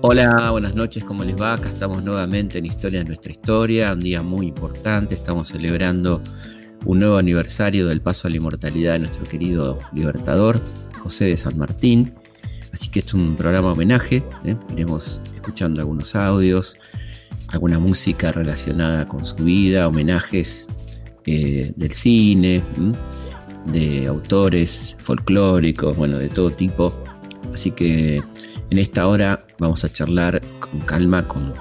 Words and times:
Hola, 0.00 0.50
buenas 0.50 0.74
noches, 0.74 1.04
¿cómo 1.04 1.22
les 1.22 1.40
va? 1.40 1.54
Acá 1.54 1.68
estamos 1.68 2.02
nuevamente 2.02 2.58
en 2.58 2.66
Historia 2.66 2.98
de 2.98 3.04
nuestra 3.04 3.30
historia, 3.30 3.92
un 3.92 4.00
día 4.00 4.22
muy 4.22 4.48
importante, 4.48 5.14
estamos 5.14 5.48
celebrando 5.48 6.20
un 6.84 6.98
nuevo 6.98 7.18
aniversario 7.18 7.86
del 7.86 8.00
paso 8.00 8.26
a 8.26 8.30
la 8.30 8.38
inmortalidad 8.38 8.94
de 8.94 8.98
nuestro 9.00 9.24
querido 9.24 9.78
libertador, 9.92 10.60
José 10.98 11.26
de 11.26 11.36
San 11.36 11.56
Martín. 11.56 12.12
Así 12.72 12.88
que 12.88 13.00
esto 13.00 13.16
es 13.16 13.22
un 13.22 13.36
programa 13.36 13.72
homenaje, 13.72 14.24
¿eh? 14.44 14.56
iremos 14.72 15.20
escuchando 15.34 15.80
algunos 15.80 16.16
audios, 16.16 16.76
alguna 17.48 17.78
música 17.78 18.32
relacionada 18.32 19.06
con 19.06 19.24
su 19.24 19.36
vida, 19.36 19.86
homenajes 19.86 20.66
eh, 21.26 21.72
del 21.76 21.92
cine, 21.92 22.62
de 23.66 24.06
autores 24.06 24.96
folclóricos, 24.98 25.96
bueno, 25.96 26.18
de 26.18 26.28
todo 26.28 26.50
tipo. 26.50 26.92
Así 27.52 27.70
que 27.70 28.22
en 28.70 28.78
esta 28.78 29.06
hora 29.06 29.44
vamos 29.58 29.84
a 29.84 29.92
charlar 29.92 30.40
con 30.60 30.80
calma, 30.80 31.26
con 31.28 31.52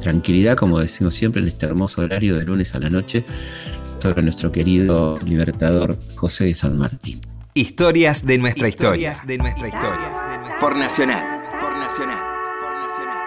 tranquilidad, 0.00 0.56
como 0.56 0.78
decimos 0.78 1.14
siempre, 1.14 1.42
en 1.42 1.48
este 1.48 1.66
hermoso 1.66 2.02
horario 2.02 2.36
de 2.36 2.44
lunes 2.44 2.74
a 2.74 2.78
la 2.78 2.90
noche, 2.90 3.24
sobre 3.98 4.22
nuestro 4.22 4.50
querido 4.50 5.18
libertador 5.24 5.98
José 6.16 6.46
de 6.46 6.54
San 6.54 6.78
Martín. 6.78 7.20
Historias 7.54 8.24
de 8.24 8.38
nuestra 8.38 8.68
historia. 8.68 9.12
De 9.26 9.36
nuestra 9.36 9.68
historia. 9.68 10.12
Por 10.60 10.76
Nacional. 10.76 11.42
Por 11.60 11.76
Nacional. 11.76 12.18
Por 12.62 12.72
Nacional. 12.72 13.20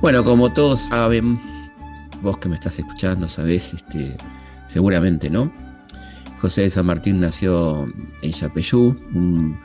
Bueno, 0.00 0.22
como 0.22 0.52
todos 0.52 0.82
saben, 0.82 1.40
vos 2.22 2.38
que 2.38 2.48
me 2.48 2.54
estás 2.56 2.78
escuchando, 2.78 3.28
sabés, 3.28 3.74
este, 3.74 4.16
seguramente, 4.66 5.30
¿no? 5.30 5.52
José 6.40 6.62
de 6.62 6.70
San 6.70 6.86
Martín 6.86 7.20
nació 7.20 7.86
en 8.22 8.32
Yapeyú, 8.32 8.94
un, 9.14 9.58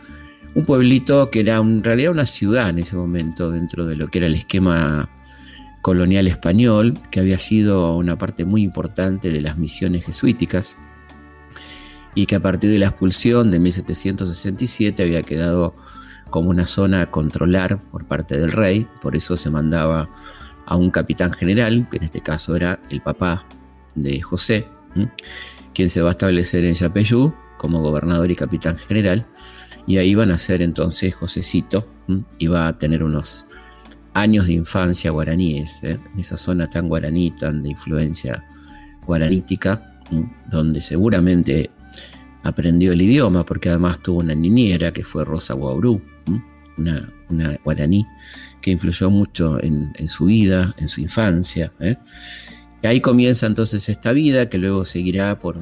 pueblito 0.66 1.31
que 1.31 1.40
era 1.40 1.58
en 1.58 1.84
realidad 1.84 2.12
una 2.12 2.28
ciudad 2.28 2.70
en 2.70 2.80
ese 2.80 2.96
momento 2.96 3.50
dentro 3.50 3.86
de 3.86 3.96
lo 3.96 4.08
que 4.08 4.20
era 4.20 4.28
el 4.28 4.36
esquema 4.36 5.09
colonial 5.81 6.28
español, 6.28 7.00
que 7.12 7.20
había 7.20 7.40
sido 7.40 7.96
una 7.96 8.18
parte 8.18 8.46
muy 8.46 8.62
importante 8.62 9.30
de 9.30 9.42
las 9.42 9.58
misiones 9.58 10.06
jesuíticas 10.06 10.78
y 12.16 12.28
que 12.28 12.36
a 12.36 12.40
partir 12.40 12.70
de 12.70 12.80
la 12.80 12.88
expulsión 12.88 13.50
de 13.50 13.59
1767 13.59 15.02
había 15.02 15.24
quedado 15.24 15.76
como 16.30 16.50
una 16.50 16.66
zona 16.66 17.02
a 17.02 17.12
controlar 17.12 17.80
por 17.92 18.06
parte 18.06 18.38
del 18.38 18.52
rey, 18.52 18.88
por 19.02 19.16
eso 19.16 19.38
se 19.38 19.50
mandaba 19.50 20.09
a 20.66 20.75
un 20.75 20.92
capitán 20.92 21.31
general, 21.31 21.88
que 21.89 21.97
en 21.97 22.03
este 22.03 22.22
caso 22.22 22.56
era 22.56 22.80
el 22.89 23.02
papá 23.02 23.45
de 23.95 24.22
José, 24.22 24.67
quien 25.73 25.89
se 25.89 26.02
va 26.02 26.09
a 26.09 26.11
establecer 26.11 26.66
en 26.66 26.73
Yapeyú 26.73 27.33
como 27.58 27.81
gobernador 27.81 28.31
y 28.31 28.36
capitán 28.36 28.75
general. 28.75 29.25
Y 29.86 29.97
ahí 29.97 30.16
van 30.16 30.31
a 30.31 30.38
ser 30.38 30.61
entonces 30.61 31.14
Josecito, 31.14 31.88
y 32.38 32.47
va 32.47 32.67
a 32.67 32.78
tener 32.78 33.03
unos 33.03 33.47
años 34.14 34.47
de 34.47 34.53
infancia 34.53 35.11
guaraníes, 35.11 35.80
¿eh? 35.84 36.00
en 36.14 36.19
esa 36.19 36.38
zona 36.38 36.69
tan 36.69 36.88
guaraní, 36.88 37.31
tan 37.31 37.64
de 37.64 37.69
influencia 37.69 38.44
guaranítica, 39.06 40.00
donde 40.50 40.81
seguramente 40.81 41.72
aprendió 42.44 42.91
el 42.91 43.02
idioma, 43.02 43.45
porque 43.45 43.69
además 43.69 44.02
tuvo 44.02 44.19
una 44.19 44.36
niñera 44.36 44.91
que 44.91 45.03
fue 45.03 45.23
Rosa 45.23 45.53
Guaurú, 45.53 46.02
una, 46.78 47.59
guaraní, 47.64 48.06
que 48.64 48.72
influyó 48.72 49.09
mucho 49.09 49.61
en, 49.61 50.08
su 50.08 50.25
vida, 50.25 50.73
en 50.78 50.88
su 50.88 51.02
infancia. 51.02 51.73
¿eh? 51.81 51.97
Y 52.81 52.88
ahí 52.88 53.02
comienza 53.02 53.45
entonces 53.45 53.89
esta 53.89 54.14
vida 54.14 54.50
que 54.50 54.58
luego 54.58 54.86
seguirá 54.86 55.38
por 55.38 55.58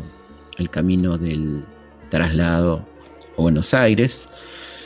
el 0.59 0.69
camino 0.69 1.17
del 1.17 1.65
traslado 2.09 2.85
a 3.35 3.41
Buenos 3.41 3.73
Aires. 3.73 4.29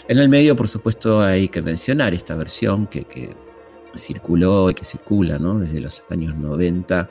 En 0.08 0.18
el 0.18 0.30
medio, 0.30 0.56
por 0.56 0.70
supuesto, 0.70 1.22
hay 1.22 1.50
que 1.50 1.62
mencionar 1.62 2.14
esta 2.14 2.36
versión 2.36 2.88
que, 2.88 3.36
circuló 3.96 4.70
y 4.70 4.74
que 4.74 4.86
circula 4.86 5.38
desde 5.38 5.80
los 5.80 6.04
años 6.10 6.36
90 6.36 7.10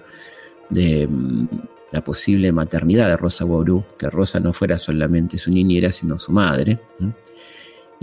de 0.70 1.06
mm, 1.06 1.48
la 1.92 2.00
posible 2.02 2.50
maternidad 2.50 3.08
de 3.08 3.16
Rosa 3.16 3.44
Ború, 3.44 3.84
que 3.98 4.08
Rosa 4.08 4.40
no 4.40 4.54
fuera 4.54 4.78
solamente 4.78 5.36
su 5.36 5.50
niñera, 5.50 5.92
sino 5.92 6.18
su 6.18 6.32
madre, 6.32 6.78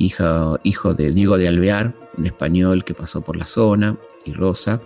hijo 0.02 0.94
de 0.94 1.12
Diego 1.12 1.38
de 1.38 1.48
Alvear, 1.48 1.94
un 2.18 2.26
español 2.26 2.84
que 2.84 2.94
pasó 2.94 3.22
por 3.22 3.36
la 3.38 3.46
zona, 3.46 3.96
y 4.26 4.34
Rosa, 4.34 4.82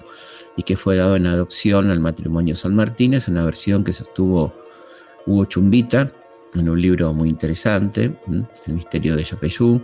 y 0.57 0.63
que 0.63 0.77
fue 0.77 0.95
dado 0.95 1.15
en 1.15 1.27
adopción 1.27 1.89
al 1.89 1.99
matrimonio 1.99 2.55
San 2.55 2.75
Martínez, 2.75 3.27
una 3.27 3.43
versión 3.43 3.83
que 3.83 3.93
sostuvo 3.93 4.53
Hugo 5.25 5.45
Chumbita 5.45 6.07
en 6.53 6.69
un 6.69 6.81
libro 6.81 7.13
muy 7.13 7.29
interesante, 7.29 8.11
El 8.65 8.73
misterio 8.73 9.15
de 9.15 9.23
Yapeyú, 9.23 9.81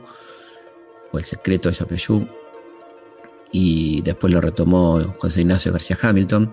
o 1.12 1.18
El 1.18 1.26
secreto 1.26 1.70
de 1.70 1.76
Yapeyú, 1.76 2.28
y 3.52 4.02
después 4.02 4.34
lo 4.34 4.40
retomó 4.40 5.02
José 5.18 5.42
Ignacio 5.42 5.74
García 5.74 5.98
Hamilton, 6.02 6.50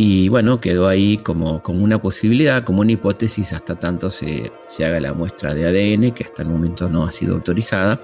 y 0.00 0.28
bueno, 0.28 0.60
quedó 0.60 0.86
ahí 0.86 1.18
como, 1.18 1.60
como 1.60 1.82
una 1.82 2.00
posibilidad, 2.00 2.62
como 2.62 2.82
una 2.82 2.92
hipótesis, 2.92 3.52
hasta 3.52 3.74
tanto 3.74 4.12
se, 4.12 4.52
se 4.64 4.84
haga 4.84 5.00
la 5.00 5.12
muestra 5.12 5.54
de 5.54 5.66
ADN, 5.66 6.12
que 6.12 6.22
hasta 6.22 6.42
el 6.42 6.48
momento 6.48 6.88
no 6.88 7.04
ha 7.04 7.10
sido 7.10 7.34
autorizada, 7.34 7.98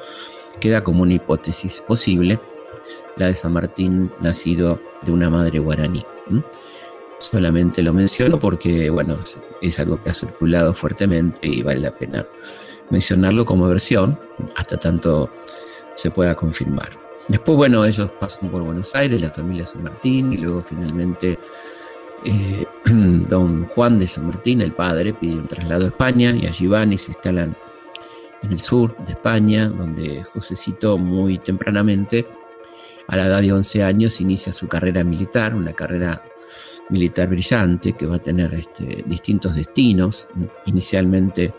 queda 0.59 0.83
como 0.83 1.05
una 1.05 1.15
hipótesis 1.15 1.81
posible 1.87 2.41
la 3.17 3.29
de 3.29 3.37
San 3.37 3.53
Martín 3.53 4.11
nacido 4.21 4.81
de 5.03 5.13
una 5.13 5.31
madre 5.31 5.61
guaraní. 5.61 6.05
Solamente 7.21 7.81
lo 7.81 7.93
menciono 7.93 8.41
porque, 8.41 8.91
bueno, 8.91 9.17
es 9.63 9.79
algo 9.79 10.03
que 10.03 10.11
ha 10.11 10.15
circulado 10.15 10.75
fuertemente 10.75 11.47
y 11.47 11.63
vale 11.63 11.79
la 11.79 11.93
pena 11.93 12.27
mencionarlo 12.91 13.45
como 13.45 13.69
versión 13.69 14.19
hasta 14.57 14.79
tanto 14.79 15.31
se 15.95 16.11
pueda 16.11 16.35
confirmar. 16.35 16.91
Después, 17.29 17.57
bueno, 17.57 17.85
ellos 17.85 18.11
pasan 18.19 18.51
por 18.51 18.63
Buenos 18.63 18.97
Aires, 18.97 19.21
la 19.23 19.31
familia 19.31 19.65
San 19.65 19.85
Martín, 19.85 20.33
y 20.33 20.39
luego 20.39 20.61
finalmente 20.61 21.39
eh, 22.25 22.65
don 22.85 23.65
Juan 23.67 23.99
de 23.99 24.09
San 24.09 24.27
Martín, 24.27 24.61
el 24.61 24.73
padre, 24.73 25.13
pide 25.13 25.35
un 25.35 25.47
traslado 25.47 25.85
a 25.85 25.89
España 25.89 26.35
y 26.35 26.47
allí 26.47 26.67
van 26.67 26.93
y 26.93 26.99
se 26.99 27.13
instalan 27.13 27.55
en 28.43 28.53
el 28.53 28.61
sur 28.61 28.97
de 29.05 29.13
España, 29.13 29.69
donde 29.69 30.23
Josecito 30.25 30.99
muy 30.99 31.39
tempranamente 31.39 32.27
a 33.09 33.17
la 33.17 33.27
edad 33.27 33.43
de 33.43 33.53
11 33.53 33.83
años 33.83 34.21
inicia 34.21 34.53
su 34.53 34.69
carrera 34.69 35.05
militar, 35.05 35.55
una 35.55 35.73
carrera 35.73 36.23
militar 36.91 37.29
brillante 37.29 37.93
que 37.93 38.07
va 38.07 38.17
a 38.17 38.23
tener 38.23 38.55
este, 38.55 39.05
distintos 39.07 39.55
destinos. 39.57 40.27
Inicialmente 40.67 41.53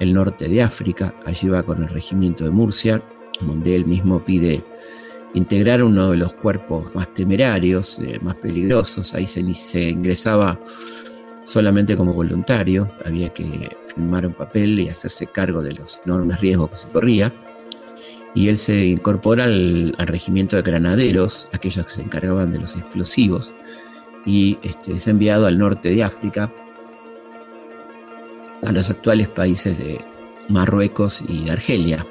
el 0.00 0.12
norte 0.12 0.48
de 0.48 0.62
África, 0.62 1.14
allí 1.24 1.48
va 1.48 1.62
con 1.62 1.82
el 1.82 1.88
regimiento 1.88 2.44
de 2.44 2.50
Murcia, 2.50 3.00
donde 3.40 3.74
él 3.74 3.86
mismo 3.86 4.20
pide 4.20 4.62
integrar 5.34 5.82
uno 5.82 6.10
de 6.10 6.16
los 6.16 6.32
cuerpos 6.34 6.94
más 6.94 7.12
temerarios, 7.12 7.98
eh, 7.98 8.18
más 8.22 8.36
peligrosos. 8.36 9.14
Ahí 9.14 9.26
se, 9.26 9.54
se, 9.54 9.90
ingresaba 9.90 10.58
solamente 11.44 11.96
como 11.96 12.12
voluntario, 12.12 12.88
había 13.04 13.28
que 13.28 13.76
firmar 13.94 14.26
un 14.26 14.32
papel 14.32 14.80
y 14.80 14.88
hacerse 14.88 15.26
cargo 15.26 15.62
de 15.62 15.74
los 15.74 16.00
enormes 16.06 16.40
riesgos 16.40 16.70
que 16.70 16.76
se 16.76 16.88
corría 16.88 17.32
y 18.34 18.48
él 18.48 18.56
se 18.56 18.86
incorpora 18.86 19.44
al, 19.44 19.94
regimiento 19.98 20.56
de 20.56 20.62
granaderos, 20.62 21.46
aquellos 21.52 21.86
que 21.86 21.92
se 21.92 22.02
encargaban 22.02 22.52
de 22.52 22.58
los 22.58 22.76
explosivos, 22.76 23.52
y 24.26 24.58
este, 24.62 24.92
es 24.92 25.06
enviado 25.06 25.46
al 25.46 25.58
norte 25.58 25.90
de 25.90 26.02
África, 26.02 26.50
a 28.62 28.72
los 28.72 28.90
actuales 28.90 29.28
países 29.28 29.78
de 29.78 30.00
Marruecos 30.48 31.22
y 31.28 31.48
Argelia. 31.48 32.04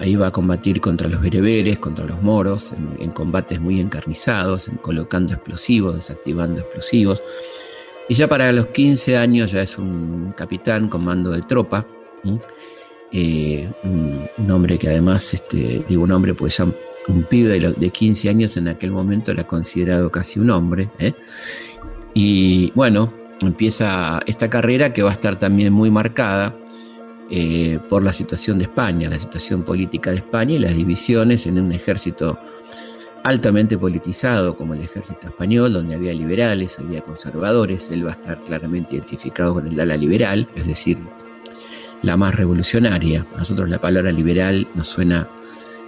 Ahí 0.00 0.16
va 0.16 0.28
a 0.28 0.30
combatir 0.30 0.80
contra 0.80 1.08
los 1.08 1.20
bereberes, 1.20 1.78
contra 1.78 2.06
los 2.06 2.22
moros, 2.22 2.72
en, 2.98 3.10
combates 3.10 3.60
muy 3.60 3.80
encarnizados, 3.80 4.68
en 4.68 4.76
colocando 4.76 5.34
explosivos, 5.34 5.96
desactivando 5.96 6.60
explosivos. 6.60 7.22
Y 8.08 8.14
ya 8.14 8.26
para 8.26 8.50
los 8.50 8.68
15 8.68 9.18
años 9.18 9.52
ya 9.52 9.60
es 9.60 9.76
un 9.76 10.32
capitán 10.34 10.88
con 10.88 11.04
mando 11.04 11.30
de 11.30 11.42
tropa. 11.42 11.84
Eh, 13.12 13.68
un, 13.84 14.50
hombre 14.50 14.78
que 14.78 14.88
además, 14.88 15.34
este, 15.34 15.84
digo 15.86 16.04
un 16.04 16.12
hombre, 16.12 16.32
pues 16.32 16.56
ya 16.56 16.64
un 16.64 17.22
pibe 17.24 17.60
de, 17.60 17.90
15 17.90 18.30
años 18.30 18.56
en 18.56 18.68
aquel 18.68 18.92
momento 18.92 19.32
era 19.32 19.44
considerado 19.44 20.10
casi 20.10 20.40
un 20.40 20.48
hombre. 20.48 20.88
¿eh? 20.98 21.12
Y 22.14 22.70
bueno, 22.74 23.12
empieza 23.42 24.20
esta 24.24 24.48
carrera 24.48 24.94
que 24.94 25.02
va 25.02 25.10
a 25.10 25.14
estar 25.14 25.38
también 25.38 25.74
muy 25.74 25.90
marcada 25.90 26.54
eh, 27.30 27.78
por 27.88 28.02
la 28.02 28.12
situación 28.12 28.58
de 28.58 28.64
España, 28.64 29.08
la 29.08 29.18
situación 29.18 29.62
política 29.62 30.10
de 30.10 30.16
España 30.16 30.56
y 30.56 30.58
las 30.58 30.74
divisiones 30.74 31.46
en 31.46 31.60
un 31.60 31.72
ejército 31.72 32.38
altamente 33.22 33.78
politizado 33.78 34.54
como 34.54 34.74
el 34.74 34.82
ejército 34.82 35.28
español, 35.28 35.72
donde 35.72 35.94
había 35.94 36.12
liberales, 36.12 36.78
había 36.78 37.02
conservadores, 37.02 37.90
él 37.90 38.06
va 38.06 38.10
a 38.10 38.14
estar 38.14 38.40
claramente 38.40 38.96
identificado 38.96 39.54
con 39.54 39.66
el 39.66 39.78
ala 39.78 39.96
liberal, 39.96 40.48
es 40.56 40.66
decir, 40.66 40.98
la 42.02 42.16
más 42.16 42.34
revolucionaria. 42.34 43.26
A 43.36 43.40
nosotros 43.40 43.68
la 43.68 43.78
palabra 43.78 44.10
liberal 44.10 44.66
nos 44.74 44.88
suena 44.88 45.28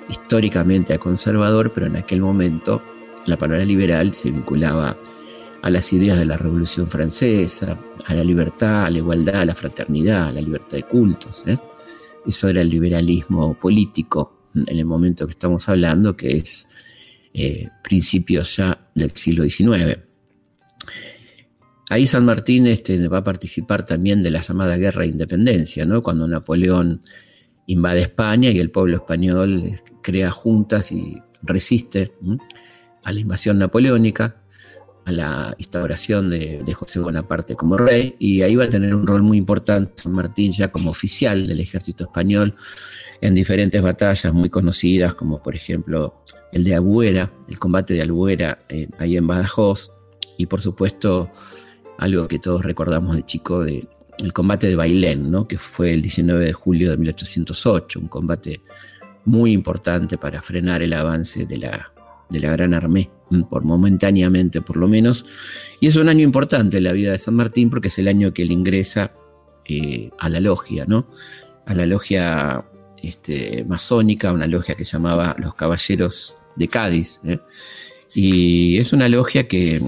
históricamente 0.09 0.95
a 0.95 0.99
conservador, 0.99 1.73
pero 1.75 1.87
en 1.87 1.97
aquel 1.97 2.21
momento 2.21 2.83
la 3.27 3.37
palabra 3.37 3.65
liberal 3.65 4.15
se 4.15 4.31
vinculaba 4.31 4.91
a 4.91 4.97
las 5.70 5.93
ideas 5.93 6.19
de 6.19 6.25
la 6.25 6.37
Revolución 6.37 6.88
Francesa, 6.88 7.79
a 8.06 8.14
la 8.14 8.25
libertad, 8.25 8.87
a 8.87 8.91
la 8.91 8.99
igualdad, 8.99 9.37
a 9.37 9.44
la 9.44 9.55
fraternidad, 9.55 10.29
a 10.29 10.32
la 10.32 10.41
libertad 10.41 10.76
de 10.76 10.82
cultos. 10.82 11.44
¿eh? 11.47 11.56
Eso 12.26 12.49
era 12.49 12.62
el 12.62 12.69
liberalismo 12.69 13.55
político 13.55 14.49
en 14.55 14.79
el 14.79 14.85
momento 14.85 15.26
que 15.26 15.32
estamos 15.32 15.69
hablando, 15.69 16.17
que 16.17 16.37
es 16.37 16.67
eh, 17.32 17.69
principios 17.82 18.56
ya 18.56 18.91
del 18.94 19.12
siglo 19.12 19.44
XIX. 19.44 19.99
Ahí 21.88 22.06
San 22.06 22.25
Martín 22.25 22.67
este, 22.67 23.06
va 23.09 23.19
a 23.19 23.25
participar 23.25 23.87
también 23.87 24.23
de 24.23 24.31
la 24.31 24.43
llamada 24.43 24.76
Guerra 24.76 25.03
de 25.03 25.09
Independencia, 25.09 25.85
¿no? 25.85 26.03
cuando 26.03 26.26
Napoleón 26.26 27.00
invade 27.67 28.00
España 28.00 28.50
y 28.50 28.59
el 28.59 28.70
pueblo 28.70 28.97
español 28.97 29.79
crea 30.03 30.31
juntas 30.31 30.91
y 30.91 31.23
resiste 31.43 32.12
a 33.05 33.12
la 33.12 33.20
invasión 33.20 33.59
napoleónica 33.59 34.42
a 35.04 35.12
la 35.12 35.54
instauración 35.58 36.31
de, 36.31 36.72
José 36.75 37.00
Bonaparte 37.00 37.54
como 37.54 37.76
rey, 37.76 38.14
y 38.19 38.43
ahí 38.43 38.56
va 38.56 38.64
a 38.64 38.69
tener 38.69 38.94
un 38.94 39.06
rol 39.06 39.22
muy 39.22 39.38
importante 39.38 39.93
San 39.96 40.12
Martín 40.12 40.52
ya 40.52 40.70
como 40.70 40.90
oficial 40.90 41.46
del 41.46 41.60
ejército 41.60 42.04
español 42.04 42.54
en 43.20 43.34
diferentes 43.34 43.81
batallas 43.82 44.32
muy 44.32 44.50
conocidas, 44.50 45.14
como 45.14 45.43
por 45.43 45.54
ejemplo 45.54 46.22
el 46.52 46.64
de 46.64 46.75
Albuera, 46.75 47.32
el 47.49 47.58
combate 47.58 47.94
de 47.94 48.02
Albuera 48.02 48.58
eh, 48.69 48.88
ahí 48.99 49.16
en 49.16 49.26
Badajoz, 49.26 49.93
y 50.38 50.46
por 50.46 50.60
supuesto 50.60 51.31
algo 51.99 52.26
que 52.26 52.38
todos 52.38 52.64
recordamos 52.64 53.14
de 53.16 53.25
chico, 53.25 53.64
de, 53.64 53.87
el 54.19 54.32
combate 54.32 54.69
de 54.69 54.76
Bailén, 54.76 55.31
¿no? 55.31 55.46
que 55.46 55.58
fue 55.58 55.93
el 55.93 56.02
19 56.02 56.46
de 56.46 56.52
julio 56.52 56.90
de 56.90 56.96
1808, 56.96 58.00
un 58.00 58.08
combate 58.08 58.62
muy 59.25 59.52
importante 59.52 60.19
para 60.19 60.43
frenar 60.43 60.82
el 60.82 60.93
avance 60.93 61.46
de 61.46 61.58
la, 61.58 61.93
de 62.32 62.40
la 62.40 62.50
Gran 62.50 62.75
Armée 62.75 63.11
por 63.49 63.64
momentáneamente 63.64 64.61
por 64.61 64.76
lo 64.76 64.88
menos. 64.88 65.25
Y 65.81 65.87
es 65.87 65.96
un 65.96 66.08
año 66.08 66.23
importante 66.23 66.79
en 66.79 66.84
la 66.84 66.93
vida 66.93 67.12
de 67.12 67.19
San 67.19 67.34
Martín 67.34 67.70
porque 67.70 67.88
es 67.88 67.99
el 67.99 68.08
año 68.08 68.32
que 68.32 68.43
él 68.43 68.52
ingresa 68.52 69.12
eh, 69.64 70.11
a 70.19 70.29
la 70.29 70.40
logia, 70.40 70.84
¿no? 70.87 71.06
A 71.67 71.75
la 71.75 71.87
logia 71.87 72.64
este, 73.02 73.64
masónica, 73.64 74.32
una 74.32 74.46
logia 74.46 74.75
que 74.75 74.84
llamaba 74.84 75.37
Los 75.38 75.55
Caballeros 75.55 76.34
de 76.56 76.69
Cádiz. 76.69 77.20
¿eh? 77.25 77.38
Y 78.14 78.78
es 78.78 78.93
una 78.93 79.08
logia 79.08 79.49
que 79.49 79.81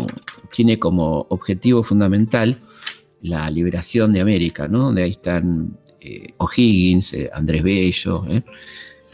tiene 0.51 0.79
como 0.79 1.27
objetivo 1.29 1.83
fundamental 1.83 2.59
la 3.23 3.51
liberación 3.51 4.13
de 4.13 4.21
América, 4.21 4.69
¿no? 4.69 4.85
Donde 4.85 5.03
ahí 5.03 5.13
están 5.13 5.79
eh, 6.01 6.35
O'Higgins, 6.39 7.15
Andrés 7.33 7.63
Bello, 7.63 8.25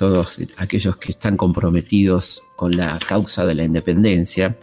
todos 0.01 0.41
aquellos 0.57 0.97
que 0.97 1.13
están 1.13 1.37
comprometidos 1.37 2.43
con 2.57 2.75
la 2.75 2.99
causa 3.07 3.45
de 3.45 3.55
la 3.55 3.65
independencia. 3.65 4.57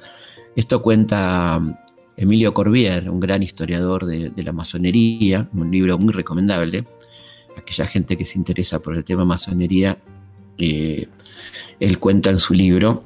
Esto 0.55 0.81
cuenta 0.81 1.59
um, 1.59 1.75
Emilio 2.15 2.55
Corbier, 2.55 3.07
un 3.07 3.19
gran 3.19 3.43
historiador 3.43 4.07
de, 4.07 4.31
la 4.35 4.51
masonería, 4.51 5.47
un 5.53 5.69
libro 5.69 5.99
muy 5.99 6.11
recomendable. 6.11 6.87
Aquella 7.55 7.85
gente 7.85 8.17
que 8.17 8.25
se 8.25 8.39
interesa 8.39 8.79
por 8.79 8.95
el 8.95 9.03
tema 9.03 9.25
masonería, 9.25 9.99
eh, 10.57 11.07
él 11.79 11.99
cuenta 11.99 12.31
en 12.31 12.39
su 12.39 12.55
libro. 12.55 13.03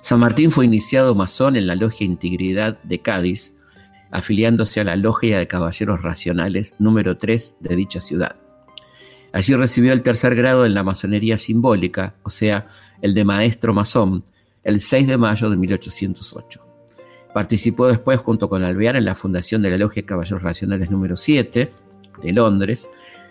San 0.00 0.20
Martín 0.20 0.52
fue 0.52 0.66
iniciado 0.66 1.16
masón 1.16 1.56
en 1.56 1.66
la 1.66 1.74
Logia 1.74 2.06
Integridad 2.06 2.80
de 2.84 3.00
Cádiz, 3.00 3.56
afiliándose 4.12 4.78
a 4.78 4.84
la 4.84 4.94
Logia 4.94 5.40
de 5.40 5.48
Caballeros 5.48 6.00
Racionales 6.00 6.76
número 6.78 7.18
3 7.18 7.56
de 7.58 7.74
dicha 7.74 8.00
ciudad. 8.00 8.36
Allí 9.32 9.54
recibió 9.54 9.92
el 9.92 10.02
tercer 10.02 10.34
grado 10.34 10.64
en 10.64 10.74
la 10.74 10.82
masonería 10.82 11.38
simbólica, 11.38 12.14
o 12.22 12.30
sea, 12.30 12.66
el 13.02 13.14
de 13.14 13.24
maestro 13.24 13.74
masón, 13.74 14.24
el 14.64 14.80
6 14.80 15.06
de 15.06 15.18
mayo 15.18 15.50
de 15.50 15.56
1808. 15.56 16.64
Participó 17.34 17.86
después 17.86 18.18
junto 18.18 18.48
con 18.48 18.64
Alvear 18.64 18.96
en 18.96 19.04
la 19.04 19.14
fundación 19.14 19.62
de 19.62 19.70
la 19.70 19.78
Logia 19.78 20.04
Caballeros 20.04 20.42
Racionales 20.42 20.90
número 20.90 21.16
7 21.16 21.70
de 22.22 22.32
Londres, 22.32 22.88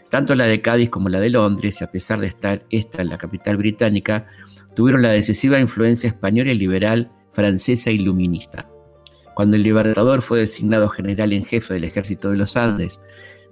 tanto 0.09 0.35
la 0.35 0.45
de 0.45 0.61
Cádiz 0.61 0.89
como 0.89 1.09
la 1.09 1.19
de 1.19 1.31
Londres, 1.31 1.81
a 1.81 1.91
pesar 1.91 2.19
de 2.19 2.27
estar 2.27 2.63
esta 2.69 3.01
en 3.01 3.09
la 3.09 3.17
capital 3.17 3.57
británica, 3.57 4.27
tuvieron 4.75 5.01
la 5.01 5.11
decisiva 5.11 5.59
influencia 5.59 6.07
española 6.07 6.51
y 6.51 6.57
liberal 6.57 7.11
francesa 7.33 7.91
iluminista. 7.91 8.69
Cuando 9.35 9.55
el 9.55 9.63
libertador 9.63 10.21
fue 10.21 10.39
designado 10.39 10.89
general 10.89 11.33
en 11.33 11.43
jefe 11.43 11.73
del 11.73 11.83
ejército 11.83 12.31
de 12.31 12.37
los 12.37 12.55
Andes 12.55 12.99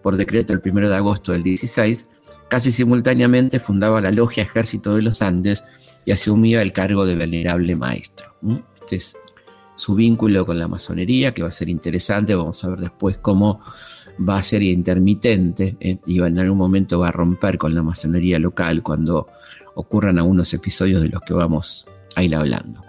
por 0.06 0.18
decreto 0.18 0.54
el 0.54 0.62
1 0.64 0.88
de 0.88 0.96
agosto 0.96 1.32
del 1.32 1.42
16, 1.42 2.12
Casi 2.48 2.72
simultáneamente 2.72 3.60
fundaba 3.60 4.00
la 4.02 4.12
Logia 4.12 4.44
Ejército 4.44 4.96
de 4.96 5.02
los 5.02 5.24
Andes 5.24 5.64
y 6.06 6.12
asumía 6.12 6.62
el 6.62 6.74
cargo 6.74 7.08
de 7.08 7.16
venerable 7.16 7.76
maestro. 7.76 8.36
Este 8.82 8.98
es 8.98 9.18
su 9.76 9.96
vínculo 9.96 10.46
con 10.46 10.60
la 10.60 10.68
masonería, 10.68 11.32
que 11.32 11.42
va 11.42 11.48
a 11.48 11.52
ser 11.52 11.70
interesante, 11.70 12.36
vamos 12.36 12.64
a 12.64 12.70
ver 12.70 12.82
después 12.82 13.18
cómo 13.18 13.62
va 14.18 14.38
a 14.38 14.44
ser 14.44 14.62
intermitente 14.62 15.76
¿eh? 15.80 15.98
y 16.06 16.22
en 16.22 16.38
algún 16.38 16.60
momento 16.60 17.00
va 17.00 17.08
a 17.08 17.12
romper 17.12 17.58
con 17.58 17.74
la 17.74 17.82
masonería 17.82 18.38
local 18.38 18.84
cuando 18.84 19.26
ocurran 19.74 20.20
algunos 20.20 20.54
episodios 20.54 21.02
de 21.02 21.10
los 21.10 21.24
que 21.24 21.34
vamos 21.34 21.88
a 22.16 22.22
ir 22.22 22.36
hablando. 22.36 22.80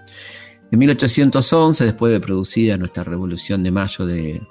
En 0.71 0.79
1811, 0.79 1.83
después 1.83 2.13
de 2.13 2.21
producida 2.21 2.77
nuestra 2.77 3.05
revolución 3.05 3.63
de 3.63 3.71
mayo 3.71 4.05
de, 4.05 4.43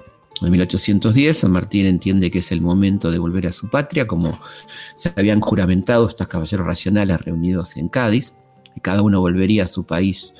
en 0.41 0.51
1810, 0.51 1.37
San 1.37 1.51
Martín 1.51 1.85
entiende 1.85 2.29
que 2.29 2.39
es 2.39 2.51
el 2.51 2.61
momento 2.61 3.09
de 3.09 3.19
volver 3.19 3.47
a 3.47 3.53
su 3.53 3.69
patria, 3.69 4.05
como 4.05 4.39
se 4.95 5.13
habían 5.15 5.39
juramentado 5.39 6.07
estos 6.07 6.27
caballeros 6.27 6.65
racionales 6.65 7.21
reunidos 7.21 7.77
en 7.77 7.87
Cádiz, 7.87 8.33
y 8.75 8.81
cada 8.81 9.01
uno 9.01 9.21
volvería 9.21 9.63
a 9.63 9.67
su 9.67 9.85
país 9.85 10.33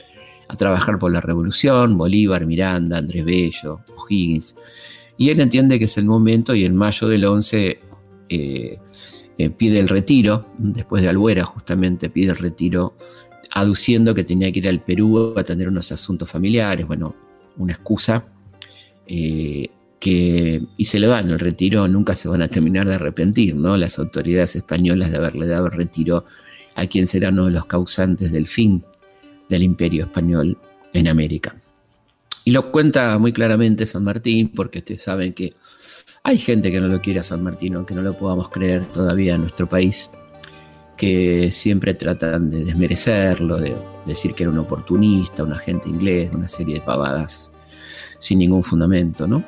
a 0.47 0.55
trabajar 0.55 0.99
por 0.99 1.11
la 1.11 1.21
revolución, 1.21 1.97
Bolívar, 1.97 2.45
Miranda, 2.45 2.97
Andrés 2.97 3.25
Bello, 3.25 3.79
O'Higgins. 3.97 4.55
Y 5.17 5.29
él 5.29 5.39
entiende 5.39 5.79
que 5.79 5.85
es 5.85 5.97
el 5.97 6.05
momento 6.05 6.53
y 6.53 6.65
en 6.65 6.75
mayo 6.75 7.07
del 7.07 7.23
11 7.23 7.79
eh, 8.29 8.79
eh, 9.37 9.49
pide 9.49 9.79
el 9.79 9.87
retiro, 9.87 10.45
después 10.57 11.01
de 11.01 11.09
Albuera 11.09 11.43
justamente 11.45 12.09
pide 12.09 12.31
el 12.31 12.37
retiro, 12.37 12.95
aduciendo 13.51 14.13
que 14.13 14.25
tenía 14.25 14.51
que 14.51 14.59
ir 14.59 14.67
al 14.67 14.81
Perú 14.81 15.33
a 15.35 15.39
atender 15.39 15.69
unos 15.69 15.91
asuntos 15.91 16.29
familiares, 16.29 16.85
bueno, 16.85 17.15
una 17.57 17.73
excusa. 17.73 18.25
Eh, 19.07 19.69
y 20.05 20.85
se 20.85 20.99
le 20.99 21.07
dan 21.07 21.29
el 21.29 21.39
retiro, 21.39 21.87
nunca 21.87 22.13
se 22.13 22.27
van 22.27 22.41
a 22.41 22.47
terminar 22.47 22.87
de 22.87 22.95
arrepentir, 22.95 23.55
¿no? 23.55 23.77
Las 23.77 23.97
autoridades 23.99 24.55
españolas 24.55 25.11
de 25.11 25.17
haberle 25.17 25.47
dado 25.47 25.67
el 25.67 25.71
retiro 25.71 26.25
a 26.75 26.87
quien 26.87 27.07
será 27.07 27.29
uno 27.29 27.45
de 27.45 27.51
los 27.51 27.65
causantes 27.65 28.31
del 28.31 28.47
fin 28.47 28.83
del 29.49 29.63
imperio 29.63 30.03
español 30.03 30.57
en 30.93 31.07
América. 31.07 31.55
Y 32.43 32.51
lo 32.51 32.71
cuenta 32.71 33.17
muy 33.17 33.33
claramente 33.33 33.85
San 33.85 34.03
Martín, 34.03 34.51
porque 34.55 34.79
ustedes 34.79 35.01
saben 35.01 35.33
que 35.33 35.53
hay 36.23 36.37
gente 36.37 36.71
que 36.71 36.79
no 36.79 36.87
lo 36.87 37.01
quiere 37.01 37.21
a 37.21 37.23
San 37.23 37.43
Martín, 37.43 37.75
aunque 37.75 37.95
no 37.95 38.01
lo 38.01 38.13
podamos 38.13 38.49
creer 38.49 38.85
todavía 38.85 39.35
en 39.35 39.41
nuestro 39.41 39.67
país, 39.67 40.09
que 40.97 41.49
siempre 41.51 41.93
tratan 41.93 42.49
de 42.49 42.65
desmerecerlo, 42.65 43.57
de 43.57 43.75
decir 44.05 44.33
que 44.33 44.43
era 44.43 44.51
un 44.51 44.59
oportunista, 44.59 45.43
un 45.43 45.53
agente 45.53 45.89
inglés, 45.89 46.31
una 46.33 46.47
serie 46.47 46.75
de 46.75 46.81
pavadas 46.81 47.51
sin 48.19 48.39
ningún 48.39 48.63
fundamento, 48.63 49.27
¿no? 49.27 49.43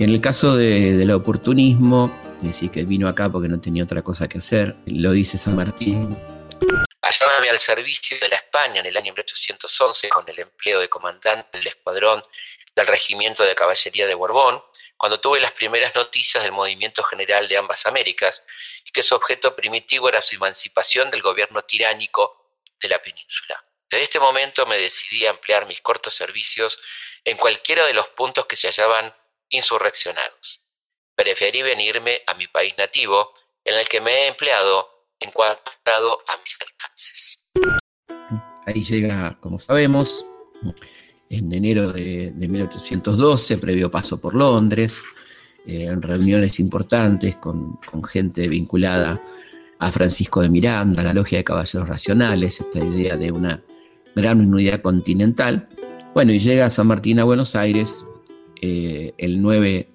En 0.00 0.10
el 0.10 0.20
caso 0.20 0.56
del 0.56 1.08
oportunismo, 1.12 2.12
es 2.38 2.48
decir, 2.48 2.70
que 2.72 2.82
vino 2.84 3.06
acá 3.06 3.30
porque 3.30 3.46
no 3.46 3.60
tenía 3.60 3.84
otra 3.84 4.02
cosa 4.02 4.26
que 4.26 4.38
hacer, 4.38 4.74
lo 4.86 5.12
dice 5.12 5.38
San 5.38 5.54
Martín. 5.54 6.18
Hallábame 7.00 7.48
al 7.48 7.60
servicio 7.60 8.18
de 8.20 8.28
la 8.28 8.34
España 8.34 8.80
en 8.80 8.86
el 8.86 8.96
año 8.96 9.12
1811 9.12 10.08
con 10.08 10.28
el 10.28 10.40
empleo 10.40 10.80
de 10.80 10.88
comandante 10.88 11.58
del 11.58 11.68
escuadrón 11.68 12.24
del 12.74 12.88
Regimiento 12.88 13.44
de 13.44 13.54
Caballería 13.54 14.08
de 14.08 14.14
Borbón, 14.14 14.60
cuando 14.96 15.20
tuve 15.20 15.38
las 15.38 15.52
primeras 15.52 15.94
noticias 15.94 16.42
del 16.42 16.52
movimiento 16.52 17.04
general 17.04 17.46
de 17.46 17.56
ambas 17.56 17.86
Américas 17.86 18.44
y 18.84 18.90
que 18.90 19.04
su 19.04 19.14
objeto 19.14 19.54
primitivo 19.54 20.08
era 20.08 20.22
su 20.22 20.34
emancipación 20.34 21.08
del 21.12 21.22
gobierno 21.22 21.62
tiránico 21.62 22.50
de 22.80 22.88
la 22.88 23.00
península. 23.00 23.64
Desde 23.88 24.04
este 24.04 24.18
momento 24.18 24.66
me 24.66 24.76
decidí 24.76 25.24
a 25.24 25.30
emplear 25.30 25.66
mis 25.66 25.80
cortos 25.82 26.16
servicios 26.16 26.80
en 27.24 27.36
cualquiera 27.36 27.86
de 27.86 27.92
los 27.92 28.08
puntos 28.08 28.46
que 28.46 28.56
se 28.56 28.66
hallaban 28.66 29.14
insurreccionados. 29.54 30.60
Preferí 31.14 31.62
venirme 31.62 32.20
a 32.26 32.34
mi 32.34 32.46
país 32.48 32.74
nativo, 32.76 33.32
en 33.64 33.78
el 33.78 33.88
que 33.88 34.00
me 34.00 34.10
he 34.10 34.28
empleado 34.28 34.88
en 35.20 35.30
cuanto 35.30 35.70
a 36.28 36.36
mis 36.36 36.58
alcances. 36.60 37.38
Ahí 38.66 38.82
llega, 38.82 39.38
como 39.40 39.58
sabemos, 39.58 40.24
en 41.28 41.52
enero 41.52 41.92
de, 41.92 42.32
1812, 42.34 43.58
previo 43.58 43.90
paso 43.90 44.20
por 44.20 44.34
Londres, 44.34 45.00
eh, 45.66 45.84
en 45.84 46.02
reuniones 46.02 46.58
importantes 46.60 47.36
con, 47.36 47.78
con, 47.90 48.02
gente 48.04 48.48
vinculada 48.48 49.22
a 49.78 49.92
Francisco 49.92 50.42
de 50.42 50.48
Miranda, 50.48 51.02
a 51.02 51.04
la 51.04 51.14
logia 51.14 51.38
de 51.38 51.44
caballeros 51.44 51.88
racionales, 51.88 52.60
esta 52.60 52.78
idea 52.78 53.16
de 53.16 53.32
una 53.32 53.62
gran 54.14 54.40
unidad 54.40 54.82
continental. 54.82 55.68
Bueno, 56.14 56.32
y 56.32 56.38
llega 56.38 56.70
San 56.70 56.86
Martín 56.86 57.18
a 57.20 57.24
Buenos 57.24 57.54
Aires 57.56 58.04
eh, 58.66 59.12
el 59.18 59.42
9 59.42 59.90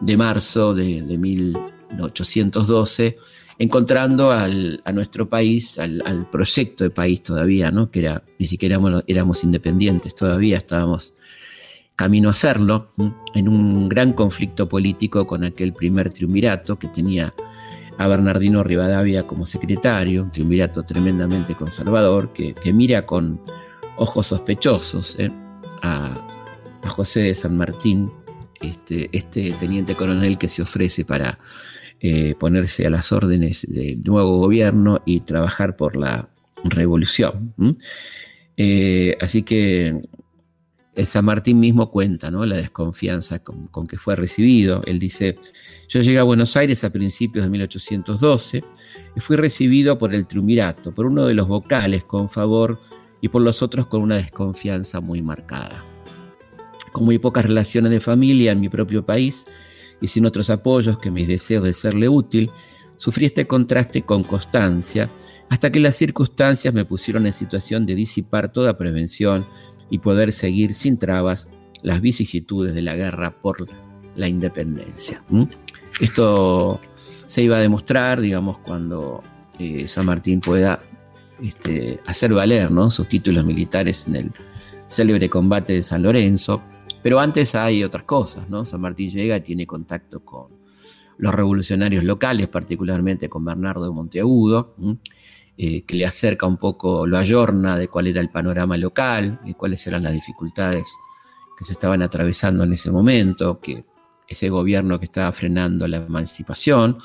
de 0.00 0.16
marzo 0.18 0.74
de, 0.74 1.00
1812, 1.00 3.16
encontrando 3.58 4.30
a 4.30 4.46
nuestro 4.92 5.26
país, 5.26 5.78
al, 5.78 6.28
proyecto 6.30 6.84
de 6.84 6.90
país 6.90 7.22
todavía, 7.22 7.70
¿no? 7.70 7.90
que 7.90 8.00
era, 8.00 8.22
ni 8.38 8.46
siquiera 8.46 8.78
éramos, 9.06 9.42
independientes 9.42 10.14
todavía, 10.14 10.58
estábamos 10.58 11.14
camino 11.96 12.28
a 12.28 12.32
hacerlo, 12.32 12.92
en 13.34 13.48
un 13.48 13.88
gran 13.88 14.12
conflicto 14.12 14.68
político 14.68 15.26
con 15.26 15.42
aquel 15.42 15.72
primer 15.72 16.10
triunvirato 16.10 16.78
que 16.78 16.88
tenía 16.88 17.32
a 17.96 18.06
Bernardino 18.06 18.62
Rivadavia 18.62 19.26
como 19.26 19.46
secretario, 19.46 20.24
un 20.24 20.30
triunvirato 20.30 20.82
tremendamente 20.82 21.54
conservador, 21.54 22.34
que, 22.34 22.54
mira 22.74 23.06
con 23.06 23.40
ojos 23.96 24.26
sospechosos 24.26 25.16
¿eh? 25.18 25.30
a, 25.80 26.20
José 26.88 27.20
de 27.20 27.34
San 27.34 27.56
Martín, 27.56 28.10
este, 28.60 29.08
este, 29.12 29.52
teniente 29.52 29.94
coronel 29.94 30.38
que 30.38 30.48
se 30.48 30.62
ofrece 30.62 31.04
para 31.04 31.38
eh, 32.00 32.34
ponerse 32.38 32.86
a 32.86 32.90
las 32.90 33.12
órdenes 33.12 33.66
del 33.68 34.02
nuevo 34.02 34.38
gobierno 34.38 35.00
y 35.04 35.20
trabajar 35.20 35.76
por 35.76 35.96
la 35.96 36.28
revolución. 36.64 37.54
Eh, 38.56 39.16
así 39.20 39.42
que 39.42 40.02
San 41.04 41.24
Martín 41.24 41.58
mismo 41.58 41.90
cuenta 41.90 42.30
¿no? 42.30 42.46
la 42.46 42.56
desconfianza 42.56 43.40
con, 43.40 43.68
con, 43.68 43.86
que 43.86 43.96
fue 43.96 44.16
recibido. 44.16 44.82
Él 44.86 44.98
dice, 44.98 45.38
yo 45.88 46.00
llegué 46.00 46.18
a 46.18 46.24
Buenos 46.24 46.56
Aires 46.56 46.84
a 46.84 46.90
principios 46.90 47.44
de 47.44 47.50
1812 47.50 48.64
y 49.16 49.20
fui 49.20 49.36
recibido 49.36 49.98
por 49.98 50.14
el 50.14 50.26
triunvirato, 50.26 50.94
por 50.94 51.06
uno 51.06 51.26
de 51.26 51.34
los 51.34 51.48
vocales 51.48 52.04
con 52.04 52.28
favor 52.28 52.80
y 53.20 53.28
por 53.28 53.42
los 53.42 53.62
otros 53.62 53.86
con 53.86 54.02
una 54.02 54.16
desconfianza 54.16 55.00
muy 55.00 55.22
marcada. 55.22 55.93
Con 56.94 57.04
muy 57.04 57.18
pocas 57.18 57.44
relaciones 57.44 57.90
de 57.90 57.98
familia 57.98 58.52
en 58.52 58.60
mi 58.60 58.68
propio 58.68 59.04
país 59.04 59.46
y 60.00 60.06
sin 60.06 60.26
otros 60.26 60.48
apoyos 60.48 60.96
que 60.98 61.10
mis 61.10 61.26
deseos 61.26 61.64
de 61.64 61.74
serle 61.74 62.08
útil, 62.08 62.50
sufrí 62.98 63.26
este 63.26 63.48
contraste 63.48 64.02
con 64.02 64.22
constancia 64.22 65.10
hasta 65.50 65.72
que 65.72 65.80
las 65.80 65.96
circunstancias 65.96 66.72
me 66.72 66.84
pusieron 66.84 67.26
en 67.26 67.32
situación 67.32 67.84
de 67.84 67.96
disipar 67.96 68.52
toda 68.52 68.78
prevención 68.78 69.44
y 69.90 69.98
poder 69.98 70.30
seguir 70.30 70.74
sin 70.74 70.96
trabas 70.96 71.48
las 71.82 72.00
vicisitudes 72.00 72.74
de 72.74 72.82
la 72.82 72.94
guerra 72.94 73.42
por 73.42 73.66
la 74.14 74.28
independencia. 74.28 75.22
Esto 76.00 76.80
se 77.26 77.42
iba 77.42 77.56
a 77.56 77.60
demostrar, 77.60 78.20
digamos, 78.20 78.58
cuando 78.58 79.22
eh, 79.58 79.88
San 79.88 80.06
Martín 80.06 80.40
pueda 80.40 80.80
este, 81.42 81.98
hacer 82.06 82.32
valer 82.32 82.70
sus 82.90 83.08
títulos 83.08 83.44
militares 83.44 84.06
en 84.06 84.16
el 84.16 84.32
célebre 84.86 85.28
combate 85.28 85.74
de 85.74 85.82
San 85.82 86.02
Lorenzo. 86.02 86.62
Pero 87.04 87.20
antes 87.20 87.54
hay 87.54 87.84
otras 87.84 88.04
cosas, 88.04 88.48
¿no? 88.48 88.64
San 88.64 88.80
Martín 88.80 89.10
llega 89.10 89.36
y 89.36 89.42
tiene 89.42 89.66
contacto 89.66 90.20
con 90.20 90.46
los 91.18 91.34
revolucionarios 91.34 92.02
locales, 92.02 92.48
particularmente 92.48 93.28
con 93.28 93.44
Bernardo 93.44 93.92
Monteagudo, 93.92 94.74
eh, 95.58 95.82
que 95.82 95.96
le 95.96 96.06
acerca 96.06 96.46
un 96.46 96.56
poco, 96.56 97.06
lo 97.06 97.18
ayorna 97.18 97.76
de 97.76 97.88
cuál 97.88 98.06
era 98.06 98.22
el 98.22 98.30
panorama 98.30 98.78
local, 98.78 99.38
y 99.44 99.52
cuáles 99.52 99.86
eran 99.86 100.02
las 100.02 100.14
dificultades 100.14 100.96
que 101.58 101.66
se 101.66 101.74
estaban 101.74 102.00
atravesando 102.00 102.64
en 102.64 102.72
ese 102.72 102.90
momento, 102.90 103.60
que 103.60 103.84
ese 104.26 104.48
gobierno 104.48 104.98
que 104.98 105.04
estaba 105.04 105.30
frenando 105.32 105.86
la 105.86 105.98
emancipación. 105.98 106.96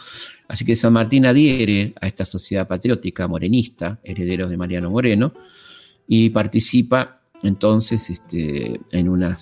Así 0.48 0.64
que 0.64 0.78
San 0.78 0.94
Martín 0.94 1.26
adhiere 1.26 1.94
a 2.00 2.08
esta 2.08 2.24
sociedad 2.24 2.66
patriótica 2.70 3.28
morenista, 3.28 4.00
herederos 4.02 4.50
de 4.50 4.56
Mariano 4.56 4.92
Moreno, 4.92 5.34
y 6.08 6.30
participa 6.30 7.19
entonces 7.44 8.10
este, 8.10 8.80
en 8.92 9.10
una, 9.10 9.36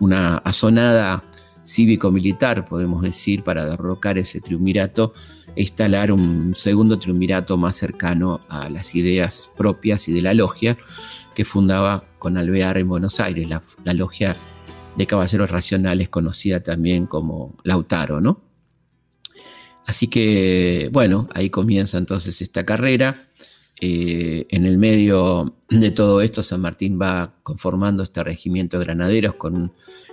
una 0.00 0.36
azonada 0.38 1.24
cívico-militar, 1.64 2.66
podemos 2.66 3.02
decir, 3.02 3.42
para 3.42 3.64
derrocar 3.64 4.18
ese 4.18 4.40
triunvirato 4.40 5.12
e 5.54 5.62
instalar 5.62 6.12
un 6.12 6.54
segundo 6.54 6.98
triunvirato 6.98 7.56
más 7.56 7.76
cercano 7.76 8.40
a 8.48 8.68
las 8.68 8.94
ideas 8.94 9.52
propias 9.56 10.08
y 10.08 10.12
de 10.12 10.22
la 10.22 10.34
logia 10.34 10.76
que 11.34 11.44
fundaba 11.44 12.04
con 12.18 12.36
Alvear 12.36 12.78
en 12.78 12.88
Buenos 12.88 13.20
Aires, 13.20 13.48
la, 13.48 13.94
logia 13.94 14.36
de 14.96 15.06
caballeros 15.06 15.50
racionales 15.50 16.08
conocida 16.08 16.60
también 16.60 17.06
como 17.06 17.56
Lautaro, 17.62 18.20
¿no? 18.20 18.40
Así 19.86 20.08
que, 20.08 20.88
bueno, 20.92 21.28
ahí 21.34 21.50
comienza 21.50 21.98
entonces 21.98 22.42
esta 22.42 22.64
carrera. 22.64 23.24
Eh, 23.82 24.46
en 24.50 24.66
el 24.66 24.76
medio 24.76 25.54
de 25.70 25.90
todo 25.90 26.20
esto, 26.20 26.42
San 26.42 26.60
Martín 26.60 26.98
va 27.00 27.34
conformando 27.42 28.02
este 28.02 28.22
regimiento 28.22 28.78
de 28.78 28.84
granaderos 28.84 29.34
con 29.34 29.56
un 29.56 29.72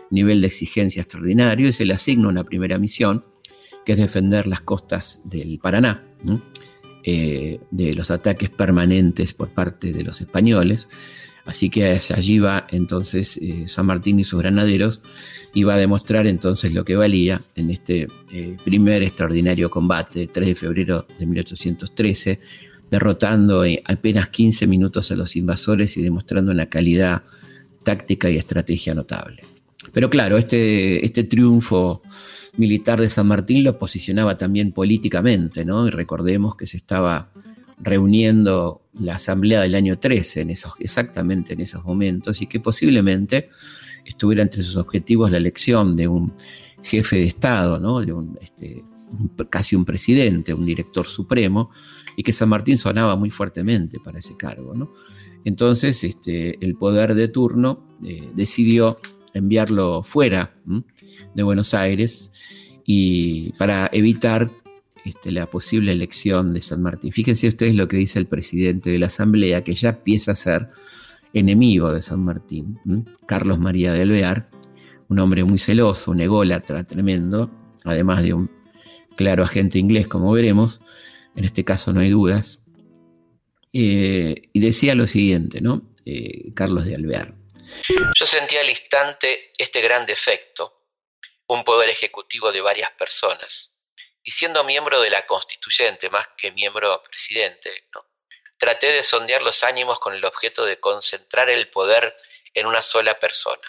nivel 0.10 0.40
de 0.40 0.48
exigencia 0.48 1.02
extraordinario 1.02 1.68
y 1.68 1.74
se 1.74 1.86
le 1.86 1.94
asigna 1.94 2.30
una 2.30 2.46
primera 2.46 2.78
misión, 2.78 3.26
que 3.86 3.92
es 3.92 3.98
defender 3.98 4.48
las 4.48 4.62
costas 4.62 5.22
del 5.26 5.60
Paraná, 5.60 6.02
eh, 7.04 7.60
de 7.72 7.94
los 7.94 8.10
ataques 8.10 8.50
permanentes 8.50 9.34
por 9.34 9.50
parte 9.50 9.92
de 9.92 10.04
los 10.04 10.22
españoles. 10.22 10.88
Así 11.46 11.70
que 11.70 12.00
allí 12.16 12.40
va 12.40 12.68
entonces 12.72 13.38
eh, 13.38 13.66
San 13.68 13.86
Martín 13.86 14.20
y 14.20 14.24
sus 14.24 14.40
granaderos 14.40 15.02
y 15.54 15.64
va 15.64 15.76
a 15.76 15.78
demostrar 15.78 16.28
entonces 16.28 16.74
lo 16.74 16.86
que 16.86 16.96
valía 16.96 17.42
en 17.56 17.72
este 17.72 18.08
primer 18.64 19.02
extraordinario 19.02 19.70
combate, 19.70 20.28
3 20.28 20.48
de 20.48 20.56
febrero 20.56 21.08
de 21.18 21.26
1813, 21.26 22.40
derrotando 22.90 23.66
en 23.66 23.80
apenas 23.86 24.30
15 24.30 24.68
minutos 24.68 25.12
a 25.12 25.16
los 25.16 25.36
invasores 25.36 25.98
y 25.98 26.02
demostrando 26.02 26.52
una 26.52 26.68
calidad 26.68 27.24
táctica 27.84 28.30
y 28.30 28.38
estrategia 28.38 28.94
notable. 28.94 29.44
Pero 29.94 30.10
claro, 30.10 30.38
este, 30.38 31.06
este 31.06 31.24
triunfo 31.24 32.02
militar 32.58 33.00
de 33.00 33.10
San 33.10 33.28
Martín 33.28 33.64
lo 33.64 33.78
posicionaba 33.78 34.38
también 34.38 34.72
políticamente, 34.72 35.64
¿no? 35.64 35.88
Y 35.88 35.92
recordemos 35.92 36.56
que 36.56 36.68
se 36.68 36.78
estaba 36.78 37.32
reuniendo 37.80 38.82
la 39.00 39.16
asamblea 39.16 39.62
del 39.62 39.76
año 39.76 40.00
13, 40.00 40.42
en 40.42 40.50
esos, 40.50 40.74
exactamente 40.80 41.54
en 41.54 41.62
esos 41.62 41.84
momentos, 41.84 42.42
y 42.42 42.48
que 42.48 42.60
posiblemente 42.60 43.50
estuviera 44.06 44.42
entre 44.42 44.64
sus 44.64 44.78
objetivos 44.78 45.30
la 45.30 45.38
elección 45.38 45.94
de 45.94 46.08
un 46.08 46.34
jefe 46.82 47.18
de 47.18 47.26
Estado, 47.26 47.80
¿no? 47.80 48.02
de 48.02 48.14
un, 48.14 48.38
este, 48.42 48.84
casi 49.50 49.76
un 49.76 49.86
presidente, 49.86 50.54
un 50.54 50.66
director 50.66 51.06
supremo, 51.06 51.70
y 52.18 52.24
que 52.24 52.34
San 52.34 52.50
Martín 52.50 52.78
sonaba 52.78 53.16
muy 53.16 53.30
fuertemente 53.30 54.00
para 54.04 54.20
ese 54.20 54.36
cargo. 54.36 54.74
¿no? 54.74 54.92
Entonces, 55.46 56.04
este, 56.04 56.58
el 56.66 56.76
poder 56.76 57.16
de 57.16 57.30
turno 57.30 57.96
eh, 58.04 58.28
decidió 58.36 58.98
enviarlo 59.34 60.02
fuera 60.02 60.56
de 61.36 61.44
Buenos 61.44 61.76
Aires 61.76 62.32
y 62.84 63.52
para 63.54 63.88
evitar 63.94 64.52
este, 65.06 65.32
la 65.32 65.46
posible 65.46 65.92
elección 65.92 66.54
de 66.54 66.62
San 66.62 66.82
Martín. 66.82 67.12
Fíjense 67.12 67.48
ustedes 67.48 67.76
lo 67.76 67.88
que 67.88 67.98
dice 67.98 68.18
el 68.18 68.26
presidente 68.26 68.90
de 68.90 68.98
la 68.98 69.06
Asamblea, 69.06 69.64
que 69.64 69.76
ya 69.76 69.90
empieza 69.90 70.32
a 70.32 70.36
ser 70.36 70.70
enemigo 71.34 71.94
de 71.94 72.02
San 72.02 72.24
Martín, 72.26 72.80
Carlos 73.28 73.60
María 73.60 73.94
de 73.94 74.02
Alvear, 74.02 74.50
un 75.08 75.20
hombre 75.20 75.44
muy 75.44 75.60
celoso, 75.60 76.12
un 76.12 76.22
ególatra 76.22 76.84
tremendo, 76.84 77.52
además 77.84 78.24
de 78.24 78.34
un 78.34 78.50
claro 79.16 79.44
agente 79.44 79.78
inglés, 79.78 80.08
como 80.08 80.32
veremos, 80.32 80.82
en 81.38 81.46
este 81.46 81.64
caso 81.64 81.94
no 81.94 82.02
hay 82.02 82.10
dudas, 82.10 82.60
eh, 83.72 84.50
y 84.52 84.60
decía 84.60 84.96
lo 84.96 85.06
siguiente, 85.06 85.62
¿no? 85.62 85.84
Eh, 86.04 86.52
Carlos 86.56 86.86
de 86.86 86.96
Alvear. 86.96 87.34
Yo 88.20 88.26
sentía 88.26 88.62
al 88.62 88.70
instante 88.70 89.52
este 89.56 89.80
gran 89.82 90.08
defecto, 90.08 90.88
un 91.48 91.64
poder 91.64 91.90
ejecutivo 91.90 92.52
de 92.52 92.62
varias 92.62 92.90
personas, 92.94 93.76
y 94.24 94.32
siendo 94.32 94.64
miembro 94.64 95.00
de 95.00 95.12
la 95.12 95.28
constituyente 95.28 96.10
más 96.10 96.28
que 96.38 96.52
miembro 96.52 97.04
presidente, 97.04 97.70
traté 98.58 98.92
de 98.92 99.04
sondear 99.04 99.44
los 99.44 99.64
ánimos 99.64 100.00
con 100.00 100.16
el 100.16 100.26
objeto 100.26 100.66
de 100.66 100.80
concentrar 100.80 101.52
el 101.52 101.70
poder 101.70 102.16
en 102.56 102.66
una 102.66 102.82
sola 102.82 103.20
persona. 103.20 103.62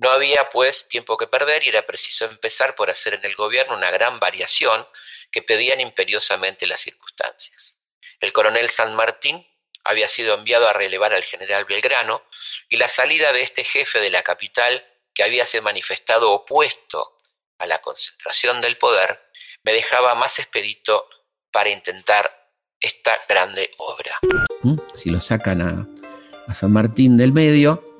No 0.00 0.10
había, 0.10 0.48
pues, 0.48 0.88
tiempo 0.88 1.18
que 1.18 1.26
perder 1.26 1.62
y 1.62 1.68
era 1.68 1.82
preciso 1.82 2.24
empezar 2.24 2.74
por 2.74 2.88
hacer 2.88 3.14
en 3.14 3.24
el 3.24 3.34
gobierno 3.34 3.76
una 3.76 3.90
gran 3.90 4.18
variación 4.18 4.86
que 5.30 5.42
pedían 5.42 5.78
imperiosamente 5.78 6.66
las 6.66 6.80
circunstancias. 6.80 7.76
El 8.18 8.32
coronel 8.32 8.70
San 8.70 8.94
Martín 8.96 9.46
había 9.84 10.08
sido 10.08 10.34
enviado 10.34 10.66
a 10.66 10.72
relevar 10.72 11.12
al 11.12 11.22
general 11.22 11.66
Belgrano 11.66 12.22
y 12.70 12.78
la 12.78 12.88
salida 12.88 13.32
de 13.32 13.42
este 13.42 13.62
jefe 13.62 14.00
de 14.00 14.08
la 14.08 14.22
capital, 14.22 14.86
que 15.12 15.22
había 15.22 15.44
se 15.44 15.60
manifestado 15.60 16.32
opuesto 16.32 17.16
a 17.58 17.66
la 17.66 17.82
concentración 17.82 18.62
del 18.62 18.78
poder, 18.78 19.20
me 19.62 19.72
dejaba 19.74 20.14
más 20.14 20.38
expedito 20.38 21.04
para 21.50 21.68
intentar 21.68 22.48
esta 22.80 23.18
grande 23.28 23.70
obra. 23.76 24.18
¿Mm? 24.62 24.78
Si 24.94 25.10
lo 25.10 25.20
sacan 25.20 25.60
a, 25.60 26.54
San 26.54 26.72
Martín 26.72 27.16
del 27.16 27.32
medio, 27.32 27.96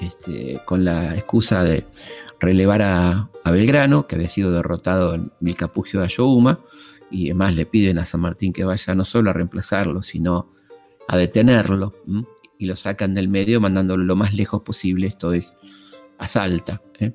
este, 0.00 0.60
con 0.64 0.84
la 0.84 1.14
excusa 1.14 1.64
de 1.64 1.86
relevar 2.40 2.82
a, 2.82 3.30
Belgrano, 3.44 4.08
que 4.08 4.16
había 4.16 4.28
sido 4.28 4.50
derrotado 4.50 5.14
en 5.14 5.30
Vilcapugio 5.38 6.00
de 6.00 6.06
Ayohuma, 6.06 6.60
y 7.10 7.26
además 7.26 7.54
le 7.54 7.64
piden 7.64 7.98
a 7.98 8.04
San 8.04 8.20
Martín 8.20 8.52
que 8.52 8.64
vaya 8.64 8.94
no 8.94 9.04
solo 9.04 9.30
a 9.30 9.32
reemplazarlo, 9.32 10.02
sino 10.02 10.52
a 11.06 11.16
detenerlo 11.16 11.92
y 12.58 12.66
lo 12.66 12.74
sacan 12.74 13.14
del 13.14 13.28
medio 13.28 13.60
mandándolo 13.60 14.02
lo 14.02 14.16
más 14.16 14.34
lejos 14.34 14.62
posible, 14.62 15.06
esto 15.06 15.32
es 15.32 15.56
a. 16.18 16.48
¿eh? 16.98 17.12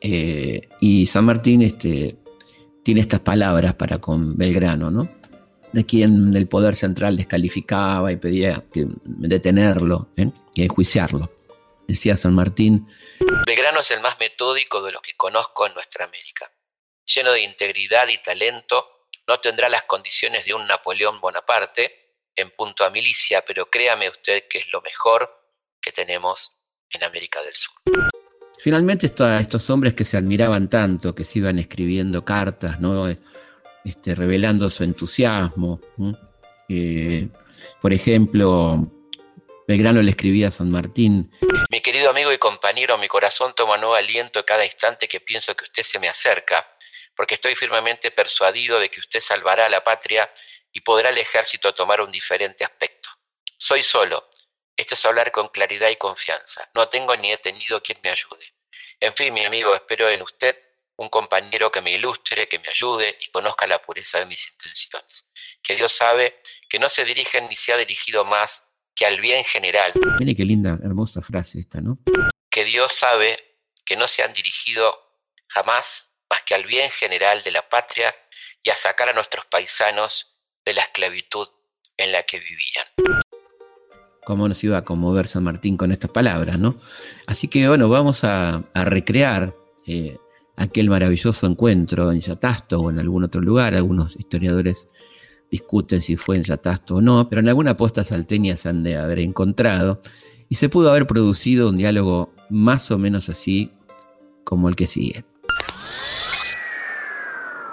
Eh, 0.00 0.68
y 0.80 1.06
San 1.06 1.24
Martín 1.24 1.62
este, 1.62 2.18
tiene 2.84 3.00
estas 3.00 3.20
palabras 3.20 3.74
para 3.74 3.98
con 3.98 4.36
Belgrano, 4.36 4.90
¿no? 4.90 5.08
de 5.72 5.84
quien 5.84 6.34
el 6.34 6.46
poder 6.46 6.74
central 6.74 7.16
descalificaba 7.16 8.12
y 8.12 8.16
pedía 8.16 8.64
detenerlo 9.04 10.08
¿eh? 10.16 10.30
y 10.54 10.62
enjuiciarlo. 10.62 11.30
Decía 11.88 12.16
San 12.16 12.34
Martín. 12.34 12.86
Belgrano 13.46 13.80
es 13.80 13.90
el 13.92 14.02
más 14.02 14.20
metódico 14.20 14.82
de 14.82 14.92
los 14.92 15.00
que 15.00 15.16
conozco 15.16 15.66
en 15.66 15.72
nuestra 15.72 16.04
América. 16.04 16.52
Lleno 17.06 17.32
de 17.32 17.40
integridad 17.40 18.06
y 18.08 18.18
talento, 18.18 19.06
no 19.26 19.40
tendrá 19.40 19.70
las 19.70 19.84
condiciones 19.84 20.44
de 20.44 20.52
un 20.52 20.66
Napoleón 20.66 21.18
Bonaparte 21.18 22.18
en 22.36 22.50
punto 22.50 22.84
a 22.84 22.90
milicia, 22.90 23.42
pero 23.46 23.70
créame 23.70 24.10
usted 24.10 24.44
que 24.50 24.58
es 24.58 24.70
lo 24.70 24.82
mejor 24.82 25.30
que 25.80 25.90
tenemos 25.90 26.52
en 26.90 27.04
América 27.04 27.40
del 27.42 27.56
Sur. 27.56 27.74
Finalmente 28.60 29.06
estos 29.06 29.70
hombres 29.70 29.94
que 29.94 30.04
se 30.04 30.18
admiraban 30.18 30.68
tanto, 30.68 31.14
que 31.14 31.24
se 31.24 31.38
iban 31.38 31.58
escribiendo 31.58 32.22
cartas, 32.22 32.80
¿no? 32.80 33.08
Este, 33.82 34.14
revelando 34.14 34.68
su 34.68 34.84
entusiasmo. 34.84 35.80
Eh, 36.68 37.28
por 37.80 37.94
ejemplo, 37.94 38.92
Belgrano 39.68 40.00
le 40.00 40.12
escribía 40.12 40.48
a 40.48 40.50
San 40.50 40.70
Martín. 40.70 41.30
Mi 41.68 41.82
querido 41.82 42.08
amigo 42.08 42.32
y 42.32 42.38
compañero, 42.38 42.96
mi 42.96 43.06
corazón 43.06 43.52
toma 43.54 43.76
nuevo 43.76 43.94
aliento 43.94 44.46
cada 44.46 44.64
instante 44.64 45.06
que 45.06 45.20
pienso 45.20 45.54
que 45.54 45.64
usted 45.64 45.82
se 45.82 45.98
me 45.98 46.08
acerca, 46.08 46.66
porque 47.14 47.34
estoy 47.34 47.54
firmemente 47.54 48.10
persuadido 48.10 48.80
de 48.80 48.90
que 48.90 48.98
usted 48.98 49.20
salvará 49.20 49.66
a 49.66 49.68
la 49.68 49.84
patria 49.84 50.32
y 50.72 50.80
podrá 50.80 51.10
el 51.10 51.18
ejército 51.18 51.74
tomar 51.74 52.00
un 52.00 52.10
diferente 52.10 52.64
aspecto. 52.64 53.10
Soy 53.58 53.82
solo, 53.82 54.26
esto 54.74 54.94
es 54.94 55.04
hablar 55.04 55.32
con 55.32 55.48
claridad 55.48 55.90
y 55.90 55.96
confianza. 55.96 56.70
No 56.72 56.88
tengo 56.88 57.14
ni 57.16 57.30
he 57.30 57.36
tenido 57.36 57.82
quien 57.82 57.98
me 58.02 58.08
ayude. 58.08 58.54
En 59.00 59.14
fin, 59.14 59.34
mi 59.34 59.44
amigo, 59.44 59.74
espero 59.74 60.08
en 60.08 60.22
usted 60.22 60.56
un 60.96 61.10
compañero 61.10 61.70
que 61.70 61.82
me 61.82 61.90
ilustre, 61.90 62.48
que 62.48 62.58
me 62.58 62.68
ayude 62.68 63.18
y 63.20 63.30
conozca 63.30 63.66
la 63.66 63.82
pureza 63.82 64.18
de 64.18 64.24
mis 64.24 64.48
intenciones. 64.50 65.28
Que 65.62 65.76
Dios 65.76 65.92
sabe 65.92 66.40
que 66.70 66.78
no 66.78 66.88
se 66.88 67.04
dirigen 67.04 67.50
ni 67.50 67.56
se 67.56 67.74
ha 67.74 67.76
dirigido 67.76 68.24
más 68.24 68.64
que 68.98 69.06
al 69.06 69.20
bien 69.20 69.44
general. 69.44 69.92
Mire 70.18 70.34
qué 70.34 70.44
linda, 70.44 70.76
hermosa 70.82 71.22
frase 71.22 71.60
esta, 71.60 71.80
¿no? 71.80 71.98
Que 72.50 72.64
Dios 72.64 72.92
sabe 72.92 73.38
que 73.84 73.96
no 73.96 74.08
se 74.08 74.24
han 74.24 74.32
dirigido 74.32 74.92
jamás 75.46 76.10
más 76.28 76.42
que 76.42 76.54
al 76.54 76.64
bien 76.64 76.90
general 76.90 77.42
de 77.44 77.52
la 77.52 77.68
patria 77.68 78.14
y 78.62 78.70
a 78.70 78.74
sacar 78.74 79.08
a 79.08 79.12
nuestros 79.12 79.46
paisanos 79.46 80.36
de 80.66 80.74
la 80.74 80.82
esclavitud 80.82 81.46
en 81.96 82.12
la 82.12 82.24
que 82.24 82.40
vivían 82.40 82.86
cómo 84.24 84.46
nos 84.46 84.62
iba 84.62 84.76
a 84.76 84.84
conmover 84.84 85.26
San 85.26 85.42
Martín 85.42 85.78
con 85.78 85.90
estas 85.90 86.10
palabras, 86.10 86.58
¿no? 86.58 86.76
Así 87.26 87.48
que 87.48 87.66
bueno, 87.66 87.88
vamos 87.88 88.24
a, 88.24 88.62
recrear 88.74 89.54
eh, 89.86 90.18
aquel 90.54 90.90
maravilloso 90.90 91.46
encuentro 91.46 92.12
en 92.12 92.20
Yatasto 92.20 92.78
o 92.78 92.90
en 92.90 92.98
algún 92.98 93.24
otro 93.24 93.40
lugar. 93.40 93.74
Algunos 93.74 94.16
historiadores 94.16 94.90
discuten 95.50 96.00
si 96.02 96.16
fue 96.16 96.36
en 96.36 96.44
Yatasto 96.44 96.96
o 96.96 97.00
no, 97.00 97.28
pero 97.28 97.40
en 97.40 97.48
alguna 97.48 97.76
posta 97.76 98.04
salteña 98.04 98.56
se 98.56 98.68
han 98.68 98.82
de 98.82 98.96
haber 98.96 99.18
encontrado 99.20 100.00
y 100.48 100.56
se 100.56 100.68
pudo 100.68 100.90
haber 100.90 101.06
producido 101.06 101.68
un 101.68 101.76
diálogo 101.76 102.32
más 102.50 102.90
o 102.90 102.98
menos 102.98 103.28
así 103.28 103.72
como 104.44 104.68
el 104.68 104.76
que 104.76 104.86
sigue. 104.86 105.24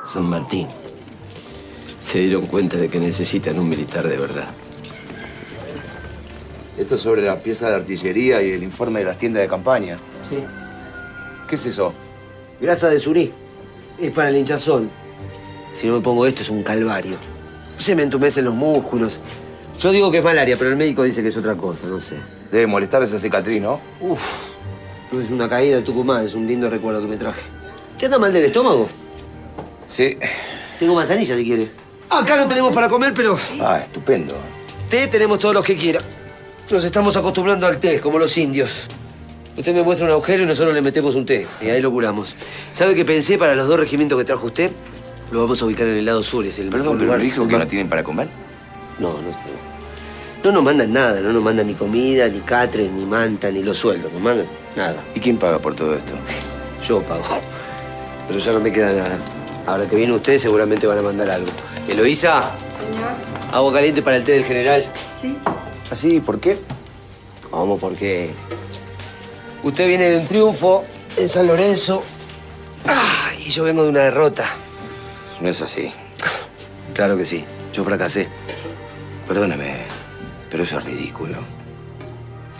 San 0.03 0.25
Martín, 0.25 0.67
se 2.01 2.19
dieron 2.19 2.45
cuenta 2.45 2.77
de 2.77 2.89
que 2.89 2.99
necesitan 2.99 3.57
un 3.59 3.67
militar 3.67 4.07
de 4.07 4.17
verdad. 4.17 4.47
Esto 6.77 6.95
es 6.95 7.01
sobre 7.01 7.21
la 7.21 7.41
pieza 7.41 7.69
de 7.69 7.75
artillería 7.75 8.41
y 8.41 8.51
el 8.51 8.61
informe 8.61 8.99
de 8.99 9.05
las 9.05 9.17
tiendas 9.17 9.41
de 9.41 9.47
campaña. 9.47 9.97
Sí. 10.29 10.37
¿Qué 11.49 11.55
es 11.55 11.65
eso? 11.65 11.93
Grasa 12.59 12.89
de 12.89 12.99
surí. 12.99 13.31
Es 13.97 14.11
para 14.11 14.29
el 14.29 14.37
hinchazón. 14.37 14.89
Si 15.73 15.87
no 15.87 15.95
me 15.95 16.01
pongo 16.01 16.25
esto 16.25 16.41
es 16.41 16.49
un 16.49 16.63
calvario. 16.63 17.15
Se 17.77 17.95
me 17.95 18.03
entumecen 18.03 18.45
los 18.45 18.53
músculos. 18.53 19.19
Yo 19.79 19.91
digo 19.91 20.09
que 20.09 20.19
es 20.19 20.23
malaria, 20.23 20.55
pero 20.57 20.69
el 20.69 20.77
médico 20.77 21.03
dice 21.03 21.21
que 21.21 21.27
es 21.27 21.37
otra 21.37 21.55
cosa, 21.55 21.87
no 21.87 21.99
sé. 21.99 22.15
Debe 22.51 22.67
molestar 22.67 23.03
esa 23.03 23.19
cicatriz, 23.19 23.61
¿no? 23.61 23.79
Uf. 23.99 24.21
No 25.11 25.21
es 25.21 25.29
una 25.29 25.49
caída 25.49 25.77
de 25.77 25.81
Tucumán, 25.81 26.25
es 26.25 26.33
un 26.33 26.47
lindo 26.47 26.69
recuerdo 26.69 27.01
que 27.01 27.07
me 27.07 27.17
traje. 27.17 27.41
¿Te 27.99 28.05
anda 28.05 28.17
mal 28.17 28.31
del 28.31 28.45
estómago? 28.45 28.87
Sí. 29.89 30.17
Tengo 30.79 30.95
manzanilla 30.95 31.35
si 31.35 31.43
quiere. 31.43 31.69
Acá 32.09 32.37
no 32.37 32.47
tenemos 32.47 32.73
para 32.73 32.87
comer, 32.87 33.13
pero... 33.13 33.37
Ah, 33.59 33.79
estupendo. 33.83 34.35
Té 34.89 35.07
tenemos 35.07 35.39
todos 35.39 35.53
los 35.53 35.63
que 35.63 35.75
quiera. 35.75 35.99
Nos 36.69 36.83
estamos 36.83 37.15
acostumbrando 37.15 37.67
al 37.67 37.79
té, 37.79 37.99
como 37.99 38.17
los 38.17 38.37
indios. 38.37 38.87
Usted 39.57 39.73
me 39.73 39.83
muestra 39.83 40.05
un 40.07 40.11
agujero 40.11 40.43
y 40.43 40.45
nosotros 40.45 40.73
le 40.73 40.81
metemos 40.81 41.15
un 41.15 41.25
té. 41.25 41.47
Y 41.61 41.69
ahí 41.69 41.81
lo 41.81 41.91
curamos. 41.91 42.35
¿Sabe 42.73 42.95
qué 42.95 43.05
pensé 43.05 43.37
para 43.37 43.55
los 43.55 43.67
dos 43.67 43.79
regimientos 43.79 44.17
que 44.17 44.25
trajo 44.25 44.47
usted? 44.47 44.71
Lo 45.31 45.41
vamos 45.41 45.61
a 45.61 45.65
ubicar 45.65 45.87
en 45.87 45.97
el 45.97 46.05
lado 46.05 46.21
sur, 46.21 46.45
es 46.45 46.59
el 46.59 46.69
Perdón, 46.69 46.97
pero 46.99 47.17
dijo 47.17 47.47
que 47.47 47.57
no 47.57 47.67
tienen 47.67 47.89
para 47.89 48.03
comer. 48.03 48.27
No, 48.99 49.13
no, 49.13 49.21
no. 49.21 49.75
No 50.43 50.51
nos 50.51 50.63
mandan 50.63 50.93
nada, 50.93 51.19
no 51.21 51.33
nos 51.33 51.41
mandan 51.41 51.65
ni 51.65 51.73
comida, 51.73 52.27
ni 52.27 52.39
catre, 52.39 52.87
ni 52.87 53.05
manta, 53.05 53.49
ni 53.49 53.63
los 53.63 53.77
sueldos. 53.77 54.13
Nos 54.13 54.21
mandan 54.21 54.45
nada. 54.75 55.03
¿Y 55.15 55.19
quién 55.19 55.37
paga 55.37 55.57
por 55.57 55.75
todo 55.75 55.95
esto? 55.95 56.13
Yo 56.87 57.01
pago. 57.01 57.23
Pero 58.27 58.39
ya 58.39 58.51
no 58.51 58.59
me 58.59 58.71
queda 58.71 58.93
nada. 58.93 59.17
Ahora 59.65 59.87
que 59.87 59.95
viene 59.95 60.13
usted, 60.13 60.37
seguramente 60.37 60.85
van 60.85 60.99
a 60.99 61.01
mandar 61.01 61.31
algo. 61.31 61.49
Eloísa. 61.87 62.41
Señor. 62.41 63.09
Agua 63.51 63.73
caliente 63.73 64.03
para 64.03 64.17
el 64.17 64.23
té 64.23 64.33
del 64.33 64.43
general. 64.43 64.85
Sí. 65.19 65.35
¿Así? 65.89 66.19
¿Por 66.19 66.39
qué? 66.39 66.59
¿Cómo? 67.49 67.79
Porque 67.79 68.31
usted 69.63 69.87
viene 69.87 70.11
de 70.11 70.17
un 70.17 70.27
triunfo 70.27 70.83
en 71.17 71.27
San 71.27 71.47
Lorenzo 71.47 72.03
ah, 72.85 73.31
y 73.43 73.49
yo 73.49 73.63
vengo 73.63 73.83
de 73.83 73.89
una 73.89 74.01
derrota. 74.01 74.45
No 75.41 75.49
es 75.49 75.61
así. 75.61 75.91
Claro 76.93 77.17
que 77.17 77.25
sí. 77.25 77.43
Yo 77.73 77.83
fracasé. 77.83 78.27
Perdóname, 79.27 79.77
pero 80.49 80.63
eso 80.63 80.79
es 80.79 80.85
ridículo. 80.85 81.37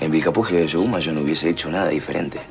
En 0.02 0.12
Vilcapuje 0.12 0.56
de 0.58 0.68
Yoguma 0.68 1.00
yo 1.00 1.14
no 1.14 1.22
hubiese 1.22 1.50
hecho 1.50 1.70
nada 1.70 1.90
diferente. 1.90 2.42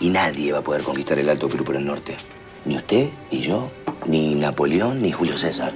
Y 0.00 0.10
nadie 0.10 0.52
va 0.52 0.58
a 0.58 0.62
poder 0.62 0.82
conquistar 0.82 1.18
el 1.18 1.28
Alto 1.28 1.48
Perú 1.48 1.64
por 1.64 1.76
el 1.76 1.84
norte. 1.84 2.16
Ni 2.64 2.76
usted, 2.76 3.08
ni 3.30 3.40
yo, 3.40 3.70
ni 4.06 4.34
Napoleón, 4.34 5.00
ni 5.02 5.12
Julio 5.12 5.38
César. 5.38 5.72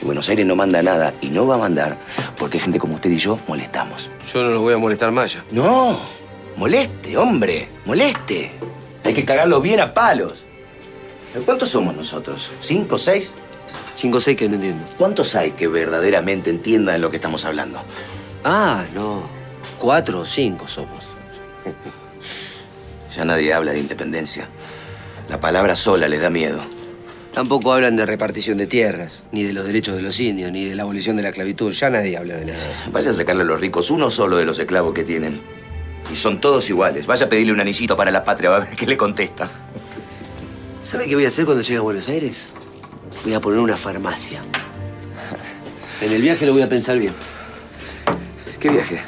Y 0.00 0.04
Buenos 0.04 0.28
Aires 0.28 0.46
no 0.46 0.54
manda 0.54 0.82
nada 0.82 1.14
y 1.20 1.28
no 1.28 1.46
va 1.46 1.54
a 1.54 1.58
mandar 1.58 1.96
porque 2.38 2.58
gente 2.58 2.78
como 2.78 2.96
usted 2.96 3.10
y 3.10 3.18
yo 3.18 3.38
molestamos. 3.48 4.10
Yo 4.32 4.42
no 4.42 4.50
los 4.50 4.60
voy 4.60 4.74
a 4.74 4.78
molestar 4.78 5.10
más 5.10 5.34
ya. 5.34 5.44
No, 5.50 5.98
moleste, 6.56 7.16
hombre, 7.16 7.68
moleste. 7.86 8.52
Hay 9.04 9.14
que 9.14 9.24
cagarlo 9.24 9.60
bien 9.60 9.80
a 9.80 9.94
palos. 9.94 10.44
¿Cuántos 11.44 11.68
somos 11.68 11.94
nosotros? 11.94 12.50
¿Cinco, 12.60 12.98
seis? 12.98 13.32
Cinco, 13.94 14.20
seis 14.20 14.36
que 14.36 14.48
no 14.48 14.56
entiendo. 14.56 14.84
¿Cuántos 14.96 15.34
hay 15.34 15.52
que 15.52 15.68
verdaderamente 15.68 16.50
entiendan 16.50 16.94
de 16.94 16.98
lo 17.00 17.10
que 17.10 17.16
estamos 17.16 17.44
hablando? 17.44 17.80
Ah, 18.44 18.86
no. 18.94 19.28
Cuatro 19.78 20.20
o 20.20 20.26
cinco 20.26 20.66
somos. 20.68 21.04
ya 23.16 23.24
nadie 23.24 23.52
habla 23.52 23.72
de 23.72 23.80
independencia. 23.80 24.48
La 25.28 25.40
palabra 25.40 25.76
sola 25.76 26.08
le 26.08 26.18
da 26.18 26.30
miedo. 26.30 26.62
Tampoco 27.32 27.72
hablan 27.72 27.94
de 27.94 28.06
repartición 28.06 28.58
de 28.58 28.66
tierras, 28.66 29.22
ni 29.30 29.44
de 29.44 29.52
los 29.52 29.66
derechos 29.66 29.94
de 29.94 30.02
los 30.02 30.18
indios, 30.18 30.50
ni 30.50 30.64
de 30.64 30.74
la 30.74 30.82
abolición 30.82 31.16
de 31.16 31.22
la 31.22 31.28
esclavitud. 31.28 31.72
Ya 31.72 31.90
nadie 31.90 32.16
habla 32.16 32.34
de 32.34 32.46
nada. 32.46 32.58
Vaya 32.90 33.10
a 33.10 33.14
sacarle 33.14 33.42
a 33.42 33.44
los 33.44 33.60
ricos 33.60 33.90
uno 33.90 34.10
solo 34.10 34.36
de 34.38 34.44
los 34.44 34.58
esclavos 34.58 34.94
que 34.94 35.04
tienen. 35.04 35.40
Y 36.12 36.16
son 36.16 36.40
todos 36.40 36.68
iguales. 36.70 37.06
Vaya 37.06 37.26
a 37.26 37.28
pedirle 37.28 37.52
un 37.52 37.60
anillito 37.60 37.96
para 37.96 38.10
la 38.10 38.24
patria, 38.24 38.54
a 38.54 38.60
ver 38.60 38.70
qué 38.70 38.86
le 38.86 38.96
contesta. 38.96 39.48
¿Sabe 40.80 41.06
qué 41.06 41.14
voy 41.16 41.24
a 41.24 41.28
hacer 41.28 41.44
cuando 41.44 41.62
llegue 41.62 41.78
a 41.78 41.82
Buenos 41.82 42.08
Aires? 42.08 42.48
Voy 43.24 43.34
a 43.34 43.40
poner 43.40 43.58
una 43.58 43.76
farmacia. 43.76 44.42
En 46.00 46.12
el 46.12 46.22
viaje 46.22 46.46
lo 46.46 46.52
voy 46.52 46.62
a 46.62 46.68
pensar 46.68 46.98
bien. 46.98 47.12
¿Qué 48.60 48.70
viaje? 48.70 49.00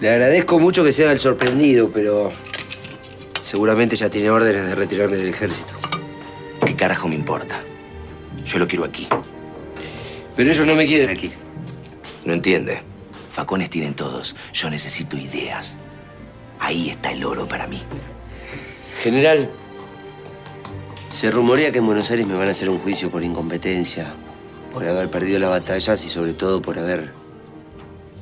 Le 0.00 0.10
agradezco 0.10 0.58
mucho 0.58 0.84
que 0.84 0.92
sea 0.92 1.12
el 1.12 1.18
sorprendido, 1.18 1.90
pero 1.92 2.32
seguramente 3.40 3.94
ya 3.96 4.10
tiene 4.10 4.30
órdenes 4.30 4.66
de 4.66 4.74
retirarme 4.74 5.16
del 5.16 5.28
ejército. 5.28 5.74
¿Qué 6.64 6.74
carajo 6.74 7.08
me 7.08 7.14
importa? 7.14 7.60
Yo 8.44 8.58
lo 8.58 8.66
quiero 8.66 8.84
aquí. 8.84 9.08
Pero 10.36 10.50
ellos 10.50 10.66
no 10.66 10.74
me 10.74 10.86
quieren 10.86 11.08
aquí. 11.08 11.30
No 12.24 12.32
entiende. 12.32 12.82
Facones 13.30 13.70
tienen 13.70 13.94
todos. 13.94 14.34
Yo 14.52 14.68
necesito 14.70 15.16
ideas. 15.16 15.76
Ahí 16.58 16.90
está 16.90 17.12
el 17.12 17.24
oro 17.24 17.46
para 17.46 17.66
mí. 17.68 17.82
General, 19.02 19.48
se 21.08 21.30
rumorea 21.30 21.70
que 21.70 21.78
en 21.78 21.86
Buenos 21.86 22.10
Aires 22.10 22.26
me 22.26 22.34
van 22.34 22.48
a 22.48 22.50
hacer 22.50 22.68
un 22.68 22.78
juicio 22.78 23.10
por 23.10 23.22
incompetencia, 23.22 24.14
por 24.72 24.86
haber 24.86 25.10
perdido 25.10 25.38
las 25.38 25.50
batallas 25.50 26.04
y 26.04 26.08
sobre 26.08 26.32
todo 26.32 26.60
por 26.60 26.78
haber 26.78 27.12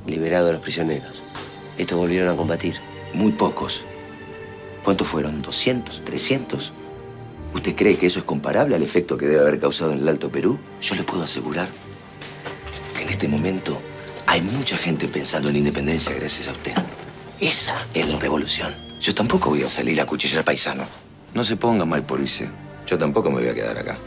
liberado 0.06 0.50
a 0.50 0.52
los 0.52 0.60
prisioneros. 0.60 1.22
Estos 1.78 1.98
volvieron 1.98 2.28
a 2.28 2.36
combatir. 2.36 2.76
Muy 3.14 3.32
pocos. 3.32 3.84
¿Cuántos 4.82 5.08
fueron? 5.08 5.42
¿200? 5.42 6.04
¿300? 6.04 6.70
¿Usted 7.54 7.74
cree 7.74 7.96
que 7.96 8.06
eso 8.06 8.18
es 8.18 8.24
comparable 8.24 8.74
al 8.74 8.82
efecto 8.82 9.16
que 9.16 9.26
debe 9.26 9.40
haber 9.40 9.60
causado 9.60 9.92
en 9.92 10.00
el 10.00 10.08
Alto 10.08 10.30
Perú? 10.30 10.58
Yo 10.82 10.94
le 10.96 11.04
puedo 11.04 11.22
asegurar 11.22 11.68
que 12.94 13.02
en 13.02 13.08
este 13.08 13.28
momento 13.28 13.80
hay 14.26 14.40
mucha 14.42 14.76
gente 14.76 15.08
pensando 15.08 15.48
en 15.48 15.56
independencia 15.56 16.14
gracias 16.14 16.48
a 16.48 16.52
usted. 16.52 16.72
Esa 17.40 17.74
es 17.94 18.08
la 18.08 18.18
revolución. 18.18 18.83
Yo 19.04 19.14
tampoco 19.14 19.50
voy 19.50 19.62
a 19.62 19.68
salir 19.68 20.00
a 20.00 20.06
cuchillar 20.06 20.42
paisano. 20.42 20.84
No 21.34 21.44
se 21.44 21.58
ponga 21.58 21.84
mal 21.84 22.04
por 22.04 22.20
irse. 22.20 22.48
Yo 22.86 22.96
tampoco 22.96 23.30
me 23.30 23.40
voy 23.40 23.48
a 23.48 23.54
quedar 23.54 23.76
acá. 23.76 23.98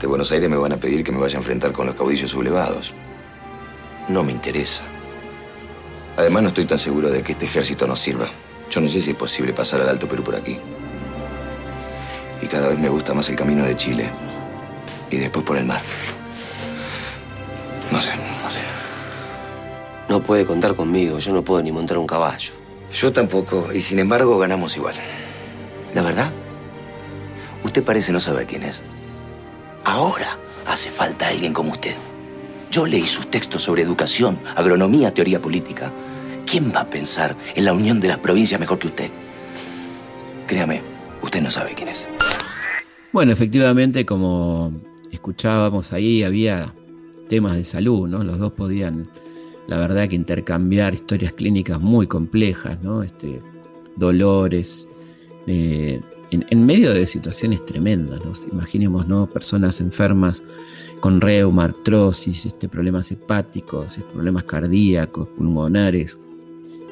De 0.00 0.08
Buenos 0.08 0.32
Aires 0.32 0.50
me 0.50 0.56
van 0.56 0.72
a 0.72 0.78
pedir 0.78 1.04
que 1.04 1.12
me 1.12 1.20
vaya 1.20 1.36
a 1.36 1.38
enfrentar 1.38 1.70
con 1.70 1.86
los 1.86 1.94
caudillos 1.94 2.32
sublevados. 2.32 2.92
No 4.08 4.24
me 4.24 4.32
interesa. 4.32 4.82
Además, 6.16 6.42
no 6.42 6.48
estoy 6.48 6.64
tan 6.64 6.80
seguro 6.80 7.08
de 7.08 7.22
que 7.22 7.32
este 7.32 7.44
ejército 7.44 7.86
nos 7.86 8.00
sirva. 8.00 8.26
Yo 8.68 8.80
no 8.80 8.88
sé 8.88 9.00
si 9.00 9.10
es 9.10 9.16
posible 9.16 9.52
pasar 9.52 9.80
al 9.80 9.90
Alto 9.90 10.08
Perú 10.08 10.24
por 10.24 10.34
aquí. 10.34 10.58
Y 12.42 12.46
cada 12.48 12.68
vez 12.68 12.80
me 12.80 12.88
gusta 12.88 13.14
más 13.14 13.28
el 13.28 13.36
camino 13.36 13.62
de 13.62 13.76
Chile. 13.76 14.10
Y 15.08 15.18
después 15.18 15.44
por 15.44 15.56
el 15.56 15.66
mar. 15.66 15.82
No 17.92 18.00
sé, 18.00 18.10
no 18.16 18.50
sé. 18.50 18.58
No 20.08 20.20
puede 20.20 20.44
contar 20.44 20.74
conmigo, 20.74 21.20
yo 21.20 21.32
no 21.32 21.42
puedo 21.42 21.62
ni 21.62 21.70
montar 21.70 21.96
un 21.96 22.08
caballo. 22.08 22.65
Yo 22.92 23.12
tampoco, 23.12 23.72
y 23.72 23.82
sin 23.82 23.98
embargo 23.98 24.38
ganamos 24.38 24.76
igual. 24.76 24.94
La 25.94 26.02
verdad, 26.02 26.30
usted 27.62 27.84
parece 27.84 28.12
no 28.12 28.20
saber 28.20 28.46
quién 28.46 28.62
es. 28.62 28.82
Ahora 29.84 30.36
hace 30.66 30.90
falta 30.90 31.28
alguien 31.28 31.52
como 31.52 31.72
usted. 31.72 31.94
Yo 32.70 32.86
leí 32.86 33.06
sus 33.06 33.28
textos 33.28 33.62
sobre 33.62 33.82
educación, 33.82 34.38
agronomía, 34.54 35.14
teoría 35.14 35.40
política. 35.40 35.90
¿Quién 36.44 36.72
va 36.74 36.80
a 36.80 36.90
pensar 36.90 37.34
en 37.54 37.64
la 37.64 37.72
unión 37.72 38.00
de 38.00 38.08
las 38.08 38.18
provincias 38.18 38.60
mejor 38.60 38.78
que 38.78 38.88
usted? 38.88 39.10
Créame, 40.46 40.82
usted 41.22 41.42
no 41.42 41.50
sabe 41.50 41.74
quién 41.74 41.88
es. 41.88 42.06
Bueno, 43.12 43.32
efectivamente, 43.32 44.04
como 44.04 44.72
escuchábamos 45.10 45.92
ahí, 45.92 46.22
había 46.22 46.74
temas 47.28 47.56
de 47.56 47.64
salud, 47.64 48.08
¿no? 48.08 48.22
Los 48.22 48.38
dos 48.38 48.52
podían, 48.52 49.08
la 49.66 49.78
verdad, 49.78 50.08
que 50.08 50.16
intercambiar 50.16 50.94
historias 50.94 51.32
clínicas 51.32 51.80
muy 51.80 52.06
complejas, 52.06 52.80
¿no? 52.82 53.02
Este, 53.02 53.42
dolores, 53.96 54.86
eh, 55.46 56.00
en, 56.30 56.66
medio 56.66 56.92
de 56.92 57.06
situaciones 57.06 57.64
tremendas, 57.64 58.24
¿no? 58.24 58.32
Imaginemos, 58.52 59.06
¿no? 59.06 59.28
Personas 59.28 59.80
enfermas 59.80 60.42
con 61.00 61.20
reuma, 61.20 61.64
artrosis, 61.64 62.46
este, 62.46 62.68
problemas 62.68 63.10
hepáticos, 63.12 63.98
este, 63.98 64.12
problemas 64.12 64.44
cardíacos, 64.44 65.28
pulmonares, 65.28 66.18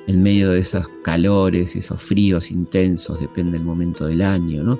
en 0.06 0.22
medio 0.22 0.50
de 0.50 0.58
esos 0.58 0.86
calores, 1.02 1.74
esos 1.76 2.00
fríos 2.00 2.50
intensos, 2.50 3.20
depende 3.20 3.58
del 3.58 3.66
momento 3.66 4.06
del 4.06 4.22
año, 4.22 4.62
¿no? 4.62 4.78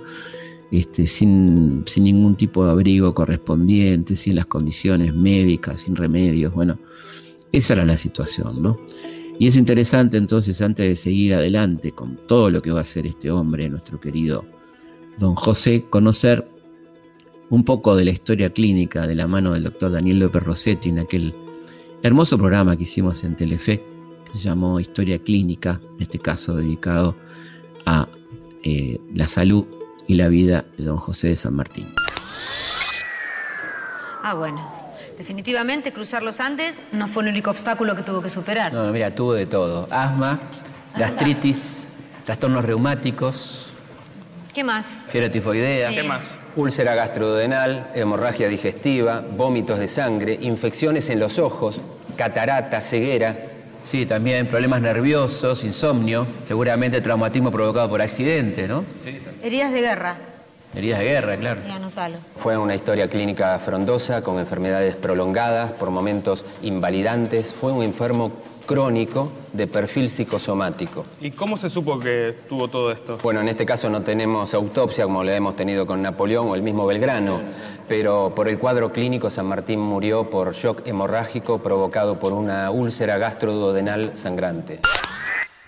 Este, 0.71 1.07
sin, 1.07 1.85
sin, 1.87 2.05
ningún 2.05 2.37
tipo 2.37 2.65
de 2.65 2.73
abrigo 2.73 3.15
correspondiente, 3.15 4.17
sin 4.17 4.35
las 4.35 4.47
condiciones 4.47 5.15
médicas, 5.15 5.83
sin 5.83 5.95
remedios. 5.95 6.53
Bueno, 6.53 6.79
esa 7.57 7.75
era 7.75 7.85
la 7.85 7.97
situación, 7.97 8.63
¿no? 8.63 8.79
Y 9.39 9.49
es 9.49 9.57
interesante 9.57 10.17
entonces, 10.17 10.61
antes 10.61 10.87
de 10.87 10.97
seguir 10.97 11.35
adelante 11.35 11.93
con 11.93 12.19
todo 12.27 12.51
lo 12.51 12.63
que 12.63 12.71
va 12.71 12.79
a 12.79 12.83
hacer 12.83 13.07
este 13.07 13.31
hombre, 13.31 13.69
nuestro 13.69 14.01
querido 14.01 14.45
don 15.19 15.35
José, 15.35 15.87
conocer 15.91 16.49
un 17.51 17.65
poco 17.65 17.97
de 17.97 18.05
la 18.05 18.11
historia 18.11 18.51
clínica 18.51 19.07
de 19.07 19.15
la 19.15 19.27
mano 19.27 19.53
del 19.53 19.65
doctor 19.65 19.93
Daniel 19.93 20.21
López 20.21 20.43
Rossetti 20.43 20.89
en 20.89 21.01
aquel 21.01 21.35
hermoso 22.03 22.39
programa 22.39 22.77
que 22.77 22.85
hicimos 22.85 23.25
en 23.25 23.37
Telefe, 23.37 23.83
que 24.25 24.39
se 24.39 24.45
llamó 24.45 24.79
Historia 24.81 25.19
Clínica, 25.19 25.81
en 25.97 26.03
este 26.03 26.19
caso 26.19 26.57
dedicado 26.57 27.17
a 27.87 28.09
eh, 28.63 29.01
la 29.15 29.29
salud 29.29 29.65
y 30.07 30.15
la 30.15 30.29
vida 30.29 30.65
de 30.77 30.85
don 30.85 30.97
José 30.97 31.29
de 31.29 31.37
San 31.37 31.55
Martín. 31.55 31.87
Ah, 34.23 34.35
bueno. 34.35 34.84
Definitivamente 35.19 35.93
cruzar 35.93 36.23
los 36.23 36.41
Andes 36.41 36.83
no 36.93 37.07
fue 37.07 37.23
el 37.23 37.29
único 37.31 37.51
obstáculo 37.51 37.95
que 37.95 38.03
tuvo 38.03 38.21
que 38.21 38.29
superar. 38.29 38.73
No, 38.73 38.91
mira, 38.91 39.11
tuvo 39.13 39.35
de 39.35 39.47
todo. 39.47 39.87
Asma, 39.91 40.41
gastritis, 40.97 41.89
trastornos 42.25 42.65
reumáticos. 42.65 43.67
¿Qué 44.53 44.65
más? 44.65 44.97
Fiebre 45.09 45.31
tifoidea. 45.31 45.91
¿Qué 45.91 46.03
más? 46.03 46.35
Úlcera 46.57 46.95
gastrodenal, 46.95 47.91
hemorragia 47.95 48.49
digestiva, 48.49 49.23
vómitos 49.37 49.79
de 49.79 49.89
sangre, 49.89 50.39
infecciones 50.41 51.09
en 51.09 51.21
los 51.21 51.39
ojos, 51.39 51.81
catarata, 52.17 52.81
ceguera. 52.81 53.37
Sí, 53.85 54.07
también 54.07 54.47
problemas 54.47 54.81
nerviosos, 54.81 55.63
insomnio, 55.63 56.27
seguramente 56.43 57.01
traumatismo 57.01 57.51
provocado 57.51 57.89
por 57.89 58.01
accidente, 58.01 58.67
¿no? 58.67 58.85
Sí. 59.05 59.21
Heridas 59.43 59.73
de 59.73 59.81
guerra. 59.81 60.17
Heridas 60.77 60.99
de 60.99 61.05
guerra, 61.05 61.37
claro. 61.37 61.61
Sí, 61.65 61.71
anotalo. 61.71 62.19
Fue 62.37 62.57
una 62.57 62.75
historia 62.75 63.09
clínica 63.09 63.59
frondosa, 63.59 64.23
con 64.23 64.39
enfermedades 64.39 64.97
prolongadas, 64.97 65.73
por 65.73 65.91
momentos 65.91 66.45
invalidantes. 66.63 67.55
Fue 67.55 67.71
un 67.73 67.83
enfermo 67.83 68.33
crónico 68.67 69.31
de 69.53 69.67
perfil 69.67 70.11
psicosomático. 70.11 71.05
¿Y 71.21 71.31
cómo 71.31 71.57
se 71.57 71.69
supo 71.69 71.99
que 71.99 72.35
tuvo 72.49 72.69
todo 72.69 72.91
esto? 72.91 73.19
Bueno, 73.23 73.41
en 73.41 73.49
este 73.49 73.65
caso 73.67 73.89
no 73.89 74.03
tenemos 74.03 74.55
autopsia 74.55 75.05
como 75.05 75.23
la 75.23 75.37
hemos 75.37 75.55
tenido 75.55 75.87
con 75.87 76.03
Napoleón 76.03 76.49
o 76.49 76.55
el 76.55 76.63
mismo 76.63 76.87
Belgrano, 76.87 77.41
pero 77.89 78.33
por 78.35 78.49
el 78.49 78.59
cuadro 78.59 78.91
clínico 78.91 79.31
San 79.31 79.47
Martín 79.47 79.81
murió 79.81 80.31
por 80.31 80.55
shock 80.55 80.87
hemorrágico 80.87 81.59
provocado 81.59 82.19
por 82.19 82.33
una 82.33 82.71
úlcera 82.71 83.19
gastroduodenal 83.19 84.17
sangrante. 84.17 84.81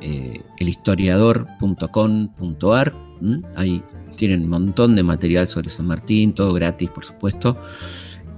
eh, 0.00 0.40
elhistoriador.com.ar, 0.60 2.94
ahí 3.56 3.82
tienen 4.20 4.42
un 4.42 4.50
montón 4.50 4.94
de 4.94 5.02
material 5.02 5.48
sobre 5.48 5.70
San 5.70 5.86
Martín, 5.86 6.34
todo 6.34 6.52
gratis, 6.52 6.90
por 6.90 7.06
supuesto. 7.06 7.56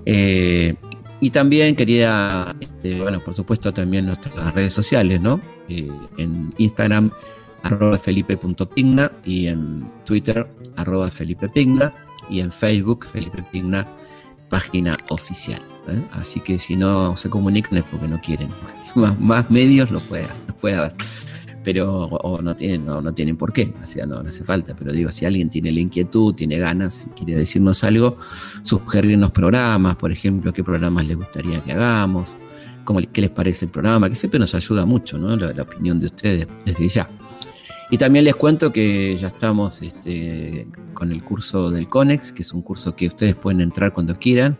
Eh, 0.07 0.77
y 1.21 1.31
también 1.31 1.75
quería, 1.75 2.55
este, 2.61 3.01
bueno, 3.01 3.18
por 3.18 3.35
supuesto, 3.35 3.75
también 3.75 4.07
nuestras 4.07 4.55
redes 4.55 4.73
sociales, 4.73 5.21
¿no? 5.21 5.40
Eh, 5.68 5.90
en 6.18 6.55
Instagram, 6.57 7.11
arroba 7.64 7.99
felipe.pigna 7.99 9.11
y 9.25 9.49
en 9.49 9.90
Twitter, 10.05 10.47
arroba 10.77 11.11
felipepigna 11.11 11.92
y 12.31 12.38
en 12.38 12.53
Facebook, 12.53 13.05
Felipe 13.05 13.42
Pigna, 13.51 13.85
página 14.49 14.97
oficial. 15.09 15.61
¿eh? 15.88 16.01
Así 16.12 16.38
que 16.38 16.61
si 16.61 16.77
no 16.77 17.16
se 17.16 17.29
comunican 17.29 17.79
es 17.79 17.85
porque 17.90 18.07
no 18.07 18.21
quieren. 18.21 18.51
Más, 19.18 19.51
medios 19.51 19.90
lo 19.90 19.99
puede, 19.99 20.29
lo 20.47 20.55
puede 20.55 20.77
haber 20.77 20.95
pero 21.64 22.07
o 22.07 22.42
no 22.42 22.55
tienen, 22.57 22.85
no, 22.85 23.01
no 23.01 23.12
tienen 23.12 23.37
por 23.37 23.53
qué, 23.53 23.72
o 23.83 23.87
sea, 23.87 24.07
no, 24.07 24.16
hace 24.18 24.44
falta, 24.44 24.75
pero 24.77 24.92
digo, 24.92 25.11
si 25.11 25.25
alguien 25.25 25.48
tiene 25.48 25.70
la 25.72 25.81
inquietud, 25.81 26.35
tiene 26.35 26.59
ganas, 26.59 27.09
quiere 27.16 27.37
decirnos 27.37 27.85
algo, 27.85 28.18
sugerirnos 28.62 29.31
programas, 29.31 29.96
por 29.96 30.12
ejemplo, 30.12 30.53
qué 30.53 30.64
programas 30.64 31.07
les 31.07 31.16
gustaría 31.16 31.61
que 31.61 31.72
hagamos, 31.72 32.37
cómo, 32.85 33.01
qué 33.12 33.20
les 33.20 33.31
parece 33.31 33.66
el 33.66 33.70
programa, 33.70 34.09
que 34.09 34.16
siempre 34.16 34.40
nos 34.40 34.55
ayuda 34.55 34.85
mucho, 34.85 35.18
¿no? 35.18 35.37
La, 35.37 35.62
opinión 35.62 36.01
de 36.01 36.07
ustedes 36.07 36.46
desde 36.64 36.88
ya. 36.88 37.09
Y 37.90 37.98
también 37.98 38.25
les 38.25 38.35
cuento 38.35 38.72
que 38.72 39.16
ya 39.16 39.29
estamos 39.29 39.83
este, 39.83 40.66
con 40.94 41.12
el 41.12 41.22
curso 41.22 41.70
del 41.70 41.88
CONEX, 41.88 42.33
que 42.33 42.42
es 42.42 42.53
un 42.53 42.62
curso 42.62 42.96
que 42.96 43.07
ustedes 43.07 43.35
pueden 43.35 43.61
entrar 43.61 43.92
cuando 43.92 44.18
quieran. 44.18 44.59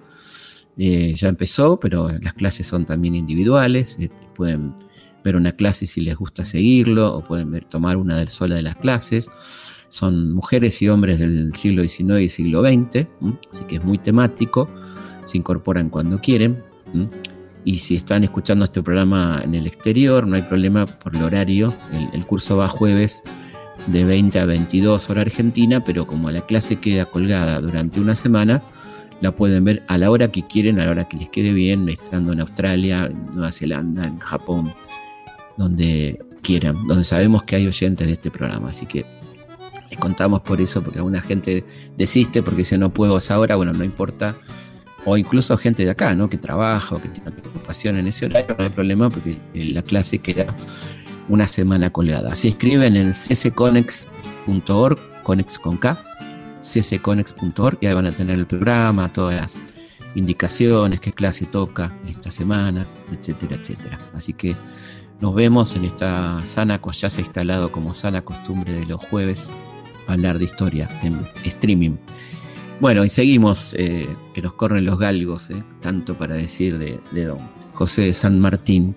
Eh, 0.77 1.15
ya 1.17 1.29
empezó, 1.29 1.79
pero 1.79 2.11
las 2.21 2.35
clases 2.35 2.67
son 2.67 2.87
también 2.87 3.15
individuales, 3.15 3.99
este, 3.99 4.29
pueden 4.35 4.75
ver 5.25 5.37
una 5.37 5.53
clase 5.53 5.87
si 5.87 6.01
les 6.01 6.17
gusta 6.17 6.45
seguirlo, 6.45 7.15
o 7.15 7.23
pueden 7.23 7.51
ver, 7.51 7.65
tomar 7.65 7.97
una 7.97 8.17
de 8.17 8.27
sola 8.27 8.55
de 8.55 8.63
las 8.63 8.77
clases. 8.77 9.29
Son 9.89 10.33
mujeres 10.33 10.81
y 10.81 10.89
hombres 10.89 11.19
del 11.19 11.55
siglo 11.55 11.83
XIX 11.83 12.21
y 12.21 12.29
siglo 12.29 12.63
XX, 12.63 13.07
así 13.53 13.65
que 13.69 13.77
es 13.77 13.85
muy 13.85 13.99
temático, 13.99 14.69
se 15.27 15.37
incorporan 15.37 15.91
cuando 15.91 16.19
quieren. 16.19 16.63
Y 17.65 17.79
si 17.79 17.97
están 17.97 18.25
escuchando 18.25 18.65
este 18.65 18.83
programa 18.83 19.41
en 19.45 19.55
el 19.55 19.67
exterior, 19.67 20.27
no 20.27 20.37
hay 20.37 20.43
problema 20.43 20.87
por 20.87 21.15
el 21.15 21.23
horario. 21.23 21.73
El, 22.13 22.25
curso 22.27 22.57
va 22.57 22.69
jueves 22.69 23.23
de 23.87 24.05
20 24.05 24.41
a 24.41 24.47
22 24.47 25.11
hora 25.11 25.21
argentina, 25.21 25.85
pero 25.85 26.07
como 26.07 26.31
la 26.31 26.41
clase 26.41 26.77
queda 26.77 27.05
colgada 27.05 27.61
durante 27.61 28.01
una 28.01 28.17
semana, 28.17 28.63
la 29.21 29.31
pueden 29.33 29.65
ver 29.65 29.85
a 29.87 29.99
la 29.99 30.11
hora 30.11 30.29
que 30.29 30.43
quieren, 30.43 30.81
a 30.81 30.87
la 30.87 30.91
hora 30.91 31.09
que 31.09 31.17
les 31.17 31.29
quede 31.29 31.53
bien, 31.53 31.89
estando 31.89 32.33
en 32.33 32.41
Australia, 32.41 33.07
en 33.07 33.27
Nueva 33.33 33.53
Zelanda, 33.53 34.05
en 34.05 34.19
Japón, 34.19 34.73
donde 35.57 36.19
quieran, 36.43 36.87
donde 36.87 37.05
sabemos 37.05 37.45
que 37.45 37.57
hay 37.57 37.67
oyentes 37.67 38.07
de 38.07 38.13
este 38.15 38.31
programa. 38.31 38.71
Así 38.71 38.87
que 38.87 39.05
les 39.91 39.99
contamos 39.99 40.41
por 40.41 40.61
eso, 40.61 40.83
porque 40.83 40.99
alguna 40.99 41.21
gente 41.21 41.65
desiste 41.97 42.43
porque 42.43 42.65
si 42.65 42.79
no 42.79 42.93
puedo 42.93 43.19
ahora, 43.31 43.57
bueno, 43.57 43.73
no 43.73 43.85
importa. 43.85 44.37
O 45.05 45.17
incluso 45.17 45.57
gente 45.59 45.85
de 45.85 45.91
acá, 45.91 46.15
¿no? 46.15 46.31
Que 46.31 46.39
trabaja 46.39 46.95
o 46.95 47.03
que 47.03 47.09
tiene 47.09 47.33
preocupación 47.33 47.99
en 47.99 48.07
ese 48.07 48.27
horario, 48.27 48.55
no 48.57 48.65
hay 48.65 48.71
problema 48.71 49.11
porque 49.11 49.37
la 49.53 49.83
clase 49.83 50.19
queda 50.21 50.55
una 51.29 51.47
semana 51.49 51.91
colgada. 51.91 52.35
Si 52.37 52.49
escriben 52.49 52.97
en 52.97 53.13
ccconex.org, 53.13 54.99
conex 55.25 55.59
con 55.59 55.77
K, 55.77 55.99
ccconex.org, 56.63 57.79
y 57.81 57.87
ahí 57.87 57.95
van 57.95 58.07
a 58.07 58.13
tener 58.13 58.39
el 58.39 58.47
programa, 58.47 59.13
todas 59.13 59.35
las 59.37 59.63
indicaciones, 60.15 61.01
qué 61.01 61.13
clase 61.13 61.47
toca 61.47 61.93
esta 62.07 62.31
semana, 62.31 62.87
etcétera, 63.11 63.57
etcétera. 63.57 63.99
Así 64.15 64.33
que 64.33 64.55
nos 65.23 65.37
vemos 65.37 65.77
en 65.77 65.85
esta 65.85 66.45
sana, 66.45 66.81
ya 67.01 67.09
se 67.09 67.21
ha 67.21 67.25
instalado 67.25 67.71
como 67.71 67.95
sana 67.95 68.23
costumbre 68.23 68.73
de 68.73 68.87
los 68.87 69.01
jueves 69.07 69.51
hablar 70.09 70.37
de 70.37 70.47
historia 70.47 70.89
en 71.05 71.25
streaming. 71.45 71.93
Bueno, 72.81 73.05
y 73.05 73.09
seguimos, 73.09 73.73
eh, 73.79 74.09
que 74.35 74.43
nos 74.43 74.55
corren 74.55 74.85
los 74.85 74.99
galgos, 74.99 75.49
eh, 75.51 75.63
tanto 75.81 76.15
para 76.15 76.35
decir 76.35 76.77
de, 76.77 76.99
de, 77.13 77.27
don 77.27 77.39
José 77.73 78.03
de 78.03 78.15
San 78.15 78.41
Martín. 78.41 78.97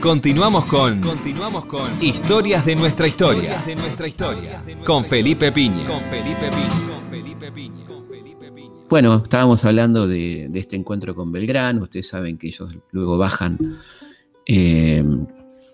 Continuamos 0.00 0.66
con, 0.66 1.00
continuamos 1.00 1.64
con 1.64 1.90
Historias 2.00 2.64
de 2.64 2.76
nuestra 2.76 3.08
historia. 3.08 3.42
Historias 3.42 3.66
de 3.66 3.74
nuestra 3.74 4.06
historia. 4.06 4.62
Con 4.86 5.04
Felipe 5.04 5.50
Piña. 5.50 5.84
Con 5.84 6.00
Felipe 6.02 6.48
Piña. 6.48 6.86
Con 6.88 7.10
Felipe 7.10 7.50
Piña. 8.52 8.80
Bueno, 8.88 9.16
estábamos 9.24 9.64
hablando 9.64 10.06
de, 10.06 10.46
de, 10.48 10.60
este 10.60 10.76
encuentro 10.76 11.12
con 11.16 11.32
Belgrano. 11.32 11.82
Ustedes 11.82 12.06
saben 12.06 12.38
que 12.38 12.46
ellos 12.46 12.72
luego 12.92 13.18
bajan 13.18 13.58
eh, 14.52 15.04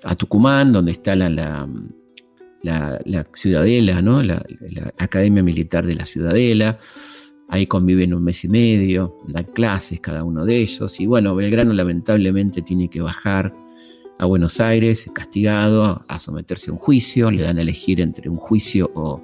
a 0.07 0.15
Tucumán, 0.15 0.73
donde 0.73 0.93
está 0.93 1.17
la, 1.17 1.29
la, 1.29 1.69
la 3.05 3.27
ciudadela, 3.35 4.01
¿no? 4.01 4.23
La, 4.23 4.45
Academia 4.99 5.43
Militar 5.43 5.85
de 5.85 5.97
la 5.97 6.07
Ciudadela. 6.07 6.79
Ahí 7.49 7.67
conviven 7.67 8.15
un 8.15 8.25
mes 8.25 8.45
y 8.45 8.49
medio, 8.49 9.19
dan 9.29 9.45
clases 9.45 10.01
cada 10.01 10.25
uno 10.25 10.45
de 10.45 10.59
ellos. 10.59 10.99
Y 11.01 11.07
bueno, 11.07 11.35
Belgrano 11.35 11.73
lamentablemente 11.73 12.63
tiene 12.63 12.89
que 12.89 13.01
bajar 13.01 13.53
a 14.19 14.27
Buenos 14.27 14.61
Aires, 14.61 15.11
castigado, 15.13 16.05
a 16.09 16.19
someterse 16.19 16.71
a 16.71 16.75
un 16.75 16.79
juicio. 16.79 17.31
Le 17.31 17.43
dan 17.43 17.59
a 17.59 17.63
elegir 17.63 18.01
entre 18.01 18.29
un 18.29 18.37
juicio 18.37 18.91
o, 18.95 19.21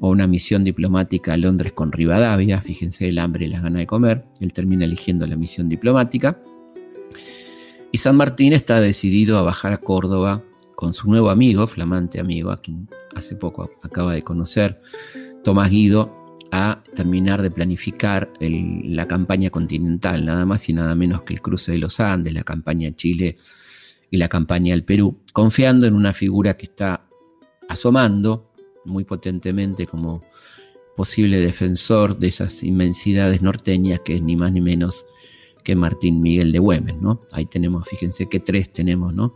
o 0.00 0.08
una 0.08 0.26
misión 0.26 0.64
diplomática 0.64 1.34
a 1.34 1.36
Londres 1.36 1.72
con 1.72 1.92
Rivadavia. 1.92 2.60
Fíjense 2.60 3.08
el 3.08 3.18
hambre 3.18 3.46
y 3.46 3.48
las 3.48 3.62
ganas 3.62 3.80
de 3.80 3.86
comer. 3.86 4.24
Él 4.40 4.52
termina 4.52 4.84
eligiendo 4.84 5.26
la 5.26 5.36
misión 5.36 5.68
diplomática. 5.68 6.40
Y 7.90 7.98
San 7.98 8.16
Martín 8.16 8.52
está 8.52 8.80
decidido 8.80 9.38
a 9.38 9.42
bajar 9.42 9.72
a 9.72 9.78
Córdoba 9.78 10.42
con 10.74 10.94
su 10.94 11.08
nuevo 11.08 11.30
amigo, 11.30 11.66
flamante 11.66 12.20
amigo, 12.20 12.50
a 12.50 12.60
quien 12.60 12.88
hace 13.14 13.34
poco 13.34 13.70
acaba 13.82 14.12
de 14.12 14.22
conocer, 14.22 14.80
Tomás 15.42 15.70
Guido, 15.70 16.36
a 16.50 16.82
terminar 16.94 17.42
de 17.42 17.50
planificar 17.50 18.30
la 18.40 19.06
campaña 19.08 19.50
continental, 19.50 20.24
nada 20.24 20.46
más 20.46 20.68
y 20.68 20.72
nada 20.72 20.94
menos 20.94 21.22
que 21.22 21.34
el 21.34 21.40
cruce 21.40 21.72
de 21.72 21.78
los 21.78 21.98
Andes, 22.00 22.32
la 22.32 22.44
campaña 22.44 22.94
Chile 22.94 23.36
y 24.10 24.16
la 24.18 24.28
campaña 24.28 24.74
del 24.74 24.84
Perú, 24.84 25.18
confiando 25.32 25.86
en 25.86 25.94
una 25.94 26.12
figura 26.12 26.56
que 26.56 26.66
está 26.66 27.06
asomando 27.68 28.50
muy 28.84 29.04
potentemente 29.04 29.86
como 29.86 30.22
posible 30.96 31.38
defensor 31.38 32.18
de 32.18 32.28
esas 32.28 32.62
inmensidades 32.62 33.42
norteñas, 33.42 34.00
que 34.00 34.16
es 34.16 34.22
ni 34.22 34.36
más 34.36 34.52
ni 34.52 34.60
menos 34.60 35.04
que 35.68 35.76
Martín 35.76 36.22
Miguel 36.22 36.50
de 36.50 36.60
Güemes, 36.60 36.98
¿no? 37.02 37.20
Ahí 37.32 37.44
tenemos, 37.44 37.86
fíjense 37.86 38.26
qué 38.26 38.40
tres 38.40 38.72
tenemos, 38.72 39.12
¿no? 39.12 39.34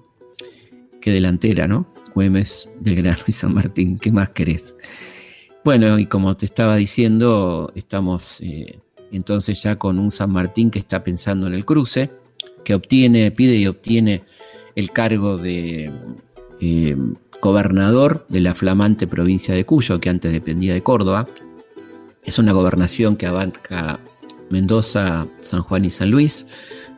Qué 0.98 1.10
delantera, 1.10 1.68
¿no? 1.68 1.86
Güemes, 2.14 2.70
Belgrano 2.80 3.22
y 3.26 3.32
San 3.32 3.52
Martín, 3.52 3.98
¿qué 3.98 4.10
más 4.10 4.30
querés? 4.30 4.74
Bueno, 5.62 5.98
y 5.98 6.06
como 6.06 6.34
te 6.34 6.46
estaba 6.46 6.76
diciendo, 6.76 7.70
estamos 7.74 8.40
eh, 8.40 8.78
entonces 9.10 9.62
ya 9.62 9.76
con 9.76 9.98
un 9.98 10.10
San 10.10 10.32
Martín 10.32 10.70
que 10.70 10.78
está 10.78 11.04
pensando 11.04 11.48
en 11.48 11.52
el 11.52 11.66
cruce, 11.66 12.08
que 12.64 12.74
obtiene, 12.74 13.30
pide 13.30 13.56
y 13.56 13.66
obtiene 13.66 14.22
el 14.74 14.90
cargo 14.90 15.36
de 15.36 15.92
eh, 16.62 16.96
gobernador 17.42 18.24
de 18.30 18.40
la 18.40 18.54
flamante 18.54 19.06
provincia 19.06 19.54
de 19.54 19.66
Cuyo, 19.66 20.00
que 20.00 20.08
antes 20.08 20.32
dependía 20.32 20.72
de 20.72 20.82
Córdoba. 20.82 21.28
Es 22.24 22.38
una 22.38 22.52
gobernación 22.52 23.16
que 23.16 23.26
abarca 23.26 24.00
Mendoza, 24.52 25.26
San 25.40 25.62
Juan 25.62 25.86
y 25.86 25.90
San 25.90 26.10
Luis. 26.10 26.46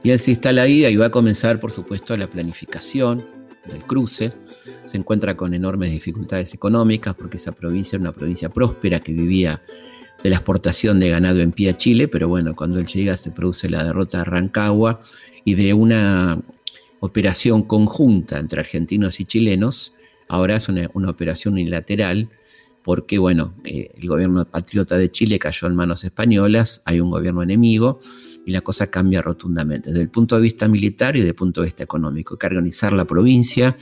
Y 0.03 0.11
él 0.11 0.19
se 0.19 0.33
instala 0.33 0.63
ahí 0.63 0.85
y 0.85 0.97
va 0.97 1.07
a 1.07 1.11
comenzar, 1.11 1.61
por 1.61 1.73
supuesto, 1.73 2.17
la 2.17 2.27
planificación 2.27 3.25
del 3.71 3.83
cruce. 3.85 4.33
Se 4.85 4.99
encuentra 4.99 5.37
con 5.37 5.55
enormes 5.55 5.93
dificultades 5.93 6.53
económicas 6.53 7.15
porque 7.15 7.37
esa 7.37 7.53
provincia 7.53 7.97
era 7.97 8.03
una 8.03 8.13
provincia 8.13 8.49
próspera 8.51 9.01
que 9.01 9.13
vivía 9.13 9.63
de 10.23 10.31
la 10.31 10.37
exportación 10.37 10.99
de 10.99 11.11
ganado 11.11 11.41
en 11.41 11.53
pie 11.53 11.71
a 11.71 11.77
Chile, 11.77 12.09
pero 12.09 12.29
bueno, 12.29 12.57
cuando 12.57 12.79
él 12.81 12.87
llega 12.87 13.17
se 13.17 13.31
produce 13.31 13.69
la 13.69 13.85
derrota 13.85 14.19
de 14.19 14.25
Rancagua 14.25 15.01
y 15.45 15.55
de 15.55 15.75
una 15.75 16.41
operación 17.01 17.63
conjunta 17.63 18.39
entre 18.39 18.61
argentinos 18.61 19.21
y 19.21 19.27
chilenos, 19.27 19.93
ahora 20.29 20.57
es 20.57 20.69
una, 20.69 20.89
una 20.95 21.11
operación 21.11 21.55
unilateral 21.55 22.31
porque 22.85 23.17
bueno, 23.17 23.55
eh, 23.65 23.91
el 23.97 24.07
gobierno 24.07 24.45
patriota 24.45 24.99
de 24.99 25.11
Chile 25.11 25.39
cayó 25.39 25.67
en 25.67 25.75
manos 25.75 26.05
españolas, 26.05 26.83
hay 26.85 27.01
un 27.01 27.11
gobierno 27.11 27.43
enemigo 27.43 27.99
y 28.45 28.53
la 28.53 28.61
cosa 28.61 28.89
cambia 28.89 29.23
rotundamente 29.23 29.89
desde 29.89 30.03
el 30.03 30.11
punto 30.11 30.37
de 30.37 30.43
vista 30.43 30.69
militar 30.69 31.17
y 31.17 31.21
desde 31.21 31.31
el 31.31 31.35
punto 31.35 31.63
de 31.63 31.69
vista 31.69 31.83
económico. 31.83 32.35
Hay 32.35 32.39
que 32.39 32.47
organizar 32.47 32.93
la 32.93 33.07
provincia, 33.07 33.75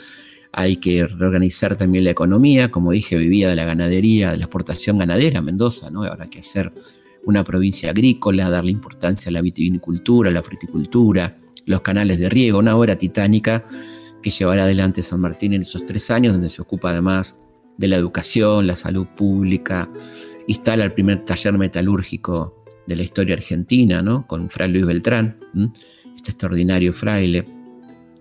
hay 0.52 0.76
que 0.76 1.04
reorganizar 1.04 1.76
también 1.76 2.04
la 2.04 2.12
economía, 2.12 2.70
como 2.70 2.92
dije, 2.92 3.16
vivía 3.16 3.48
de 3.48 3.56
la 3.56 3.64
ganadería, 3.64 4.30
de 4.30 4.36
la 4.36 4.44
exportación 4.44 4.98
ganadera, 4.98 5.42
Mendoza, 5.42 5.90
¿no? 5.90 6.04
Hay 6.04 6.28
que 6.30 6.38
hacer 6.38 6.72
una 7.24 7.42
provincia 7.42 7.90
agrícola, 7.90 8.50
darle 8.50 8.70
importancia 8.70 9.30
a 9.30 9.32
la 9.32 9.40
vitivinicultura, 9.40 10.30
a 10.30 10.32
la 10.32 10.44
fruticultura, 10.44 11.38
los 11.66 11.80
canales 11.80 12.20
de 12.20 12.28
riego, 12.28 12.60
una 12.60 12.76
obra 12.76 12.96
titánica 12.96 13.64
que 14.22 14.30
llevará 14.30 14.62
adelante 14.62 15.02
San 15.02 15.18
Martín 15.18 15.54
en 15.54 15.62
esos 15.62 15.84
tres 15.86 16.08
años, 16.12 16.34
donde 16.34 16.50
se 16.50 16.62
ocupa 16.62 16.90
además 16.90 17.41
de 17.76 17.88
la 17.88 17.96
educación, 17.96 18.66
la 18.66 18.76
salud 18.76 19.06
pública, 19.16 19.88
instala 20.46 20.84
el 20.84 20.92
primer 20.92 21.24
taller 21.24 21.56
metalúrgico 21.58 22.62
de 22.86 22.96
la 22.96 23.02
historia 23.02 23.34
argentina, 23.34 24.02
¿no? 24.02 24.26
Con 24.26 24.50
Fray 24.50 24.70
Luis 24.70 24.86
Beltrán, 24.86 25.38
este 26.16 26.32
extraordinario 26.32 26.92
fraile, 26.92 27.46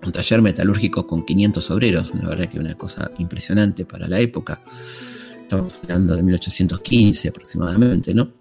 un 0.04 0.12
taller 0.12 0.42
metalúrgico 0.42 1.06
con 1.06 1.26
500 1.26 1.72
obreros, 1.72 2.12
la 2.16 2.30
verdad 2.30 2.50
que 2.50 2.60
una 2.60 2.76
cosa 2.76 3.12
impresionante 3.20 3.86
para 3.86 4.08
la 4.08 4.20
época. 4.20 4.62
Estamos 5.42 5.80
hablando 5.84 6.16
de 6.16 6.24
1815 6.24 7.28
aproximadamente, 7.30 8.14
¿no? 8.14 8.32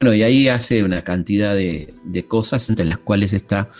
Bueno, 0.00 0.14
y 0.16 0.22
ahí 0.24 0.48
hace 0.48 0.82
una 0.82 1.02
cantidad 1.04 1.54
de, 1.54 1.94
cosas 2.26 2.68
entre 2.68 2.84
las 2.84 2.98
cuales 2.98 3.32
está 3.32 3.70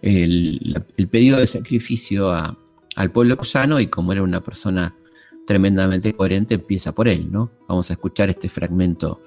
el, 0.00 0.82
pedido 1.10 1.38
de 1.38 1.46
sacrificio 1.46 2.30
al 2.30 3.12
pueblo 3.12 3.36
cusano 3.36 3.78
y 3.78 3.88
como 3.88 4.12
era 4.12 4.22
una 4.22 4.42
persona 4.42 4.94
tremendamente 5.46 6.14
coherente 6.14 6.56
empieza 6.56 6.92
por 6.92 7.08
él, 7.08 7.30
¿no? 7.30 7.50
Vamos 7.68 7.88
a 7.90 7.94
escuchar 7.94 8.28
este 8.28 8.48
fragmento 8.48 9.22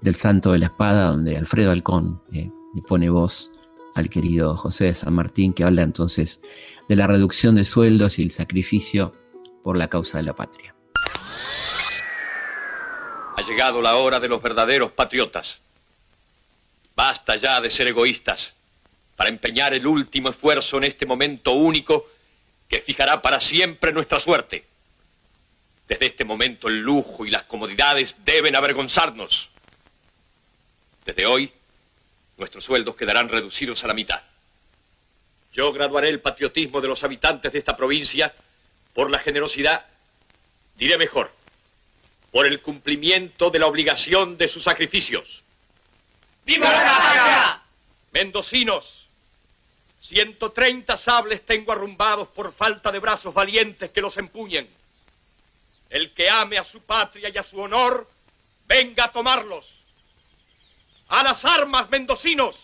del 0.00 0.14
Santo 0.14 0.52
de 0.52 0.58
la 0.58 0.66
Espada 0.66 1.08
donde 1.08 1.36
Alfredo 1.36 1.72
Alcón 1.72 2.22
eh, 2.32 2.50
le 2.74 2.82
pone 2.82 3.10
voz 3.10 3.50
al 3.94 4.08
querido 4.08 4.56
José 4.56 4.94
San 4.94 5.14
Martín 5.14 5.52
que 5.52 5.64
habla 5.64 5.82
entonces 5.82 6.40
de 6.88 6.96
la 6.96 7.06
reducción 7.06 7.54
de 7.56 7.64
sueldos 7.64 8.18
y 8.18 8.22
el 8.22 8.30
sacrificio 8.30 9.14
por 9.62 9.76
la 9.76 9.88
causa 9.88 10.18
de 10.18 10.24
la 10.24 10.34
patria. 10.34 10.74
Ha 13.36 13.42
llegado 13.42 13.82
la 13.82 13.96
hora 13.96 14.20
de 14.20 14.28
los 14.28 14.40
verdaderos 14.42 14.92
patriotas. 14.92 15.58
Basta 16.94 17.36
ya 17.36 17.60
de 17.60 17.70
ser 17.70 17.88
egoístas 17.88 18.54
para 19.16 19.30
empeñar 19.30 19.74
el 19.74 19.86
último 19.86 20.30
esfuerzo 20.30 20.76
en 20.76 20.84
este 20.84 21.06
momento 21.06 21.52
único 21.52 22.06
que 22.68 22.80
fijará 22.80 23.20
para 23.20 23.40
siempre 23.40 23.92
nuestra 23.92 24.20
suerte. 24.20 24.64
Desde 25.88 26.06
este 26.06 26.24
momento 26.24 26.68
el 26.68 26.80
lujo 26.80 27.26
y 27.26 27.30
las 27.30 27.44
comodidades 27.44 28.14
deben 28.24 28.56
avergonzarnos. 28.56 29.50
Desde 31.04 31.26
hoy, 31.26 31.52
nuestros 32.38 32.64
sueldos 32.64 32.96
quedarán 32.96 33.28
reducidos 33.28 33.84
a 33.84 33.86
la 33.86 33.94
mitad. 33.94 34.22
Yo 35.52 35.72
graduaré 35.72 36.08
el 36.08 36.20
patriotismo 36.20 36.80
de 36.80 36.88
los 36.88 37.04
habitantes 37.04 37.52
de 37.52 37.58
esta 37.58 37.76
provincia 37.76 38.34
por 38.92 39.10
la 39.10 39.18
generosidad, 39.18 39.84
diré 40.76 40.96
mejor, 40.96 41.30
por 42.30 42.46
el 42.46 42.60
cumplimiento 42.60 43.50
de 43.50 43.58
la 43.58 43.66
obligación 43.66 44.36
de 44.36 44.48
sus 44.48 44.64
sacrificios. 44.64 45.42
¡Viva 46.44 46.72
la 46.72 46.84
patria! 46.84 47.62
Mendocinos, 48.12 49.06
130 50.02 50.96
sables 50.98 51.44
tengo 51.46 51.72
arrumbados 51.72 52.28
por 52.28 52.52
falta 52.54 52.90
de 52.90 52.98
brazos 52.98 53.32
valientes 53.32 53.90
que 53.90 54.00
los 54.00 54.16
empuñen. 54.16 54.68
El 55.90 56.12
que 56.12 56.28
ame 56.28 56.58
a 56.58 56.64
su 56.64 56.80
patria 56.80 57.28
y 57.28 57.38
a 57.38 57.42
su 57.42 57.60
honor, 57.60 58.08
venga 58.66 59.04
a 59.04 59.12
tomarlos. 59.12 59.68
A 61.08 61.22
las 61.22 61.44
armas, 61.44 61.88
mendocinos. 61.90 62.56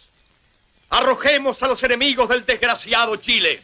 Arrojemos 0.88 1.62
a 1.62 1.68
los 1.68 1.82
enemigos 1.82 2.28
del 2.28 2.44
desgraciado 2.44 3.16
Chile. 3.16 3.62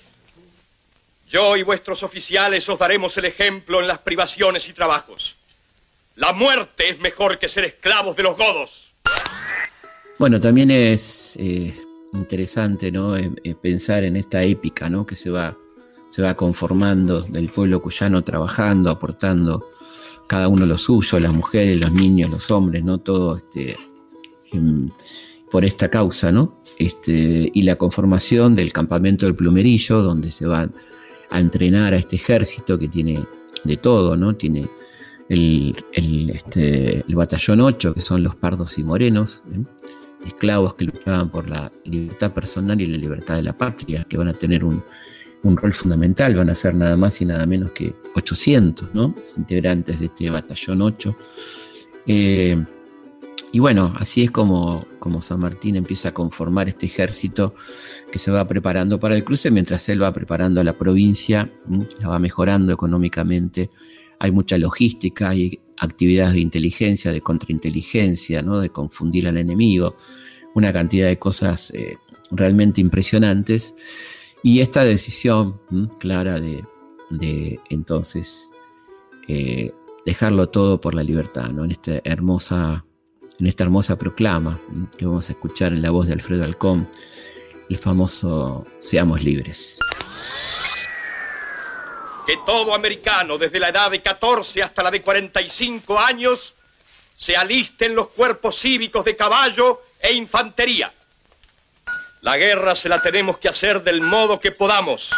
Yo 1.28 1.56
y 1.56 1.62
vuestros 1.64 2.02
oficiales 2.02 2.68
os 2.68 2.78
daremos 2.78 3.16
el 3.16 3.24
ejemplo 3.24 3.80
en 3.80 3.88
las 3.88 3.98
privaciones 3.98 4.68
y 4.68 4.72
trabajos. 4.72 5.34
La 6.14 6.32
muerte 6.32 6.88
es 6.88 6.98
mejor 6.98 7.38
que 7.38 7.48
ser 7.48 7.64
esclavos 7.64 8.16
de 8.16 8.22
los 8.22 8.38
godos. 8.38 8.92
Bueno, 10.18 10.40
también 10.40 10.70
es 10.70 11.36
eh, 11.36 11.76
interesante 12.14 12.90
¿no? 12.90 13.16
Eh, 13.16 13.30
eh, 13.44 13.54
pensar 13.54 14.04
en 14.04 14.16
esta 14.16 14.42
épica 14.42 14.88
¿no? 14.88 15.04
que 15.04 15.16
se 15.16 15.30
va, 15.30 15.56
se 16.08 16.22
va 16.22 16.34
conformando 16.34 17.20
del 17.22 17.48
pueblo 17.48 17.82
cuyano 17.82 18.22
trabajando, 18.22 18.90
aportando 18.90 19.70
cada 20.26 20.48
uno 20.48 20.66
lo 20.66 20.78
suyo, 20.78 21.20
las 21.20 21.32
mujeres, 21.32 21.80
los 21.80 21.92
niños, 21.92 22.30
los 22.30 22.50
hombres, 22.50 22.82
¿no? 22.82 22.98
Todo 22.98 23.36
este, 23.36 23.76
por 25.50 25.64
esta 25.64 25.88
causa, 25.88 26.32
¿no? 26.32 26.62
Este, 26.78 27.50
y 27.52 27.62
la 27.62 27.76
conformación 27.76 28.54
del 28.54 28.72
campamento 28.72 29.26
del 29.26 29.34
plumerillo, 29.34 30.02
donde 30.02 30.30
se 30.30 30.46
va 30.46 30.68
a 31.30 31.40
entrenar 31.40 31.94
a 31.94 31.98
este 31.98 32.16
ejército 32.16 32.78
que 32.78 32.88
tiene 32.88 33.20
de 33.64 33.76
todo, 33.76 34.16
¿no? 34.16 34.34
Tiene 34.34 34.66
el, 35.28 35.76
este, 35.92 37.04
batallón 37.08 37.60
8, 37.60 37.94
que 37.94 38.00
son 38.00 38.22
los 38.22 38.36
pardos 38.36 38.78
y 38.78 38.84
morenos, 38.84 39.42
¿eh? 39.52 39.62
esclavos 40.26 40.74
que 40.74 40.86
luchaban 40.86 41.30
por 41.30 41.48
la 41.48 41.70
libertad 41.84 42.32
personal 42.32 42.80
y 42.80 42.86
la 42.86 42.98
libertad 42.98 43.36
de 43.36 43.42
la 43.42 43.56
patria, 43.56 44.04
que 44.08 44.16
van 44.16 44.28
a 44.28 44.32
tener 44.32 44.64
un, 44.64 44.82
rol 45.54 45.74
fundamental, 45.74 46.34
van 46.34 46.48
a 46.48 46.54
ser 46.54 46.74
nada 46.74 46.96
más 46.96 47.20
y 47.20 47.26
nada 47.26 47.44
menos 47.44 47.72
que 47.72 47.94
800 48.14 48.94
¿no? 48.94 49.14
integrantes 49.36 50.00
de 50.00 50.06
este 50.06 50.30
batallón 50.30 50.80
8. 50.80 51.16
Eh, 52.06 52.64
y 53.52 53.58
bueno, 53.58 53.94
así 53.98 54.22
es 54.22 54.30
como, 54.30 54.86
como 54.98 55.22
San 55.22 55.40
Martín 55.40 55.76
empieza 55.76 56.08
a 56.08 56.12
conformar 56.14 56.68
este 56.68 56.86
ejército 56.86 57.54
que 58.10 58.18
se 58.18 58.30
va 58.30 58.46
preparando 58.46 58.98
para 58.98 59.14
el 59.14 59.24
cruce, 59.24 59.50
mientras 59.50 59.88
él 59.88 60.02
va 60.02 60.12
preparando 60.12 60.60
a 60.60 60.64
la 60.64 60.72
provincia, 60.76 61.50
la 62.00 62.08
va 62.08 62.18
mejorando 62.18 62.72
económicamente. 62.72 63.70
Hay 64.18 64.32
mucha 64.32 64.58
logística, 64.58 65.30
hay 65.30 65.60
actividades 65.78 66.34
de 66.34 66.40
inteligencia, 66.40 67.12
de 67.12 67.20
contrainteligencia, 67.20 68.42
¿no? 68.42 68.60
de 68.60 68.70
confundir 68.70 69.28
al 69.28 69.36
enemigo, 69.36 69.96
una 70.54 70.72
cantidad 70.72 71.08
de 71.08 71.18
cosas 71.18 71.70
eh, 71.70 71.96
realmente 72.30 72.80
impresionantes. 72.80 73.74
Y 74.42 74.60
esta 74.60 74.84
decisión 74.84 75.60
clara 75.98 76.40
de, 76.40 76.64
entonces 77.70 78.52
eh, 79.28 79.72
dejarlo 80.04 80.48
todo 80.48 80.80
por 80.80 80.94
la 80.94 81.02
libertad, 81.02 81.50
¿no? 81.50 81.64
en 81.64 81.72
esta 81.72 82.00
hermosa 82.04 82.84
en 83.38 83.46
esta 83.46 83.64
hermosa 83.64 83.98
proclama 83.98 84.58
que 84.98 85.04
vamos 85.04 85.28
a 85.28 85.32
escuchar 85.32 85.72
en 85.72 85.82
la 85.82 85.90
voz 85.90 86.06
de 86.06 86.14
Alfredo 86.14 86.44
Alcón, 86.44 86.88
el 87.68 87.76
famoso 87.76 88.64
Seamos 88.78 89.22
libres. 89.22 89.78
Que 92.26 92.38
todo 92.46 92.74
americano, 92.74 93.36
desde 93.36 93.60
la 93.60 93.68
edad 93.68 93.90
de 93.90 94.02
14 94.02 94.62
hasta 94.62 94.82
la 94.82 94.90
de 94.90 95.02
45 95.02 95.98
años, 95.98 96.54
se 97.18 97.36
aliste 97.36 97.86
en 97.86 97.94
los 97.94 98.08
cuerpos 98.08 98.58
cívicos 98.58 99.04
de 99.04 99.14
caballo 99.14 99.82
e 100.00 100.14
infantería. 100.14 100.92
La 102.26 102.36
guerra 102.36 102.74
se 102.74 102.88
la 102.88 103.00
tenemos 103.00 103.38
que 103.38 103.48
hacer 103.48 103.84
del 103.84 104.00
modo 104.02 104.40
que 104.40 104.50
podamos. 104.50 105.08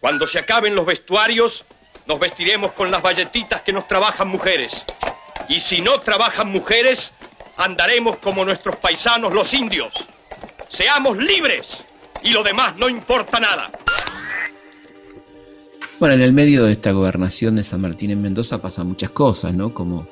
Cuando 0.00 0.26
se 0.26 0.40
acaben 0.40 0.74
los 0.74 0.84
vestuarios, 0.84 1.64
nos 2.08 2.18
vestiremos 2.18 2.72
con 2.72 2.90
las 2.90 3.00
valletitas 3.00 3.62
que 3.62 3.72
nos 3.72 3.86
trabajan 3.86 4.26
mujeres. 4.26 4.72
Y 5.48 5.60
si 5.60 5.80
no 5.80 6.00
trabajan 6.00 6.50
mujeres, 6.50 7.12
andaremos 7.56 8.16
como 8.16 8.44
nuestros 8.44 8.74
paisanos 8.78 9.32
los 9.32 9.54
indios. 9.54 9.92
Seamos 10.70 11.18
libres 11.18 11.64
y 12.24 12.30
lo 12.30 12.42
demás 12.42 12.74
no 12.76 12.88
importa 12.88 13.38
nada. 13.38 13.70
Bueno, 16.00 16.16
en 16.16 16.22
el 16.22 16.32
medio 16.32 16.64
de 16.64 16.72
esta 16.72 16.90
gobernación 16.90 17.54
de 17.54 17.62
San 17.62 17.80
Martín 17.80 18.10
en 18.10 18.20
Mendoza 18.20 18.60
pasan 18.60 18.88
muchas 18.88 19.10
cosas, 19.10 19.54
¿no? 19.54 19.72
Como 19.72 20.08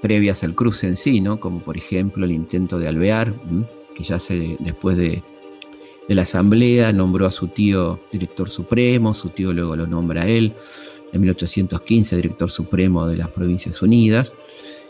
previas 0.00 0.44
al 0.44 0.54
cruce 0.54 0.86
en 0.86 0.96
sí, 0.96 1.20
¿no? 1.20 1.40
Como 1.40 1.58
por 1.62 1.76
ejemplo 1.76 2.26
el 2.26 2.30
intento 2.30 2.78
de 2.78 2.86
alvear, 2.86 3.32
que 3.96 4.04
ya 4.04 4.18
se, 4.18 4.56
después 4.60 4.96
de, 4.96 5.22
la 6.08 6.22
asamblea 6.22 6.92
nombró 6.92 7.26
a 7.26 7.32
su 7.32 7.48
tío 7.48 7.98
director 8.12 8.48
supremo, 8.48 9.12
su 9.12 9.30
tío 9.30 9.52
luego 9.52 9.74
lo 9.74 9.88
nombra 9.88 10.22
a 10.22 10.28
él, 10.28 10.52
en 11.12 11.20
1815 11.20 12.16
director 12.16 12.50
supremo 12.50 13.06
de 13.08 13.16
las 13.16 13.28
Provincias 13.28 13.82
Unidas 13.82 14.34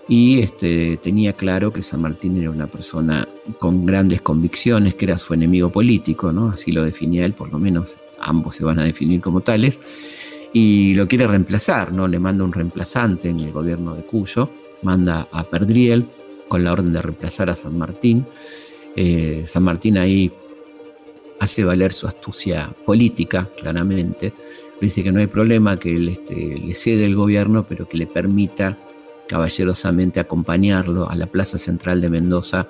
y 0.08 0.40
este, 0.40 0.98
tenía 0.98 1.32
claro 1.32 1.72
que 1.72 1.82
San 1.82 2.02
Martín 2.02 2.36
era 2.36 2.50
una 2.50 2.66
persona 2.66 3.26
con 3.58 3.86
grandes 3.86 4.20
convicciones, 4.20 4.94
que 4.94 5.06
era 5.06 5.18
su 5.18 5.34
enemigo 5.34 5.70
político, 5.70 6.32
¿no? 6.32 6.50
así 6.50 6.70
lo 6.70 6.84
definía 6.84 7.24
él, 7.24 7.32
por 7.32 7.50
lo 7.50 7.58
menos 7.58 7.96
ambos 8.20 8.56
se 8.56 8.64
van 8.64 8.78
a 8.78 8.84
definir 8.84 9.20
como 9.20 9.40
tales, 9.40 9.78
y 10.52 10.94
lo 10.94 11.08
quiere 11.08 11.26
reemplazar, 11.26 11.92
¿no? 11.92 12.06
le 12.08 12.18
manda 12.18 12.44
un 12.44 12.52
reemplazante 12.52 13.30
en 13.30 13.40
el 13.40 13.52
gobierno 13.52 13.94
de 13.94 14.02
Cuyo, 14.02 14.48
manda 14.82 15.26
a 15.32 15.44
Perdriel 15.44 16.06
con 16.48 16.62
la 16.62 16.72
orden 16.72 16.92
de 16.92 17.02
reemplazar 17.02 17.50
a 17.50 17.54
San 17.54 17.76
Martín. 17.76 18.26
Eh, 18.96 19.44
San 19.46 19.62
Martín 19.62 19.98
ahí 19.98 20.32
hace 21.38 21.64
valer 21.64 21.92
su 21.92 22.06
astucia 22.06 22.70
política, 22.84 23.48
claramente, 23.60 24.32
dice 24.80 25.02
que 25.02 25.12
no 25.12 25.20
hay 25.20 25.26
problema, 25.26 25.78
que 25.78 25.94
él 25.94 26.08
este, 26.08 26.34
le 26.58 26.74
cede 26.74 27.04
el 27.04 27.14
gobierno, 27.14 27.66
pero 27.68 27.88
que 27.88 27.98
le 27.98 28.06
permita 28.06 28.76
caballerosamente 29.26 30.20
acompañarlo 30.20 31.08
a 31.08 31.14
la 31.16 31.26
plaza 31.26 31.58
central 31.58 32.00
de 32.00 32.10
Mendoza 32.10 32.66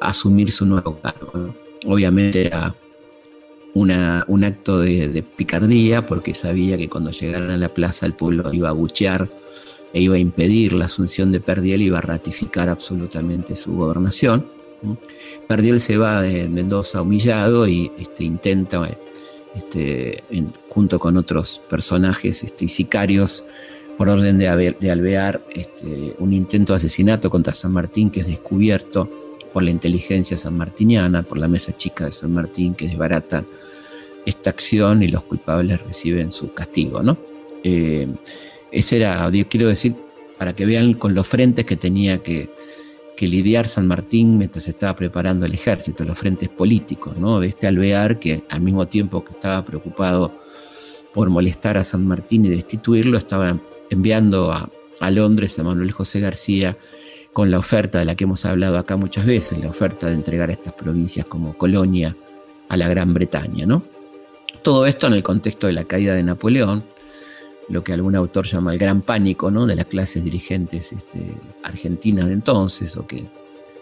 a 0.00 0.08
asumir 0.08 0.50
su 0.50 0.66
nuevo 0.66 0.98
cargo. 1.00 1.54
Obviamente 1.84 2.46
era 2.46 2.74
una, 3.74 4.24
un 4.28 4.44
acto 4.44 4.78
de, 4.78 5.24
picardía 5.36 6.06
porque 6.06 6.34
sabía 6.34 6.76
que 6.76 6.88
cuando 6.88 7.10
llegaran 7.10 7.50
a 7.50 7.56
la 7.56 7.68
plaza 7.68 8.06
el 8.06 8.14
pueblo 8.14 8.52
iba 8.52 8.68
a 8.68 8.72
buchear 8.72 9.28
e 9.92 10.00
iba 10.00 10.16
a 10.16 10.18
impedir 10.18 10.72
la 10.72 10.86
asunción 10.86 11.32
de 11.32 11.40
Perdiel 11.40 11.82
iba 11.82 11.98
a 11.98 12.02
ratificar 12.02 12.68
absolutamente 12.68 13.56
su 13.56 13.74
gobernación. 13.74 14.46
Perdiel 15.46 15.80
se 15.80 15.96
va 15.96 16.22
de 16.22 16.48
Mendoza 16.48 17.02
humillado 17.02 17.66
y 17.68 17.90
este, 17.98 18.24
intenta, 18.24 18.88
este, 19.54 20.22
junto 20.68 20.98
con 20.98 21.16
otros 21.16 21.60
personajes 21.68 22.42
este, 22.42 22.66
y 22.66 22.68
sicarios, 22.68 23.44
por 23.96 24.08
orden 24.08 24.38
de, 24.38 24.48
alvear 24.48 25.40
un 26.18 26.32
intento 26.32 26.72
de 26.72 26.78
asesinato 26.78 27.30
contra 27.30 27.52
San 27.52 27.72
Martín 27.72 28.10
que 28.10 28.20
es 28.20 28.26
descubierto 28.26 29.08
por 29.52 29.62
la 29.62 29.70
inteligencia 29.70 30.36
sanmartiniana, 30.38 31.22
por 31.22 31.38
la 31.38 31.46
mesa 31.46 31.76
chica 31.76 32.06
de 32.06 32.12
San 32.12 32.32
Martín 32.32 32.74
que 32.74 32.88
desbarata 32.88 33.44
esta 34.24 34.50
acción 34.50 35.02
y 35.02 35.08
los 35.08 35.22
culpables 35.22 35.80
reciben 35.84 36.30
su 36.30 36.52
castigo. 36.52 37.02
¿no? 37.02 37.16
Eh, 37.62 38.08
ese 38.70 38.96
era, 38.96 39.30
quiero 39.48 39.68
decir, 39.68 39.94
para 40.38 40.54
que 40.54 40.64
vean 40.64 40.94
con 40.94 41.14
los 41.14 41.26
frentes 41.26 41.66
que 41.66 41.76
tenía 41.76 42.18
que, 42.18 42.48
lidiar 43.20 43.68
San 43.68 43.86
Martín 43.86 44.38
mientras 44.38 44.68
estaba 44.68 44.96
preparando 44.96 45.46
el 45.46 45.54
ejército, 45.54 46.04
los 46.04 46.18
frentes 46.18 46.48
políticos, 46.48 47.16
¿no? 47.16 47.40
de 47.40 47.48
este 47.48 47.66
alvear 47.66 48.18
que 48.18 48.42
al 48.48 48.60
mismo 48.60 48.86
tiempo 48.86 49.24
que 49.24 49.32
estaba 49.32 49.64
preocupado 49.64 50.32
por 51.14 51.30
molestar 51.30 51.76
a 51.76 51.84
San 51.84 52.06
Martín 52.06 52.44
y 52.44 52.48
destituirlo, 52.48 53.18
estaba 53.18 53.56
enviando 53.90 54.52
a, 54.52 54.68
Londres 55.10 55.58
a 55.58 55.64
Manuel 55.64 55.90
José 55.90 56.20
García 56.20 56.76
con 57.32 57.50
la 57.50 57.58
oferta 57.58 57.98
de 57.98 58.04
la 58.04 58.14
que 58.14 58.24
hemos 58.24 58.44
hablado 58.44 58.78
acá 58.78 58.96
muchas 58.96 59.26
veces, 59.26 59.58
la 59.58 59.68
oferta 59.68 60.06
de 60.06 60.14
entregar 60.14 60.48
a 60.48 60.52
estas 60.52 60.74
provincias 60.74 61.26
como 61.26 61.54
colonia 61.54 62.14
a 62.68 62.76
la 62.76 62.88
Gran 62.88 63.12
Bretaña. 63.12 63.66
¿no? 63.66 63.82
Todo 64.62 64.86
esto 64.86 65.08
en 65.08 65.14
el 65.14 65.24
contexto 65.24 65.66
de 65.66 65.72
la 65.72 65.84
caída 65.84 66.14
de 66.14 66.22
Napoleón, 66.22 66.84
lo 67.72 67.82
que 67.82 67.92
algún 67.92 68.14
autor 68.14 68.46
llama 68.46 68.72
el 68.72 68.78
gran 68.78 69.00
pánico 69.00 69.50
de 69.50 69.74
las 69.74 69.86
clases 69.86 70.22
dirigentes 70.22 70.92
este, 70.92 71.34
argentinas 71.62 72.26
de 72.26 72.34
entonces 72.34 72.96
o 72.96 73.06
que 73.06 73.24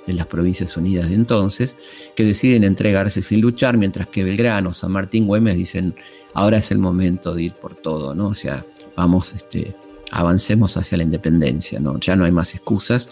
de 0.07 0.13
las 0.15 0.27
provincias 0.27 0.77
unidas 0.77 1.11
de 1.11 1.15
entonces, 1.17 1.77
que 2.15 2.25
deciden 2.25 2.65
entregarse 2.65 3.21
sin 3.21 3.41
luchar, 3.41 3.77
mientras 3.77 4.09
que 4.09 4.25
Belgrano, 4.25 4.73
San 4.73 4.93
Martín, 4.93 5.27
Güemes 5.27 5.57
dicen, 5.57 5.95
ahora 6.33 6.59
es 6.59 6.71
el 6.71 6.79
momento 6.79 7.35
de 7.35 7.43
ir 7.45 7.53
por 7.53 7.75
todo, 7.75 8.15
¿no? 8.15 8.29
O 8.29 8.35
sea, 8.35 8.65
vamos 8.97 9.35
este, 9.35 9.75
avancemos 10.11 10.77
hacia 10.77 10.99
la 10.99 11.05
independencia, 11.05 11.81
¿no? 11.81 11.99
ya 11.99 12.17
no 12.17 12.25
hay 12.25 12.33
más 12.33 12.55
excusas. 12.55 13.11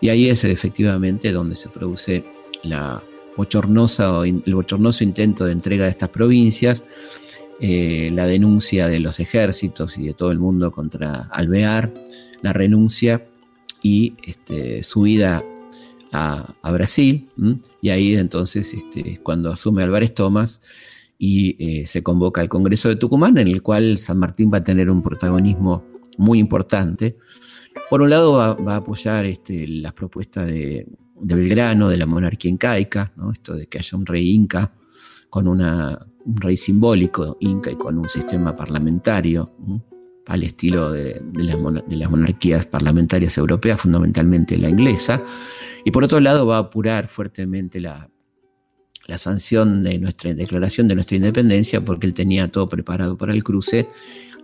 Y 0.00 0.08
ahí 0.08 0.28
es 0.28 0.44
efectivamente 0.44 1.32
donde 1.32 1.56
se 1.56 1.68
produce 1.68 2.24
la 2.62 3.02
bochornosa, 3.36 4.22
el 4.24 4.54
bochornoso 4.54 5.04
intento 5.04 5.44
de 5.44 5.52
entrega 5.52 5.84
de 5.84 5.90
estas 5.90 6.08
provincias, 6.08 6.82
eh, 7.62 8.10
la 8.14 8.26
denuncia 8.26 8.88
de 8.88 9.00
los 9.00 9.20
ejércitos 9.20 9.98
y 9.98 10.06
de 10.06 10.14
todo 10.14 10.32
el 10.32 10.38
mundo 10.38 10.72
contra 10.72 11.28
Alvear, 11.30 11.92
la 12.40 12.54
renuncia 12.54 13.26
y 13.82 14.14
este, 14.24 14.82
su 14.82 15.06
ida 15.06 15.44
a, 16.10 16.54
Brasil. 16.72 17.28
Y 17.82 17.90
ahí 17.90 18.16
entonces 18.16 18.72
este, 18.72 19.20
cuando 19.22 19.52
asume 19.52 19.82
Álvarez 19.82 20.14
Tomás 20.14 20.62
y 21.18 21.56
eh, 21.58 21.86
se 21.86 22.02
convoca 22.02 22.40
al 22.40 22.48
Congreso 22.48 22.88
de 22.88 22.96
Tucumán, 22.96 23.36
en 23.36 23.48
el 23.48 23.60
cual 23.60 23.98
San 23.98 24.18
Martín 24.18 24.50
va 24.52 24.58
a 24.58 24.64
tener 24.64 24.90
un 24.90 25.02
protagonismo 25.02 25.84
muy 26.16 26.38
importante. 26.38 27.18
Por 27.90 28.00
un 28.00 28.08
lado 28.08 28.32
va, 28.32 28.72
a 28.72 28.76
apoyar 28.76 29.26
este, 29.26 29.68
las 29.68 29.92
propuestas 29.92 30.46
de, 30.46 30.86
Belgrano, 31.20 31.90
de 31.90 31.98
la 31.98 32.06
monarquía 32.06 32.50
incaica, 32.50 33.12
¿no? 33.16 33.32
esto 33.32 33.54
de 33.54 33.66
que 33.66 33.78
haya 33.78 33.98
un 33.98 34.06
rey 34.06 34.30
inca 34.30 34.72
con 35.30 35.48
un 35.48 35.96
rey 36.26 36.56
simbólico 36.56 37.36
inca 37.40 37.70
y 37.70 37.76
con 37.76 37.96
un 37.96 38.08
sistema 38.08 38.54
parlamentario 38.54 39.52
al 40.26 40.42
estilo 40.42 40.92
de, 40.92 41.22
las, 41.38 42.10
monarquías 42.10 42.66
parlamentarias 42.66 43.36
europeas, 43.38 43.80
fundamentalmente 43.80 44.58
la 44.58 44.68
inglesa. 44.68 45.22
Y 45.84 45.90
por 45.90 46.04
otro 46.04 46.20
lado 46.20 46.46
va 46.46 46.56
a 46.56 46.60
apurar 46.60 47.08
fuertemente 47.08 47.80
la, 47.80 48.10
la 49.06 49.18
sanción 49.18 49.82
de 49.82 49.98
nuestra 49.98 50.32
declaración 50.34 50.86
de 50.88 50.94
nuestra 50.94 51.16
independencia 51.16 51.84
porque 51.84 52.06
él 52.06 52.14
tenía 52.14 52.48
todo 52.48 52.68
preparado 52.68 53.16
para 53.16 53.32
el 53.32 53.42
cruce. 53.42 53.88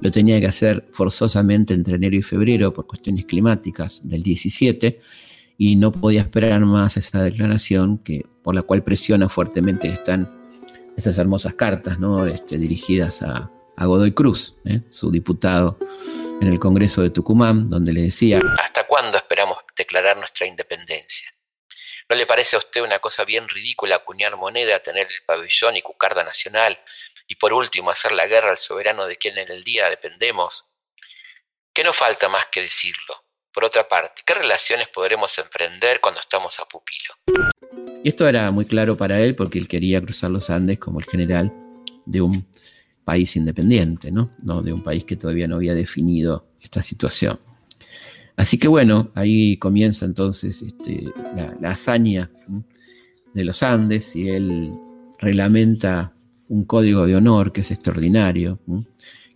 Lo 0.00 0.10
tenía 0.10 0.40
que 0.40 0.46
hacer 0.46 0.88
forzosamente 0.90 1.72
entre 1.72 1.96
enero 1.96 2.16
y 2.16 2.22
febrero 2.22 2.72
por 2.72 2.86
cuestiones 2.86 3.24
climáticas 3.24 4.00
del 4.02 4.22
17 4.22 4.98
y 5.58 5.76
no 5.76 5.92
podía 5.92 6.20
esperar 6.20 6.60
más 6.66 6.96
esa 6.96 7.22
declaración 7.22 7.98
que, 7.98 8.26
por 8.42 8.54
la 8.54 8.62
cual 8.62 8.82
presiona 8.82 9.28
fuertemente 9.28 9.88
están 9.88 10.28
esas 10.96 11.18
hermosas 11.18 11.54
cartas 11.54 11.98
¿no? 11.98 12.26
este, 12.26 12.58
dirigidas 12.58 13.22
a, 13.22 13.50
Godoy 13.78 14.12
Cruz, 14.12 14.54
¿eh? 14.64 14.80
su 14.90 15.10
diputado 15.10 15.78
en 16.40 16.48
el 16.48 16.58
Congreso 16.58 17.02
de 17.02 17.10
Tucumán, 17.10 17.68
donde 17.68 17.92
le 17.92 18.00
decía, 18.02 18.38
¿hasta 18.62 18.86
cuándo 18.86 19.18
esperamos 19.18 19.58
declarar 19.76 20.16
nuestra 20.16 20.46
independencia? 20.46 21.30
¿No 22.08 22.16
le 22.16 22.24
parece 22.24 22.56
a 22.56 22.60
usted 22.60 22.80
una 22.80 23.00
cosa 23.00 23.24
bien 23.24 23.46
ridícula 23.48 23.96
acuñar 23.96 24.34
moneda, 24.36 24.80
tener 24.80 25.08
el 25.08 25.24
pabellón 25.26 25.76
y 25.76 25.82
cucarda 25.82 26.24
nacional 26.24 26.78
y 27.26 27.34
por 27.36 27.52
último 27.52 27.90
hacer 27.90 28.12
la 28.12 28.26
guerra 28.26 28.50
al 28.50 28.56
soberano 28.56 29.06
de 29.06 29.18
quien 29.18 29.36
en 29.36 29.50
el 29.50 29.62
día 29.62 29.90
dependemos? 29.90 30.64
¿Qué 31.74 31.84
no 31.84 31.92
falta 31.92 32.30
más 32.30 32.46
que 32.46 32.62
decirlo? 32.62 33.25
Por 33.56 33.64
otra 33.64 33.88
parte, 33.88 34.20
¿qué 34.26 34.34
relaciones 34.34 34.86
podremos 34.88 35.38
emprender 35.38 35.98
cuando 36.02 36.20
estamos 36.20 36.60
a 36.60 36.66
pupilo? 36.66 37.14
Y 38.04 38.10
esto 38.10 38.28
era 38.28 38.50
muy 38.50 38.66
claro 38.66 38.98
para 38.98 39.18
él 39.22 39.34
porque 39.34 39.58
él 39.58 39.66
quería 39.66 39.98
cruzar 40.02 40.30
los 40.30 40.50
Andes 40.50 40.78
como 40.78 41.00
el 41.00 41.06
general 41.06 41.50
de 42.04 42.20
un 42.20 42.46
país 43.02 43.34
independiente, 43.34 44.12
¿no? 44.12 44.30
no 44.42 44.60
de 44.60 44.74
un 44.74 44.82
país 44.82 45.04
que 45.04 45.16
todavía 45.16 45.48
no 45.48 45.56
había 45.56 45.72
definido 45.72 46.44
esta 46.60 46.82
situación. 46.82 47.40
Así 48.36 48.58
que 48.58 48.68
bueno, 48.68 49.10
ahí 49.14 49.56
comienza 49.56 50.04
entonces 50.04 50.60
este, 50.60 51.04
la, 51.58 51.70
hazaña 51.70 52.30
de 53.32 53.42
los 53.42 53.62
Andes 53.62 54.14
y 54.14 54.28
él 54.28 54.70
reglamenta 55.18 56.12
un 56.50 56.66
código 56.66 57.06
de 57.06 57.16
honor 57.16 57.52
que 57.52 57.62
es 57.62 57.70
extraordinario, 57.70 58.58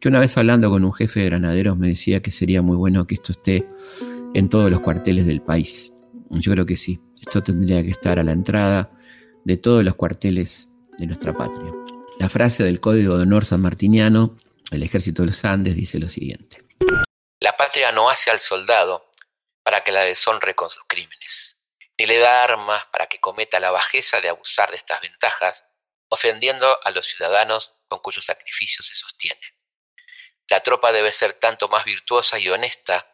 que 0.00 0.08
una 0.08 0.20
vez 0.20 0.36
hablando 0.36 0.70
con 0.70 0.84
un 0.84 0.92
jefe 0.92 1.20
de 1.20 1.26
granaderos 1.26 1.78
me 1.78 1.88
decía 1.88 2.20
que 2.20 2.30
sería 2.30 2.62
muy 2.62 2.76
bueno 2.76 3.06
que 3.06 3.16
esto 3.16 3.32
esté 3.32 3.66
en 4.34 4.48
todos 4.48 4.70
los 4.70 4.80
cuarteles 4.80 5.26
del 5.26 5.42
país. 5.42 5.92
Yo 6.30 6.52
creo 6.52 6.66
que 6.66 6.76
sí, 6.76 7.00
esto 7.20 7.42
tendría 7.42 7.82
que 7.82 7.90
estar 7.90 8.18
a 8.18 8.22
la 8.22 8.32
entrada 8.32 8.90
de 9.44 9.56
todos 9.56 9.84
los 9.84 9.94
cuarteles 9.94 10.68
de 10.98 11.06
nuestra 11.06 11.32
patria. 11.32 11.72
La 12.18 12.28
frase 12.28 12.62
del 12.62 12.80
Código 12.80 13.16
de 13.16 13.22
Honor 13.22 13.44
sanmartiniano 13.44 14.36
del 14.70 14.82
Ejército 14.82 15.22
de 15.22 15.28
los 15.28 15.44
Andes 15.44 15.74
dice 15.74 15.98
lo 15.98 16.08
siguiente. 16.08 16.64
La 17.40 17.56
patria 17.56 17.90
no 17.92 18.10
hace 18.10 18.30
al 18.30 18.38
soldado 18.38 19.10
para 19.62 19.82
que 19.82 19.92
la 19.92 20.02
deshonre 20.02 20.54
con 20.54 20.70
sus 20.70 20.84
crímenes, 20.86 21.58
ni 21.98 22.06
le 22.06 22.18
da 22.18 22.44
armas 22.44 22.84
para 22.92 23.06
que 23.06 23.18
cometa 23.20 23.58
la 23.58 23.70
bajeza 23.70 24.20
de 24.20 24.28
abusar 24.28 24.70
de 24.70 24.76
estas 24.76 25.00
ventajas, 25.00 25.64
ofendiendo 26.08 26.78
a 26.84 26.90
los 26.90 27.06
ciudadanos 27.06 27.72
con 27.88 28.00
cuyos 28.00 28.24
sacrificios 28.24 28.86
se 28.86 28.94
sostiene. 28.94 29.40
La 30.48 30.60
tropa 30.60 30.92
debe 30.92 31.12
ser 31.12 31.34
tanto 31.34 31.68
más 31.68 31.84
virtuosa 31.84 32.38
y 32.38 32.48
honesta 32.48 33.09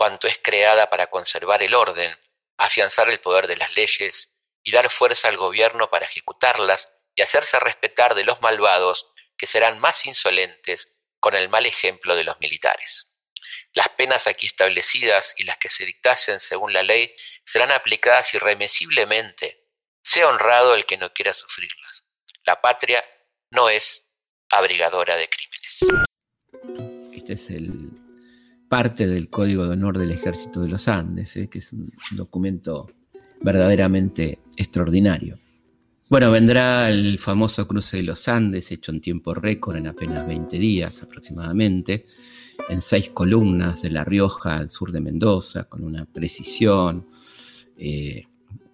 cuanto 0.00 0.28
es 0.28 0.40
creada 0.42 0.88
para 0.88 1.08
conservar 1.08 1.62
el 1.62 1.74
orden, 1.74 2.16
afianzar 2.56 3.10
el 3.10 3.20
poder 3.20 3.46
de 3.46 3.58
las 3.58 3.76
leyes 3.76 4.32
y 4.62 4.72
dar 4.72 4.88
fuerza 4.88 5.28
al 5.28 5.36
gobierno 5.36 5.90
para 5.90 6.06
ejecutarlas 6.06 6.88
y 7.14 7.20
hacerse 7.20 7.60
respetar 7.60 8.14
de 8.14 8.24
los 8.24 8.40
malvados 8.40 9.12
que 9.36 9.46
serán 9.46 9.78
más 9.78 10.06
insolentes 10.06 10.96
con 11.18 11.34
el 11.34 11.50
mal 11.50 11.66
ejemplo 11.66 12.16
de 12.16 12.24
los 12.24 12.40
militares. 12.40 13.12
Las 13.74 13.90
penas 13.90 14.26
aquí 14.26 14.46
establecidas 14.46 15.34
y 15.36 15.44
las 15.44 15.58
que 15.58 15.68
se 15.68 15.84
dictasen 15.84 16.40
según 16.40 16.72
la 16.72 16.82
ley 16.82 17.14
serán 17.44 17.70
aplicadas 17.70 18.32
irremisiblemente, 18.32 19.66
sea 20.02 20.28
honrado 20.28 20.76
el 20.76 20.86
que 20.86 20.96
no 20.96 21.12
quiera 21.12 21.34
sufrirlas. 21.34 22.08
La 22.44 22.62
patria 22.62 23.04
no 23.50 23.68
es 23.68 24.08
abrigadora 24.48 25.16
de 25.16 25.28
crímenes. 25.28 25.80
Este 27.12 27.34
es 27.34 27.50
el 27.50 27.89
parte 28.70 29.08
del 29.08 29.28
Código 29.28 29.66
de 29.66 29.72
Honor 29.72 29.98
del 29.98 30.12
Ejército 30.12 30.60
de 30.60 30.68
los 30.68 30.86
Andes, 30.86 31.36
¿eh? 31.36 31.48
que 31.48 31.58
es 31.58 31.72
un 31.72 31.90
documento 32.12 32.86
verdaderamente 33.42 34.38
extraordinario. 34.56 35.38
Bueno, 36.08 36.30
vendrá 36.30 36.88
el 36.88 37.18
famoso 37.18 37.66
cruce 37.66 37.96
de 37.96 38.04
los 38.04 38.28
Andes, 38.28 38.70
hecho 38.70 38.92
en 38.92 39.00
tiempo 39.00 39.34
récord, 39.34 39.74
en 39.74 39.88
apenas 39.88 40.24
20 40.24 40.56
días 40.56 41.02
aproximadamente, 41.02 42.06
en 42.68 42.80
seis 42.80 43.10
columnas 43.10 43.82
de 43.82 43.90
La 43.90 44.04
Rioja 44.04 44.58
al 44.58 44.70
sur 44.70 44.92
de 44.92 45.00
Mendoza, 45.00 45.64
con 45.64 45.82
una 45.82 46.04
precisión, 46.04 47.08
eh, 47.76 48.22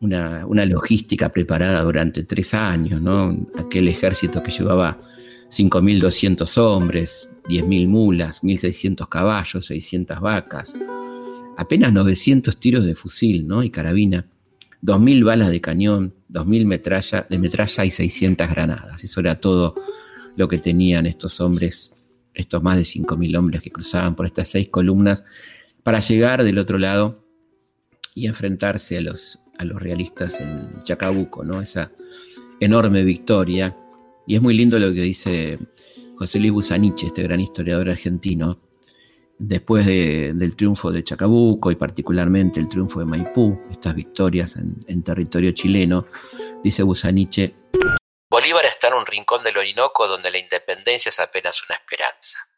una, 0.01 0.45
una, 0.45 0.67
logística 0.67 1.31
preparada 1.31 1.83
durante 1.83 2.25
tres 2.25 2.53
años, 2.53 3.01
¿no? 3.01 3.49
Aquel 3.57 3.89
ejército 3.89 4.43
que 4.43 4.51
llevaba 4.51 4.99
5.200 5.51 6.59
hombres, 6.59 7.31
10.000 7.49 7.89
mulas, 7.89 8.43
1.600 8.43 9.09
caballos, 9.09 9.67
600 9.67 10.21
vacas, 10.21 10.75
apenas 11.57 11.93
900 11.93 12.57
tiros 12.59 12.85
de 12.85 12.95
fusil 12.95 13.47
¿no? 13.47 13.63
y 13.63 13.71
carabina, 13.71 14.27
2.000 14.83 15.25
balas 15.25 15.51
de 15.51 15.61
cañón, 15.61 16.15
2.000 16.31 16.67
metralla, 16.67 17.27
de 17.29 17.39
metralla 17.39 17.85
y 17.85 17.91
600 17.91 18.49
granadas. 18.49 19.03
Eso 19.03 19.21
era 19.21 19.41
todo 19.41 19.75
lo 20.37 20.49
que 20.49 20.59
tenían 20.59 21.07
estos 21.07 21.41
hombres, 21.41 21.93
estos 22.35 22.63
más 22.63 22.77
de 22.77 22.83
5.000 22.83 23.39
hombres 23.39 23.63
que 23.63 23.71
cruzaban 23.71 24.15
por 24.15 24.27
estas 24.27 24.49
seis 24.49 24.69
columnas 24.69 25.25
para 25.83 26.01
llegar 26.01 26.45
del 26.45 26.59
otro 26.59 26.79
lado 26.79 27.25
y 28.15 28.27
enfrentarse 28.27 28.99
a 28.99 29.01
los, 29.01 29.39
a 29.59 29.65
los 29.65 29.81
realistas 29.81 30.41
en 30.41 30.81
Chacabuco, 30.83 31.45
¿no? 31.45 31.63
esa 31.63 31.91
enorme 32.61 33.03
victoria. 33.03 33.77
Y 34.27 34.35
es 34.35 34.43
muy 34.43 34.55
lindo 34.55 34.79
lo 34.79 34.93
que 34.93 35.03
dice 35.03 35.59
José 36.19 36.39
Luis 36.41 36.53
Busaniche, 36.53 37.07
este 37.07 37.23
gran 37.23 37.41
historiador 37.41 37.91
argentino, 37.91 38.59
después 39.39 39.87
del 39.87 40.57
triunfo 40.57 40.91
de 40.91 41.05
Chacabuco 41.05 41.71
y 41.71 41.77
particularmente 41.77 42.59
el 42.59 42.69
triunfo 42.69 42.99
de 42.99 43.07
Maipú, 43.07 43.61
estas 43.71 43.95
victorias 43.95 44.57
en, 44.57 45.05
territorio 45.05 45.53
chileno, 45.53 46.07
dice 46.65 46.83
Busaniche. 46.83 47.55
Bolívar 48.29 48.65
está 48.67 48.89
en 48.89 48.95
un 48.95 49.07
rincón 49.07 49.45
del 49.45 49.57
Orinoco 49.57 50.09
donde 50.09 50.33
la 50.33 50.39
independencia 50.39 51.11
es 51.11 51.21
apenas 51.21 51.63
una 51.65 51.77
esperanza. 51.77 52.49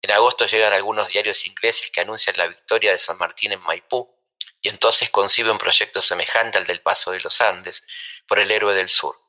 En 0.00 0.10
agosto 0.10 0.46
llegan 0.46 0.72
algunos 0.72 1.08
diarios 1.08 1.46
ingleses 1.46 1.90
que 1.90 2.00
anuncian 2.00 2.36
la 2.38 2.46
victoria 2.46 2.92
de 2.92 2.98
San 2.98 3.18
Martín 3.18 3.52
en 3.52 3.60
Maipú 3.60 4.08
y 4.62 4.70
entonces 4.70 5.10
concibe 5.10 5.50
un 5.50 5.58
proyecto 5.58 6.00
semejante 6.00 6.56
al 6.56 6.66
del 6.66 6.80
Paso 6.80 7.10
de 7.10 7.20
los 7.20 7.40
Andes 7.42 7.84
por 8.26 8.38
el 8.38 8.50
héroe 8.50 8.74
del 8.74 8.88
sur. 8.88 9.23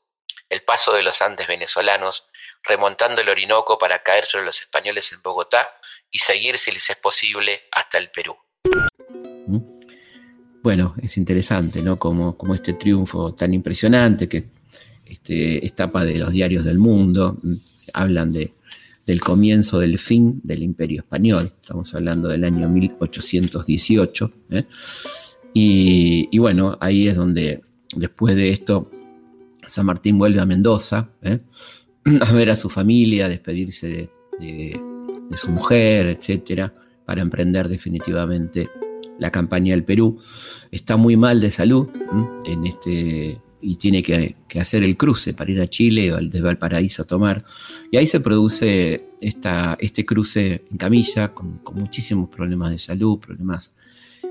El 0.49 0.61
Paso 0.61 0.93
de 0.93 1.03
los 1.03 1.21
Andes 1.21 1.47
venezolanos 1.47 2.27
remontando 2.63 3.21
el 3.21 3.29
Orinoco 3.29 3.77
para 3.77 4.01
caer 4.03 4.25
sobre 4.25 4.45
los 4.45 4.59
españoles 4.59 5.11
en 5.13 5.21
Bogotá 5.21 5.67
y 6.11 6.19
seguir, 6.19 6.57
si 6.57 6.71
les 6.71 6.89
es 6.89 6.97
posible, 6.97 7.61
hasta 7.71 7.97
el 7.97 8.09
Perú. 8.09 8.35
¿Mm? 9.47 9.59
Bueno, 10.61 10.95
es 11.01 11.17
interesante, 11.17 11.81
¿no? 11.81 11.99
Como, 11.99 12.37
como 12.37 12.55
este 12.55 12.73
triunfo 12.73 13.35
tan 13.35 13.53
impresionante 13.53 14.27
que 14.27 14.45
este, 15.05 15.63
es 15.63 15.75
tapa 15.75 16.03
de 16.03 16.17
los 16.17 16.31
diarios 16.31 16.65
del 16.65 16.79
mundo, 16.79 17.37
hablan 17.93 18.31
de, 18.31 18.53
del 19.05 19.21
comienzo 19.21 19.79
del 19.79 19.99
fin 19.99 20.41
del 20.43 20.63
imperio 20.63 21.01
español, 21.01 21.51
estamos 21.61 21.93
hablando 21.93 22.29
del 22.29 22.43
año 22.43 22.67
1818, 22.67 24.31
¿eh? 24.51 24.65
y, 25.53 26.27
y, 26.31 26.39
bueno, 26.39 26.77
ahí 26.81 27.07
es 27.07 27.15
donde 27.15 27.61
después 27.95 28.35
de 28.35 28.49
esto 28.49 28.89
San 29.67 29.85
Martín 29.85 30.17
vuelve 30.17 30.41
a 30.41 30.45
Mendoza, 30.45 31.09
¿eh? 31.21 31.39
a 32.21 32.31
ver 32.33 32.49
a 32.49 32.55
su 32.55 32.69
familia, 32.69 33.25
a 33.25 33.29
despedirse 33.29 34.09
de, 34.39 34.81
su 35.37 35.49
mujer, 35.49 36.07
etcétera, 36.07 36.73
para 37.05 37.21
emprender 37.21 37.67
definitivamente 37.67 38.69
la 39.19 39.31
campaña 39.31 39.73
del 39.73 39.83
Perú. 39.83 40.19
Está 40.71 40.97
muy 40.97 41.17
mal 41.17 41.41
de 41.41 41.51
salud 41.51 41.87
en 42.45 42.65
este, 42.65 43.41
y 43.67 43.77
tiene 43.77 44.03
que, 44.03 44.35
hacer 44.59 44.83
el 44.83 44.95
cruce 44.95 45.33
para 45.33 45.51
ir 45.51 45.59
a 45.59 45.67
Chile 45.67 46.13
o 46.13 46.17
de 46.17 46.41
Valparaíso 46.41 47.01
a 47.01 47.05
tomar. 47.05 47.43
Y 47.91 47.97
ahí 47.97 48.05
se 48.05 48.19
produce 48.19 49.09
esta, 49.19 49.75
este 49.79 50.05
cruce 50.05 50.63
en 50.69 50.77
camilla 50.77 51.29
con, 51.29 51.61
muchísimos 51.73 52.29
problemas 52.29 52.69
de 52.69 52.77
salud, 52.77 53.19
problemas 53.19 53.73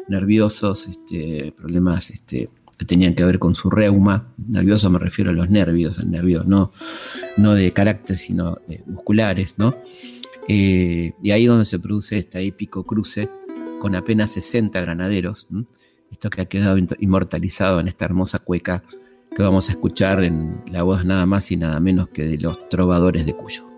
nerviosos, 0.08 0.86
este, 0.86 1.52
problemas 1.56 2.10
este, 2.10 2.48
tenían 2.86 3.14
que 3.14 3.24
ver 3.24 3.38
con 3.38 3.54
su 3.54 3.70
reuma. 3.70 4.26
Nervioso 4.48 4.90
me 4.90 4.98
refiero 4.98 5.30
a 5.30 5.34
los 5.34 5.50
nervios, 5.50 5.98
el 5.98 6.10
nervio 6.10 6.44
no, 6.44 6.72
no 7.36 7.54
de 7.54 7.72
carácter, 7.72 8.18
sino 8.18 8.56
de 8.66 8.82
musculares, 8.86 9.54
¿no? 9.58 9.76
Eh, 10.48 11.12
y 11.22 11.30
ahí 11.30 11.44
es 11.44 11.48
donde 11.48 11.64
se 11.64 11.78
produce 11.78 12.18
este 12.18 12.40
épico 12.46 12.84
cruce 12.84 13.28
con 13.80 13.94
apenas 13.94 14.32
60 14.32 14.80
granaderos, 14.80 15.46
esto 16.10 16.30
que 16.30 16.42
ha 16.42 16.46
quedado 16.46 16.78
inmortalizado 17.00 17.80
en 17.80 17.88
esta 17.88 18.04
hermosa 18.04 18.38
cueca 18.38 18.82
que 19.34 19.42
vamos 19.42 19.68
a 19.68 19.72
escuchar 19.72 20.22
en 20.22 20.62
la 20.66 20.82
voz 20.82 21.04
nada 21.04 21.26
más 21.26 21.50
y 21.50 21.56
nada 21.56 21.80
menos 21.80 22.08
que 22.08 22.24
de 22.24 22.38
los 22.38 22.68
trovadores 22.68 23.26
de 23.26 23.34
Cuyo. 23.34 23.68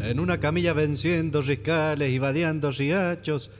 En 0.00 0.20
una 0.20 0.40
camilla 0.40 0.72
venciendo 0.72 1.42
riscales 1.42 2.10
y 2.10 2.18
vadeando 2.18 2.70
riachos, 2.70 3.50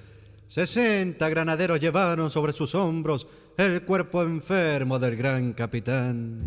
sesenta 0.49 1.29
granaderos 1.29 1.81
llevaron 1.81 2.31
sobre 2.31 2.53
sus 2.53 2.75
hombros 2.75 3.27
el 3.57 3.83
cuerpo 3.83 4.23
enfermo 4.23 4.99
del 4.99 5.17
gran 5.17 5.53
capitán. 5.53 6.41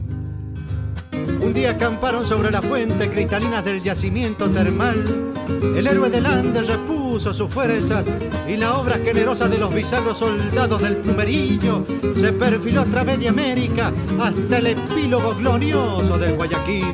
Un 1.41 1.53
día 1.53 1.71
acamparon 1.71 2.25
sobre 2.25 2.51
la 2.51 2.61
fuente 2.61 3.09
cristalina 3.09 3.61
del 3.61 3.81
yacimiento 3.81 4.49
termal. 4.49 5.31
El 5.75 5.87
héroe 5.87 6.09
del 6.09 6.25
Andes 6.25 6.67
repuso 6.67 7.33
sus 7.33 7.51
fuerzas 7.51 8.11
y 8.47 8.57
la 8.57 8.77
obra 8.77 8.97
generosa 8.99 9.47
de 9.47 9.57
los 9.57 9.73
bisagros 9.73 10.19
soldados 10.19 10.81
del 10.81 10.97
plumerillo 10.97 11.85
se 12.15 12.33
perfiló 12.33 12.81
a 12.81 12.85
través 12.85 13.19
de 13.19 13.29
América 13.29 13.91
hasta 14.19 14.57
el 14.57 14.67
epílogo 14.67 15.33
glorioso 15.35 16.17
del 16.17 16.35
Guayaquil. 16.35 16.93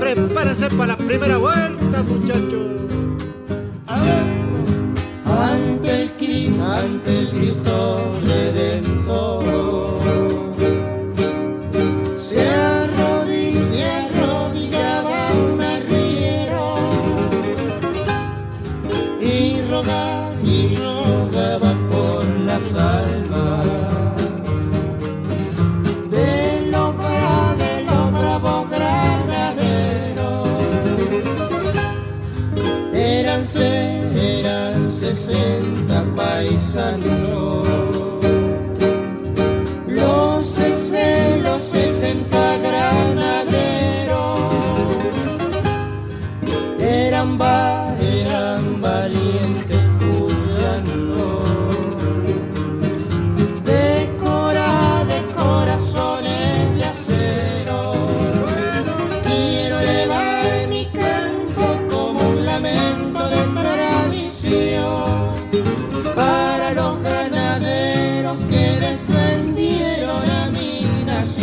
Prepárense 0.00 0.68
para 0.70 0.96
la 0.96 0.96
primera 0.96 1.36
vuelta, 1.36 2.02
muchachos. 2.02 2.72
Ante 6.62 7.18
el 7.18 7.28
Cristo 7.30 8.12
Redentor. 8.24 9.61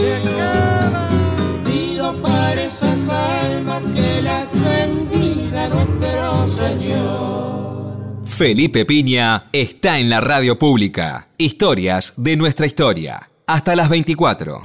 Nación. 0.02 1.64
Pido 1.64 2.22
para 2.22 2.64
esas 2.64 3.08
almas 3.08 3.84
que 3.96 4.22
las 4.22 4.48
bendiga 4.54 5.70
nuestro 5.70 6.48
Señor. 6.48 8.24
Felipe 8.26 8.86
Piña 8.86 9.50
está 9.52 10.00
en 10.00 10.10
la 10.10 10.22
radio 10.22 10.58
pública. 10.58 11.28
Historias 11.38 12.14
de 12.18 12.38
nuestra 12.38 12.66
historia. 12.66 13.30
Hasta 13.48 13.76
las 13.76 13.90
24. 13.90 14.62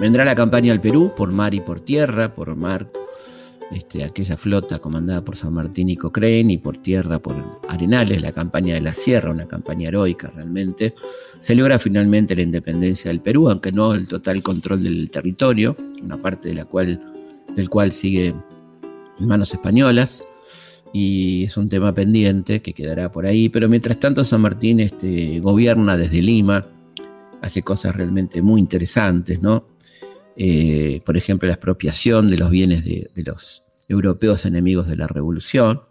Vendrá 0.00 0.24
la 0.24 0.34
campaña 0.34 0.72
al 0.72 0.80
Perú 0.80 1.12
por 1.14 1.30
mar 1.30 1.52
y 1.52 1.60
por 1.60 1.80
tierra, 1.80 2.34
por 2.34 2.56
mar 2.56 2.90
este, 3.70 4.02
aquella 4.02 4.36
flota 4.36 4.78
comandada 4.78 5.22
por 5.22 5.36
San 5.36 5.52
Martín 5.52 5.88
y 5.88 5.96
Cochrane 5.96 6.52
y 6.52 6.58
por 6.58 6.78
tierra 6.78 7.20
por 7.20 7.60
Arenales, 7.68 8.20
la 8.20 8.32
campaña 8.32 8.74
de 8.74 8.80
la 8.80 8.94
Sierra, 8.94 9.30
una 9.30 9.46
campaña 9.46 9.88
heroica 9.88 10.30
realmente. 10.34 10.94
Se 11.38 11.54
logra 11.54 11.78
finalmente 11.78 12.34
la 12.34 12.42
independencia 12.42 13.10
del 13.10 13.20
Perú, 13.20 13.48
aunque 13.48 13.70
no 13.70 13.94
el 13.94 14.08
total 14.08 14.42
control 14.42 14.82
del 14.82 15.10
territorio, 15.10 15.76
una 16.02 16.20
parte 16.20 16.48
de 16.48 16.56
la 16.56 16.64
cual, 16.64 17.00
del 17.54 17.68
cual 17.68 17.92
sigue 17.92 18.34
en 19.20 19.26
manos 19.28 19.52
españolas 19.52 20.24
y 20.92 21.44
es 21.44 21.56
un 21.56 21.68
tema 21.68 21.94
pendiente 21.94 22.60
que 22.60 22.72
quedará 22.72 23.12
por 23.12 23.26
ahí, 23.26 23.48
pero 23.48 23.68
mientras 23.68 24.00
tanto 24.00 24.24
San 24.24 24.40
Martín 24.40 24.80
este, 24.80 25.38
gobierna 25.40 25.96
desde 25.96 26.20
Lima, 26.20 26.66
hace 27.40 27.62
cosas 27.62 27.94
realmente 27.94 28.42
muy 28.42 28.60
interesantes, 28.60 29.40
¿no? 29.40 29.64
Eh, 30.42 31.02
por 31.04 31.18
ejemplo, 31.18 31.46
la 31.48 31.52
expropiación 31.52 32.30
de 32.30 32.38
los 32.38 32.48
bienes 32.48 32.82
de, 32.82 33.10
los 33.26 33.62
europeos 33.88 34.46
enemigos 34.46 34.88
de 34.88 34.96
la 34.96 35.06
revolución. 35.06 35.82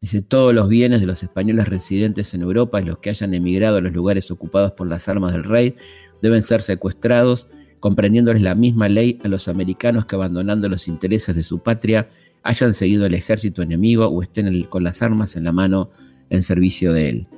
Dice, 0.00 0.22
todos 0.22 0.54
los 0.54 0.68
bienes 0.68 1.00
de 1.00 1.06
los 1.08 1.24
españoles 1.24 1.68
residentes 1.68 2.32
en 2.32 2.42
Europa 2.42 2.80
y 2.80 2.84
los 2.84 2.98
que 2.98 3.10
hayan 3.10 3.34
emigrado 3.34 3.78
a 3.78 3.80
los 3.80 3.92
lugares 3.92 4.30
ocupados 4.30 4.70
por 4.70 4.86
las 4.86 5.08
armas 5.08 5.32
del 5.32 5.42
rey 5.42 5.74
deben 6.22 6.44
ser 6.44 6.62
secuestrados, 6.62 7.48
comprendiéndoles 7.80 8.40
la 8.40 8.54
misma 8.54 8.88
ley 8.88 9.18
a 9.24 9.26
los 9.26 9.48
americanos 9.48 10.06
que 10.06 10.14
abandonando 10.14 10.68
los 10.68 10.86
intereses 10.86 11.34
de 11.34 11.42
su 11.42 11.58
patria 11.58 12.06
hayan 12.44 12.72
seguido 12.72 13.04
el 13.04 13.14
ejército 13.14 13.62
enemigo 13.62 14.06
o 14.06 14.22
estén 14.22 14.62
con 14.68 14.84
las 14.84 15.02
armas 15.02 15.34
en 15.34 15.42
la 15.42 15.50
mano 15.50 15.90
en 16.30 16.44
servicio 16.44 16.92
de 16.92 17.08
él. 17.08 17.28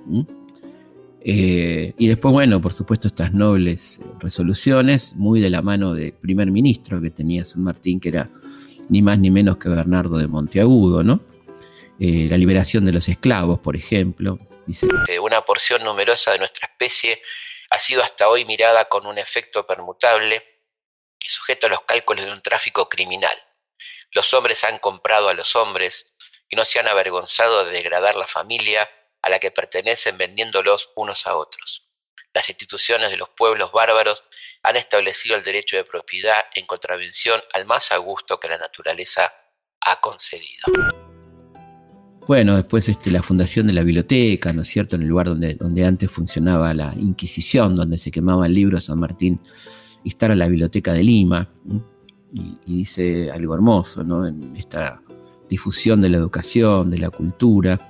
Eh, 1.20 1.94
y 1.98 2.08
después, 2.08 2.32
bueno, 2.32 2.60
por 2.60 2.72
supuesto, 2.72 3.08
estas 3.08 3.32
nobles 3.32 4.00
resoluciones, 4.20 5.16
muy 5.16 5.40
de 5.40 5.50
la 5.50 5.62
mano 5.62 5.94
del 5.94 6.12
primer 6.12 6.50
ministro 6.50 7.00
que 7.00 7.10
tenía 7.10 7.44
San 7.44 7.64
Martín, 7.64 8.00
que 8.00 8.10
era 8.10 8.30
ni 8.88 9.02
más 9.02 9.18
ni 9.18 9.30
menos 9.30 9.58
que 9.58 9.68
Bernardo 9.68 10.16
de 10.18 10.28
Monteagudo, 10.28 11.02
¿no? 11.02 11.20
Eh, 12.00 12.28
la 12.30 12.36
liberación 12.36 12.84
de 12.86 12.92
los 12.92 13.08
esclavos, 13.08 13.58
por 13.58 13.76
ejemplo. 13.76 14.38
Dice, 14.66 14.86
Una 15.20 15.42
porción 15.42 15.82
numerosa 15.82 16.32
de 16.32 16.38
nuestra 16.38 16.68
especie 16.68 17.20
ha 17.70 17.78
sido 17.78 18.02
hasta 18.02 18.28
hoy 18.28 18.44
mirada 18.44 18.86
con 18.86 19.06
un 19.06 19.18
efecto 19.18 19.66
permutable 19.66 20.42
y 21.18 21.28
sujeto 21.28 21.66
a 21.66 21.70
los 21.70 21.80
cálculos 21.80 22.24
de 22.24 22.32
un 22.32 22.40
tráfico 22.40 22.88
criminal. 22.88 23.34
Los 24.12 24.32
hombres 24.32 24.64
han 24.64 24.78
comprado 24.78 25.28
a 25.28 25.34
los 25.34 25.56
hombres 25.56 26.14
y 26.48 26.56
no 26.56 26.64
se 26.64 26.78
han 26.78 26.88
avergonzado 26.88 27.64
de 27.64 27.72
degradar 27.72 28.14
la 28.14 28.26
familia 28.26 28.88
a 29.22 29.30
la 29.30 29.38
que 29.38 29.50
pertenecen 29.50 30.18
vendiéndolos 30.18 30.90
unos 30.96 31.26
a 31.26 31.36
otros. 31.36 31.88
Las 32.34 32.48
instituciones 32.48 33.10
de 33.10 33.16
los 33.16 33.30
pueblos 33.30 33.72
bárbaros 33.72 34.22
han 34.62 34.76
establecido 34.76 35.36
el 35.36 35.42
derecho 35.42 35.76
de 35.76 35.84
propiedad 35.84 36.42
en 36.54 36.66
contravención 36.66 37.40
al 37.52 37.66
más 37.66 37.90
a 37.92 37.96
gusto 37.96 38.38
que 38.38 38.48
la 38.48 38.58
naturaleza 38.58 39.32
ha 39.80 40.00
concedido. 40.00 40.66
Bueno, 42.26 42.56
después 42.56 42.86
este, 42.90 43.10
la 43.10 43.22
fundación 43.22 43.66
de 43.66 43.72
la 43.72 43.82
biblioteca, 43.82 44.52
¿no 44.52 44.62
es 44.62 44.68
cierto?, 44.68 44.96
en 44.96 45.02
el 45.02 45.08
lugar 45.08 45.28
donde, 45.28 45.54
donde 45.54 45.84
antes 45.86 46.10
funcionaba 46.10 46.74
la 46.74 46.92
Inquisición, 46.94 47.74
donde 47.74 47.96
se 47.96 48.10
quemaban 48.10 48.52
libros, 48.52 48.84
San 48.84 48.98
Martín 48.98 49.40
instala 50.04 50.34
la 50.34 50.46
biblioteca 50.46 50.92
de 50.92 51.02
Lima 51.02 51.48
y, 52.32 52.58
y 52.66 52.76
dice 52.78 53.30
algo 53.30 53.54
hermoso, 53.54 54.04
¿no?, 54.04 54.26
en 54.26 54.54
esta 54.56 55.00
difusión 55.48 56.02
de 56.02 56.10
la 56.10 56.18
educación, 56.18 56.90
de 56.90 56.98
la 56.98 57.08
cultura, 57.08 57.87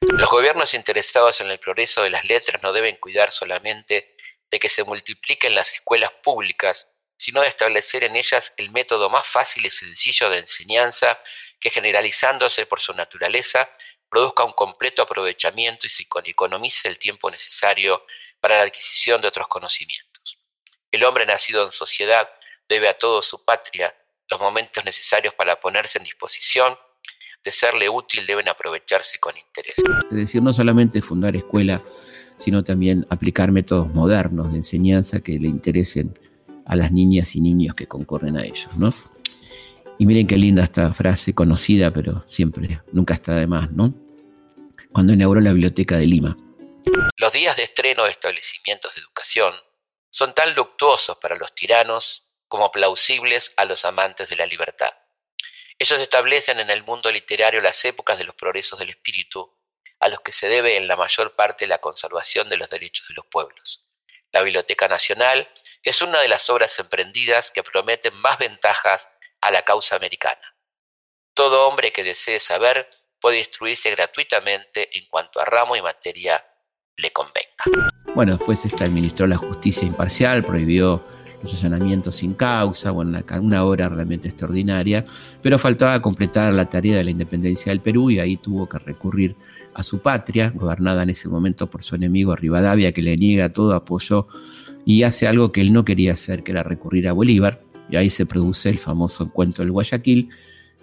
los 0.00 0.28
gobiernos 0.28 0.74
interesados 0.74 1.40
en 1.40 1.50
el 1.50 1.58
progreso 1.58 2.02
de 2.02 2.10
las 2.10 2.24
letras 2.24 2.62
no 2.62 2.72
deben 2.72 2.96
cuidar 2.96 3.32
solamente 3.32 4.16
de 4.50 4.58
que 4.58 4.68
se 4.68 4.84
multipliquen 4.84 5.54
las 5.54 5.72
escuelas 5.72 6.10
públicas, 6.22 6.88
sino 7.16 7.40
de 7.40 7.48
establecer 7.48 8.04
en 8.04 8.16
ellas 8.16 8.52
el 8.56 8.70
método 8.70 9.08
más 9.10 9.26
fácil 9.26 9.64
y 9.64 9.70
sencillo 9.70 10.28
de 10.30 10.38
enseñanza 10.38 11.18
que 11.58 11.70
generalizándose 11.70 12.66
por 12.66 12.80
su 12.80 12.92
naturaleza 12.94 13.70
produzca 14.08 14.44
un 14.44 14.52
completo 14.52 15.02
aprovechamiento 15.02 15.86
y 15.86 15.90
se 15.90 16.06
economice 16.24 16.88
el 16.88 16.98
tiempo 16.98 17.30
necesario 17.30 18.04
para 18.40 18.58
la 18.58 18.64
adquisición 18.64 19.20
de 19.20 19.28
otros 19.28 19.48
conocimientos. 19.48 20.38
El 20.90 21.04
hombre 21.04 21.26
nacido 21.26 21.64
en 21.64 21.72
sociedad 21.72 22.28
debe 22.68 22.88
a 22.88 22.98
todo 22.98 23.22
su 23.22 23.44
patria 23.44 23.94
los 24.28 24.40
momentos 24.40 24.84
necesarios 24.84 25.34
para 25.34 25.60
ponerse 25.60 25.98
en 25.98 26.04
disposición 26.04 26.78
de 27.44 27.52
serle 27.52 27.88
útil 27.88 28.26
deben 28.26 28.48
aprovecharse 28.48 29.18
con 29.18 29.34
interés. 29.36 29.74
Es 30.10 30.16
decir, 30.16 30.42
no 30.42 30.52
solamente 30.52 31.00
fundar 31.00 31.36
escuela, 31.36 31.80
sino 32.38 32.64
también 32.64 33.06
aplicar 33.10 33.52
métodos 33.52 33.88
modernos 33.88 34.50
de 34.50 34.58
enseñanza 34.58 35.20
que 35.20 35.38
le 35.38 35.48
interesen 35.48 36.18
a 36.66 36.76
las 36.76 36.92
niñas 36.92 37.34
y 37.36 37.40
niños 37.40 37.74
que 37.74 37.86
concurren 37.86 38.36
a 38.36 38.44
ellos, 38.44 38.76
¿no? 38.78 38.92
Y 39.98 40.06
miren 40.06 40.26
qué 40.26 40.36
linda 40.36 40.62
esta 40.62 40.92
frase 40.92 41.34
conocida, 41.34 41.90
pero 41.92 42.20
siempre, 42.22 42.80
nunca 42.92 43.14
está 43.14 43.34
de 43.34 43.46
más, 43.46 43.70
¿no? 43.72 43.92
Cuando 44.92 45.12
inauguró 45.12 45.40
la 45.40 45.52
Biblioteca 45.52 45.98
de 45.98 46.06
Lima. 46.06 46.36
Los 47.16 47.32
días 47.32 47.56
de 47.56 47.64
estreno 47.64 48.04
de 48.04 48.10
establecimientos 48.10 48.94
de 48.94 49.02
educación 49.02 49.54
son 50.10 50.34
tan 50.34 50.54
luctuosos 50.54 51.18
para 51.18 51.36
los 51.36 51.54
tiranos 51.54 52.26
como 52.48 52.72
plausibles 52.72 53.52
a 53.56 53.64
los 53.64 53.84
amantes 53.84 54.28
de 54.28 54.36
la 54.36 54.46
libertad. 54.46 54.90
Ellos 55.80 55.98
establecen 55.98 56.60
en 56.60 56.68
el 56.68 56.84
mundo 56.84 57.10
literario 57.10 57.62
las 57.62 57.82
épocas 57.86 58.18
de 58.18 58.24
los 58.24 58.34
progresos 58.34 58.78
del 58.78 58.90
espíritu, 58.90 59.56
a 59.98 60.08
los 60.08 60.20
que 60.20 60.30
se 60.30 60.46
debe 60.46 60.76
en 60.76 60.86
la 60.86 60.94
mayor 60.94 61.34
parte 61.34 61.66
la 61.66 61.78
conservación 61.78 62.50
de 62.50 62.58
los 62.58 62.68
derechos 62.68 63.08
de 63.08 63.14
los 63.14 63.24
pueblos. 63.26 63.86
la 64.30 64.42
Biblioteca 64.42 64.86
Nacional, 64.86 65.48
es 65.82 66.02
una 66.02 66.20
de 66.20 66.28
las 66.28 66.50
obras 66.50 66.78
emprendidas 66.78 67.50
que 67.50 67.62
prometen 67.62 68.14
más 68.14 68.38
ventajas 68.38 69.08
a 69.40 69.50
la 69.50 69.62
causa 69.62 69.96
americana. 69.96 70.54
Todo 71.34 71.66
hombre 71.66 71.92
que 71.92 72.04
desee 72.04 72.38
saber 72.38 72.88
puede 73.18 73.38
instruirse 73.38 73.90
gratuitamente 73.90 74.96
en 74.96 75.08
cuanto 75.08 75.40
a 75.40 75.46
ramo 75.46 75.76
y 75.76 75.82
materia 75.82 76.46
le 76.96 77.10
convenga. 77.10 77.64
Bueno, 78.14 78.36
después 78.36 78.64
esta 78.66 78.84
administró 78.84 79.26
la 79.26 79.38
justicia 79.38 79.86
imparcial, 79.86 80.44
prohibió 80.44 81.02
los 81.42 81.54
allanamientos 81.54 82.16
sin 82.16 82.34
causa, 82.34 82.90
bueno, 82.90 83.18
una, 83.40 83.64
obra 83.64 83.88
realmente 83.88 84.28
extraordinaria, 84.28 85.04
pero 85.40 85.58
faltaba 85.58 86.00
completar 86.02 86.52
la 86.54 86.68
tarea 86.68 86.98
de 86.98 87.04
la 87.04 87.10
independencia 87.10 87.70
del 87.70 87.80
Perú 87.80 88.10
y 88.10 88.18
ahí 88.18 88.36
tuvo 88.36 88.68
que 88.68 88.78
recurrir 88.78 89.36
a 89.74 89.82
su 89.82 90.00
patria, 90.00 90.50
gobernada 90.54 91.02
en 91.02 91.10
ese 91.10 91.28
momento 91.28 91.68
por 91.68 91.82
su 91.82 91.94
enemigo 91.94 92.36
Rivadavia, 92.36 92.92
que 92.92 93.02
le 93.02 93.16
niega 93.16 93.52
todo 93.52 93.74
apoyo 93.74 94.26
y 94.84 95.02
hace 95.02 95.28
algo 95.28 95.52
que 95.52 95.60
él 95.60 95.72
no 95.72 95.84
quería 95.84 96.12
hacer, 96.12 96.42
que 96.42 96.52
era 96.52 96.62
recurrir 96.62 97.08
a 97.08 97.12
Bolívar, 97.12 97.62
y 97.90 97.96
ahí 97.96 98.10
se 98.10 98.26
produce 98.26 98.68
el 98.68 98.78
famoso 98.78 99.24
encuentro 99.24 99.64
del 99.64 99.72
Guayaquil, 99.72 100.28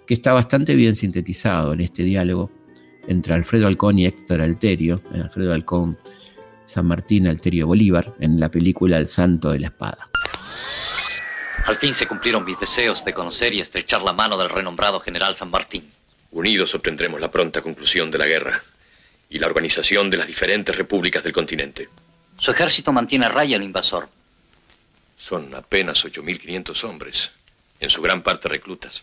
que 0.06 0.14
está 0.14 0.32
bastante 0.32 0.74
bien 0.74 0.96
sintetizado 0.96 1.72
en 1.72 1.80
este 1.80 2.02
diálogo 2.02 2.50
entre 3.06 3.34
Alfredo 3.34 3.66
Alcón 3.66 3.98
y 3.98 4.06
Héctor 4.06 4.42
Alterio, 4.42 5.02
en 5.12 5.22
Alfredo 5.22 5.52
Alcón 5.52 5.96
San 6.66 6.86
Martín 6.86 7.26
Alterio 7.26 7.66
Bolívar, 7.66 8.14
en 8.20 8.38
la 8.38 8.50
película 8.50 8.98
El 8.98 9.08
Santo 9.08 9.50
de 9.50 9.60
la 9.60 9.68
Espada. 9.68 10.10
Al 11.68 11.76
fin 11.76 11.94
se 11.94 12.08
cumplieron 12.08 12.46
mis 12.46 12.58
deseos 12.58 13.04
de 13.04 13.12
conocer 13.12 13.52
y 13.52 13.60
estrechar 13.60 14.00
la 14.00 14.14
mano 14.14 14.38
del 14.38 14.48
renombrado 14.48 15.00
general 15.00 15.36
San 15.36 15.50
Martín. 15.50 15.92
Unidos 16.30 16.74
obtendremos 16.74 17.20
la 17.20 17.30
pronta 17.30 17.60
conclusión 17.60 18.10
de 18.10 18.16
la 18.16 18.24
guerra 18.24 18.64
y 19.28 19.38
la 19.38 19.48
organización 19.48 20.08
de 20.08 20.16
las 20.16 20.26
diferentes 20.26 20.74
repúblicas 20.74 21.22
del 21.22 21.34
continente. 21.34 21.90
Su 22.38 22.52
ejército 22.52 22.90
mantiene 22.90 23.26
a 23.26 23.28
raya 23.28 23.56
al 23.58 23.62
invasor. 23.62 24.08
Son 25.18 25.54
apenas 25.54 26.02
8.500 26.06 26.84
hombres, 26.84 27.30
en 27.80 27.90
su 27.90 28.00
gran 28.00 28.22
parte 28.22 28.48
reclutas. 28.48 29.02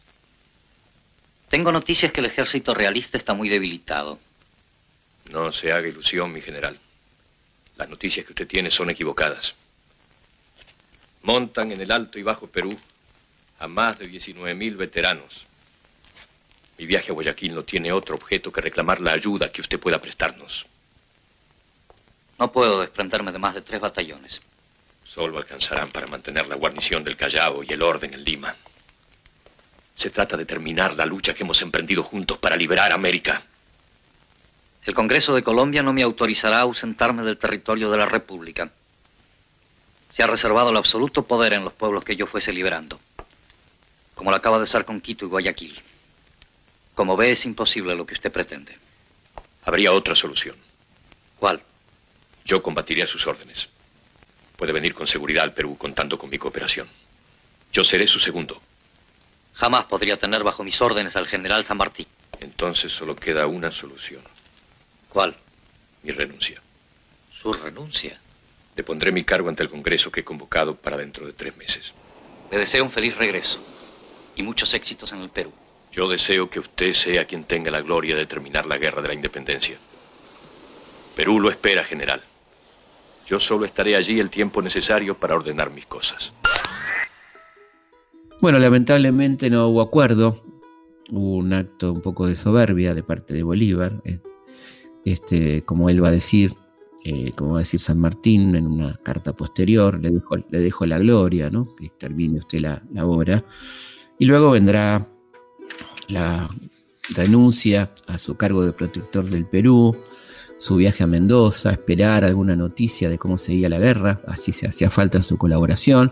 Tengo 1.50 1.72
noticias 1.72 2.12
que 2.12 2.22
el 2.22 2.26
ejército 2.26 2.74
realista 2.74 3.20
está 3.20 3.36
muy 3.36 3.48
debilitado. 3.48 4.18
No 5.30 5.52
se 5.52 5.72
haga 5.72 5.88
ilusión, 5.88 6.34
mi 6.34 6.42
general. 6.42 6.80
Las 7.76 7.90
noticias 7.90 8.26
que 8.26 8.32
usted 8.32 8.48
tiene 8.48 8.72
son 8.72 8.90
equivocadas. 8.90 9.54
Montan 11.26 11.72
en 11.72 11.82
el 11.82 11.92
Alto 11.92 12.20
y 12.20 12.24
Bajo 12.24 12.46
Perú 12.46 12.78
a 13.58 13.68
más 13.68 13.98
de 13.98 14.08
19.000 14.08 14.78
veteranos. 14.78 15.44
Mi 16.78 16.86
viaje 16.86 17.10
a 17.10 17.14
Guayaquil 17.14 17.56
no 17.56 17.64
tiene 17.64 17.92
otro 17.92 18.14
objeto 18.14 18.52
que 18.52 18.62
reclamar 18.62 19.02
la 19.02 19.14
ayuda 19.14 19.52
que 19.52 19.62
usted 19.62 19.80
pueda 19.80 20.00
prestarnos. 20.00 20.68
No 22.38 22.52
puedo 22.52 22.82
desprenderme 22.82 23.32
de 23.32 23.40
más 23.40 23.56
de 23.56 23.64
tres 23.64 23.82
batallones. 23.82 24.40
Solo 25.04 25.40
alcanzarán 25.40 25.90
para 25.90 26.06
mantener 26.06 26.48
la 26.48 26.56
guarnición 26.56 27.04
del 27.04 27.18
Callao 27.18 27.64
y 27.64 27.74
el 27.74 27.82
orden 27.82 28.14
en 28.14 28.24
Lima. 28.24 28.56
Se 29.96 30.12
trata 30.12 30.38
de 30.38 30.46
terminar 30.46 30.94
la 30.94 31.06
lucha 31.06 31.34
que 31.34 31.42
hemos 31.42 31.60
emprendido 31.64 32.04
juntos 32.04 32.38
para 32.38 32.56
liberar 32.56 32.92
América. 32.94 33.42
El 34.84 34.94
Congreso 34.94 35.34
de 35.34 35.42
Colombia 35.42 35.82
no 35.82 35.92
me 35.92 36.04
autorizará 36.04 36.58
a 36.58 36.62
ausentarme 36.62 37.24
del 37.24 37.40
territorio 37.40 37.90
de 37.90 37.98
la 37.98 38.06
República. 38.06 38.72
Se 40.16 40.24
ha 40.24 40.28
reservado 40.28 40.70
el 40.70 40.78
absoluto 40.78 41.24
poder 41.24 41.52
en 41.52 41.66
los 41.66 41.74
pueblos 41.74 42.06
que 42.06 42.16
yo 42.16 42.26
fuese 42.26 42.54
liberando, 42.54 43.02
como 44.14 44.32
lo 44.32 44.38
acaba 44.38 44.60
de 44.60 44.68
ser 44.68 44.86
con 44.86 45.02
Quito 45.02 45.26
y 45.26 45.28
Guayaquil. 45.28 45.78
Como 46.94 47.18
ve, 47.18 47.34
es 47.34 47.44
imposible 47.44 47.96
lo 47.96 48.06
que 48.06 48.14
usted 48.14 48.32
pretende. 48.32 48.78
Habría 49.66 49.92
otra 49.92 50.16
solución. 50.16 50.56
¿Cuál? 51.38 51.62
Yo 52.46 52.64
combatiría 52.64 53.06
sus 53.06 53.28
órdenes. 53.28 53.68
Puede 54.56 54.72
venir 54.72 54.94
con 54.94 55.06
seguridad 55.06 55.44
al 55.44 55.54
Perú 55.54 55.78
contando 55.78 56.18
con 56.18 56.30
mi 56.30 56.38
cooperación. 56.38 56.88
Yo 57.74 57.84
seré 57.84 58.08
su 58.08 58.22
segundo. 58.22 58.62
Jamás 59.56 59.84
podría 59.84 60.16
tener 60.16 60.44
bajo 60.46 60.64
mis 60.64 60.80
órdenes 60.80 61.18
al 61.18 61.28
general 61.28 61.66
San 61.66 61.76
Martín. 61.76 62.08
Entonces 62.40 62.94
solo 62.94 63.18
queda 63.18 63.48
una 63.48 63.70
solución. 63.70 64.22
¿Cuál? 65.10 65.36
Mi 66.04 66.14
renuncia. 66.14 66.62
¿Su 67.42 67.52
renuncia? 67.52 68.18
Depondré 68.76 69.12
mi 69.12 69.24
cargo 69.24 69.50
ante 69.50 69.64
el 69.64 69.70
Congreso 69.70 70.12
que 70.12 70.22
he 70.22 70.24
convocado 70.26 70.76
para 70.76 70.98
dentro 70.98 71.26
de 71.26 71.34
tres 71.34 71.56
meses. 71.58 71.94
Le 72.52 72.58
deseo 72.60 72.84
un 72.84 72.92
feliz 72.92 73.16
regreso 73.18 73.60
y 74.36 74.44
muchos 74.44 74.74
éxitos 74.74 75.12
en 75.14 75.20
el 75.22 75.30
Perú. 75.30 75.52
Yo 75.92 76.10
deseo 76.10 76.50
que 76.50 76.60
usted 76.60 76.94
sea 76.94 77.26
quien 77.26 77.46
tenga 77.46 77.72
la 77.72 77.82
gloria 77.82 78.16
de 78.16 78.26
terminar 78.26 78.66
la 78.66 78.78
guerra 78.78 79.02
de 79.02 79.08
la 79.08 79.14
independencia. 79.14 79.78
Perú 81.16 81.40
lo 81.40 81.50
espera, 81.50 81.86
general. 81.86 82.22
Yo 83.26 83.40
solo 83.40 83.66
estaré 83.66 83.96
allí 83.96 84.20
el 84.20 84.30
tiempo 84.30 84.62
necesario 84.62 85.18
para 85.18 85.36
ordenar 85.36 85.72
mis 85.72 85.86
cosas. 85.86 86.34
Bueno, 88.42 88.60
lamentablemente 88.60 89.50
no 89.50 89.68
hubo 89.68 89.82
acuerdo. 89.82 90.44
Hubo 91.10 91.38
un 91.38 91.54
acto 91.54 91.94
un 91.94 92.02
poco 92.02 92.28
de 92.28 92.36
soberbia 92.36 92.94
de 92.94 93.04
parte 93.04 93.34
de 93.34 93.44
Bolívar. 93.44 93.94
eh, 94.04 94.20
Este, 95.06 95.64
como 95.64 95.90
él 95.90 96.04
va 96.04 96.10
a 96.10 96.12
decir, 96.12 96.54
eh, 97.08 97.34
como 97.36 97.52
va 97.52 97.58
a 97.58 97.60
decir 97.60 97.80
San 97.80 98.00
Martín 98.00 98.56
en 98.56 98.66
una 98.66 98.96
carta 98.96 99.32
posterior, 99.34 100.02
le 100.02 100.60
dejo, 100.60 100.88
la 100.88 100.98
gloria, 100.98 101.52
¿no? 101.52 101.68
Que 101.76 101.92
termine 102.00 102.40
usted 102.40 102.62
la, 102.62 102.82
obra. 103.06 103.46
Y 104.18 104.26
luego 104.26 104.50
vendrá 104.50 105.08
la 106.08 106.50
renuncia 107.16 107.92
a 108.08 108.18
su 108.18 108.36
cargo 108.38 108.66
de 108.66 108.74
protector 108.74 109.30
del 109.30 109.46
Perú, 109.46 109.96
su 110.58 110.78
viaje 110.78 111.04
a 111.04 111.08
Mendoza, 111.08 111.74
esperar 111.74 112.24
alguna 112.24 112.56
noticia 112.56 113.08
de 113.08 113.20
cómo 113.20 113.38
seguía 113.38 113.70
la 113.70 113.78
guerra, 113.78 114.22
así 114.26 114.52
se 114.52 114.68
hacía 114.68 114.90
falta 114.90 115.22
su 115.22 115.38
colaboración, 115.38 116.12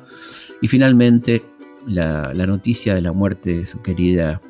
y 0.62 0.68
finalmente 0.68 1.41
la 1.88 2.46
noticia 2.46 2.94
de 2.94 3.02
la 3.02 3.14
muerte 3.14 3.58
de 3.58 3.66
su 3.66 3.82
querida 3.82 4.44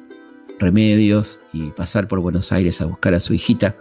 Remedios 0.60 1.39
y 1.54 1.72
pasar 1.72 2.10
por 2.10 2.20
Buenos 2.20 2.52
Aires 2.52 2.82
a 2.82 2.86
buscar 2.86 3.14
a 3.14 3.22
su 3.22 3.34
hijita 3.34 3.78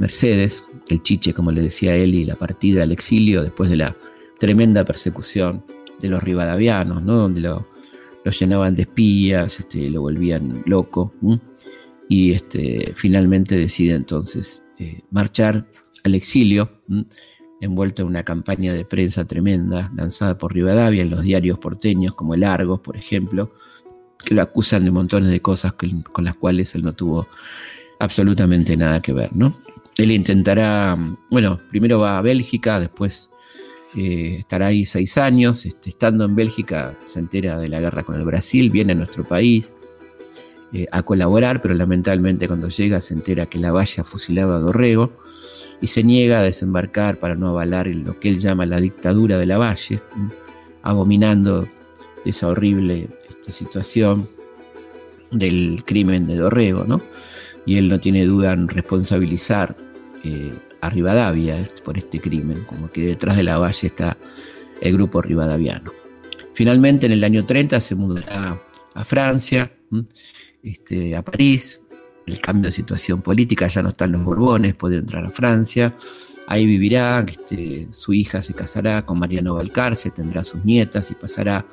Mercedes, 0.00 0.64
el 0.88 1.02
chiche 1.02 1.34
como 1.34 1.52
le 1.52 1.60
decía 1.60 1.94
él, 1.94 2.14
y 2.14 2.24
la 2.24 2.34
partida 2.34 2.82
al 2.82 2.90
exilio 2.90 3.42
después 3.42 3.68
de 3.68 3.76
la 3.76 3.94
tremenda 4.38 4.84
persecución 4.84 5.62
de 6.00 6.08
los 6.08 6.22
rivadavianos, 6.22 7.02
¿no? 7.02 7.16
donde 7.16 7.42
lo, 7.42 7.66
llenaban 8.24 8.74
de 8.74 8.82
espías, 8.82 9.60
este, 9.60 9.90
lo 9.90 10.00
volvían 10.00 10.62
loco. 10.64 11.12
Y 12.08 12.32
este, 12.32 12.92
finalmente 12.94 13.56
decide 13.56 13.94
entonces 13.94 14.64
eh, 14.78 15.02
marchar 15.10 15.66
al 16.02 16.14
exilio, 16.14 16.70
envuelto 17.60 18.02
en 18.02 18.08
una 18.08 18.24
campaña 18.24 18.72
de 18.72 18.86
prensa 18.86 19.26
tremenda 19.26 19.92
lanzada 19.94 20.38
por 20.38 20.54
Rivadavia 20.54 21.02
en 21.02 21.10
los 21.10 21.22
diarios 21.22 21.58
porteños 21.58 22.14
como 22.14 22.34
el 22.34 22.42
Argos, 22.42 22.80
por 22.80 22.96
ejemplo, 22.96 23.52
que 24.24 24.34
lo 24.34 24.40
acusan 24.40 24.84
de 24.84 24.90
montones 24.90 25.28
de 25.28 25.40
cosas 25.40 25.74
que- 25.74 26.02
con 26.10 26.24
las 26.24 26.36
cuales 26.36 26.74
él 26.74 26.82
no 26.84 26.94
tuvo 26.94 27.26
absolutamente 27.98 28.76
nada 28.76 29.00
que 29.00 29.12
ver, 29.12 29.30
¿no? 29.36 29.54
Él 30.00 30.12
intentará, 30.12 30.96
bueno, 31.28 31.60
primero 31.68 32.00
va 32.00 32.16
a 32.16 32.22
Bélgica, 32.22 32.80
después 32.80 33.30
eh, 33.94 34.36
estará 34.38 34.68
ahí 34.68 34.86
seis 34.86 35.18
años, 35.18 35.66
este, 35.66 35.90
estando 35.90 36.24
en 36.24 36.34
Bélgica 36.34 36.94
se 37.06 37.18
entera 37.18 37.58
de 37.58 37.68
la 37.68 37.80
guerra 37.80 38.02
con 38.02 38.14
el 38.14 38.24
Brasil, 38.24 38.70
viene 38.70 38.92
a 38.92 38.94
nuestro 38.94 39.24
país 39.24 39.74
eh, 40.72 40.86
a 40.90 41.02
colaborar, 41.02 41.60
pero 41.60 41.74
lamentablemente 41.74 42.48
cuando 42.48 42.68
llega 42.68 42.98
se 43.00 43.12
entera 43.12 43.44
que 43.44 43.58
la 43.58 43.72
valla 43.72 44.02
fusilaba 44.02 44.56
a 44.56 44.60
Dorrego 44.60 45.12
y 45.82 45.88
se 45.88 46.02
niega 46.02 46.38
a 46.38 46.44
desembarcar 46.44 47.18
para 47.18 47.34
no 47.34 47.48
avalar 47.48 47.86
lo 47.88 48.18
que 48.18 48.30
él 48.30 48.40
llama 48.40 48.64
la 48.64 48.80
dictadura 48.80 49.36
de 49.36 49.44
la 49.44 49.58
valle, 49.58 50.00
abominando 50.80 51.68
esa 52.24 52.48
horrible 52.48 53.10
este, 53.28 53.52
situación 53.52 54.26
del 55.30 55.82
crimen 55.84 56.26
de 56.26 56.36
Dorrego, 56.36 56.84
¿no? 56.84 57.02
Y 57.66 57.76
él 57.76 57.90
no 57.90 58.00
tiene 58.00 58.24
duda 58.24 58.54
en 58.54 58.66
responsabilizar 58.66 59.76
eh, 60.24 60.52
a 60.80 60.90
Rivadavia 60.90 61.58
eh, 61.58 61.66
por 61.84 61.98
este 61.98 62.20
crimen, 62.20 62.64
como 62.66 62.90
que 62.90 63.06
detrás 63.06 63.36
de 63.36 63.42
la 63.42 63.58
valle 63.58 63.86
está 63.86 64.16
el 64.80 64.94
grupo 64.94 65.22
rivadaviano. 65.22 65.92
Finalmente, 66.54 67.06
en 67.06 67.12
el 67.12 67.24
año 67.24 67.44
30 67.44 67.80
se 67.80 67.94
mudará 67.94 68.60
a 68.94 69.04
Francia, 69.04 69.72
este, 70.62 71.16
a 71.16 71.22
París, 71.22 71.82
el 72.26 72.40
cambio 72.40 72.68
de 72.68 72.72
situación 72.72 73.22
política, 73.22 73.66
ya 73.66 73.82
no 73.82 73.90
están 73.90 74.12
los 74.12 74.24
Borbones, 74.24 74.74
puede 74.74 74.98
entrar 74.98 75.24
a 75.24 75.30
Francia, 75.30 75.94
ahí 76.46 76.66
vivirá, 76.66 77.24
este, 77.26 77.88
su 77.92 78.12
hija 78.12 78.42
se 78.42 78.54
casará 78.54 79.06
con 79.06 79.18
Mariano 79.18 79.54
Balcarce, 79.54 80.10
tendrá 80.10 80.44
sus 80.44 80.64
nietas 80.64 81.10
y 81.10 81.14
pasará 81.14 81.64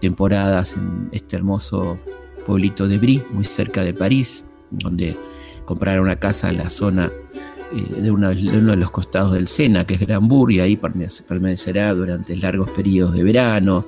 temporadas 0.00 0.76
en 0.76 1.08
este 1.12 1.36
hermoso 1.36 1.98
pueblito 2.46 2.88
de 2.88 2.98
Brie, 2.98 3.22
muy 3.30 3.44
cerca 3.44 3.82
de 3.82 3.94
París, 3.94 4.44
donde 4.70 5.16
comprará 5.64 6.00
una 6.00 6.16
casa 6.16 6.50
en 6.50 6.58
la 6.58 6.70
zona 6.70 7.10
de, 7.72 8.10
una- 8.10 8.30
de 8.30 8.58
uno 8.58 8.72
de 8.72 8.76
los 8.76 8.90
costados 8.90 9.32
del 9.32 9.46
Sena, 9.48 9.86
que 9.86 9.94
es 9.94 10.00
Granburg, 10.00 10.52
y 10.52 10.60
ahí 10.60 10.76
permanece- 10.76 11.24
permanecerá 11.24 11.94
durante 11.94 12.36
largos 12.36 12.70
periodos 12.70 13.14
de 13.14 13.22
verano, 13.22 13.86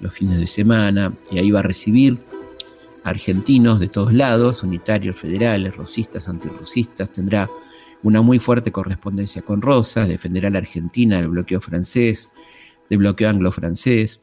los 0.00 0.12
fines 0.12 0.38
de 0.38 0.46
semana, 0.46 1.12
y 1.30 1.38
ahí 1.38 1.50
va 1.50 1.60
a 1.60 1.62
recibir 1.62 2.18
argentinos 3.04 3.80
de 3.80 3.88
todos 3.88 4.12
lados, 4.12 4.62
unitarios, 4.62 5.16
federales, 5.16 5.76
rosistas, 5.76 6.28
antirrosistas, 6.28 7.10
tendrá 7.10 7.48
una 8.02 8.20
muy 8.22 8.38
fuerte 8.38 8.70
correspondencia 8.70 9.42
con 9.42 9.62
Rosas, 9.62 10.08
defenderá 10.08 10.48
a 10.48 10.50
la 10.50 10.58
Argentina 10.58 11.16
del 11.18 11.28
bloqueo 11.28 11.60
francés, 11.60 12.28
del 12.90 12.98
bloqueo 12.98 13.30
anglo-francés, 13.30 14.20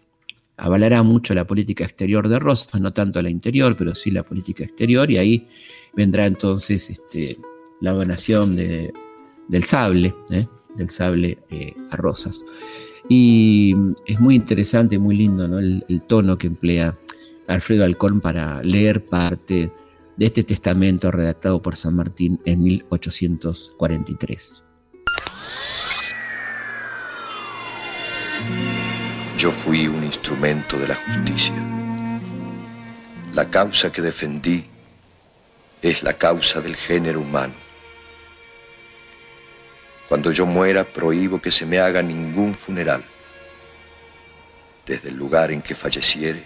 avalará 0.57 1.01
mucho 1.01 1.33
la 1.33 1.45
política 1.45 1.83
exterior 1.83 2.27
de 2.29 2.37
Rosas, 2.37 2.79
no 2.79 2.93
tanto 2.93 3.21
la 3.21 3.29
interior, 3.29 3.75
pero 3.75 3.95
sí 3.95 4.11
la 4.11 4.21
política 4.23 4.63
exterior, 4.63 5.09
y 5.09 5.17
ahí 5.17 5.47
vendrá 5.95 6.27
entonces 6.27 6.89
este, 6.91 7.37
la 7.81 7.91
donación 7.91 8.55
de, 8.55 8.93
del 9.47 9.63
sable, 9.65 10.15
¿eh? 10.29 10.47
del 10.75 10.89
sable 10.89 11.39
eh, 11.49 11.75
a 11.89 11.97
Rosas. 11.97 12.45
Y 13.09 13.75
es 14.05 14.19
muy 14.19 14.35
interesante, 14.35 14.97
muy 14.97 15.17
lindo 15.17 15.47
¿no? 15.47 15.59
el, 15.59 15.83
el 15.89 16.01
tono 16.03 16.37
que 16.37 16.47
emplea 16.47 16.97
Alfredo 17.47 17.83
Alcón 17.83 18.21
para 18.21 18.63
leer 18.63 19.05
parte 19.05 19.71
de 20.15 20.25
este 20.25 20.43
testamento 20.43 21.11
redactado 21.11 21.61
por 21.61 21.75
San 21.75 21.95
Martín 21.95 22.39
en 22.45 22.63
1843. 22.63 24.63
Yo 29.37 29.51
fui 29.65 29.87
un 29.87 30.03
instrumento 30.03 30.77
de 30.77 30.87
la 30.87 30.95
justicia. 30.95 31.55
La 33.33 33.49
causa 33.49 33.91
que 33.91 34.01
defendí 34.01 34.63
es 35.81 36.03
la 36.03 36.13
causa 36.13 36.61
del 36.61 36.75
género 36.75 37.21
humano. 37.21 37.53
Cuando 40.11 40.33
yo 40.33 40.45
muera, 40.45 40.83
prohíbo 40.83 41.41
que 41.41 41.53
se 41.53 41.65
me 41.65 41.79
haga 41.79 42.01
ningún 42.01 42.53
funeral. 42.53 43.01
Desde 44.85 45.07
el 45.07 45.15
lugar 45.15 45.53
en 45.53 45.61
que 45.61 45.73
falleciere, 45.73 46.43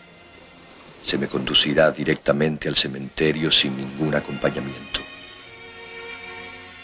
se 1.03 1.17
me 1.17 1.27
conducirá 1.27 1.89
directamente 1.89 2.69
al 2.69 2.75
cementerio 2.75 3.51
sin 3.51 3.75
ningún 3.75 4.13
acompañamiento. 4.13 4.99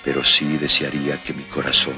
Pero 0.03 0.23
sí 0.23 0.57
desearía 0.57 1.21
que 1.21 1.33
mi 1.33 1.43
corazón 1.43 1.93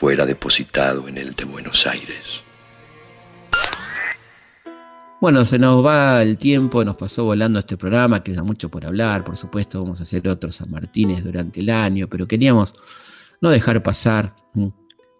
fuera 0.00 0.26
depositado 0.26 1.06
en 1.06 1.16
el 1.16 1.32
de 1.36 1.44
Buenos 1.44 1.86
Aires. 1.86 2.42
Bueno, 5.20 5.44
se 5.44 5.60
nos 5.60 5.86
va 5.86 6.22
el 6.22 6.38
tiempo, 6.38 6.84
nos 6.84 6.96
pasó 6.96 7.22
volando 7.22 7.60
este 7.60 7.76
programa, 7.76 8.24
queda 8.24 8.42
mucho 8.42 8.68
por 8.68 8.84
hablar, 8.84 9.22
por 9.22 9.36
supuesto 9.36 9.80
vamos 9.80 10.00
a 10.00 10.02
hacer 10.02 10.26
otros 10.26 10.56
San 10.56 10.72
Martínez 10.72 11.22
durante 11.22 11.60
el 11.60 11.70
año, 11.70 12.08
pero 12.08 12.26
queríamos 12.26 12.74
no 13.42 13.50
dejar 13.50 13.82
pasar 13.82 14.34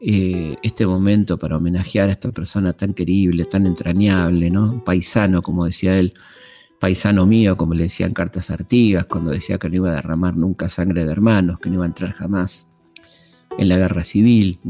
eh, 0.00 0.56
este 0.62 0.86
momento 0.86 1.38
para 1.38 1.56
homenajear 1.56 2.08
a 2.08 2.12
esta 2.12 2.30
persona 2.30 2.72
tan 2.72 2.94
querible, 2.94 3.44
tan 3.44 3.66
entrañable, 3.66 4.48
¿no? 4.48 4.82
Paisano, 4.82 5.42
como 5.42 5.64
decía 5.64 5.98
él, 5.98 6.14
paisano 6.78 7.26
mío, 7.26 7.56
como 7.56 7.74
le 7.74 7.84
decían 7.84 8.14
cartas 8.14 8.50
Artigas, 8.50 9.06
cuando 9.06 9.32
decía 9.32 9.58
que 9.58 9.68
no 9.68 9.76
iba 9.76 9.90
a 9.90 9.94
derramar 9.96 10.36
nunca 10.36 10.68
sangre 10.68 11.04
de 11.04 11.10
hermanos, 11.10 11.58
que 11.58 11.68
no 11.68 11.76
iba 11.76 11.84
a 11.84 11.88
entrar 11.88 12.12
jamás 12.12 12.68
en 13.58 13.68
la 13.68 13.76
guerra 13.76 14.02
civil. 14.02 14.60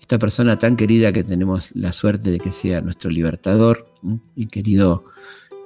Esta 0.00 0.18
persona 0.18 0.58
tan 0.58 0.76
querida 0.76 1.12
que 1.12 1.22
tenemos 1.22 1.70
la 1.74 1.92
suerte 1.92 2.30
de 2.30 2.40
que 2.40 2.50
sea 2.50 2.80
nuestro 2.80 3.10
libertador 3.10 3.94
y 4.34 4.46
querido 4.46 5.04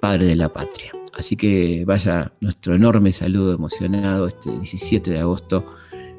padre 0.01 0.27
de 0.27 0.37
la 0.37 0.53
patria. 0.53 0.93
Así 1.15 1.37
que 1.37 1.85
vaya 1.85 2.33
nuestro 2.41 2.75
enorme 2.75 3.13
saludo 3.13 3.55
emocionado 3.55 4.29
este 4.29 4.51
17 4.51 5.11
de 5.11 5.19
agosto 5.21 5.65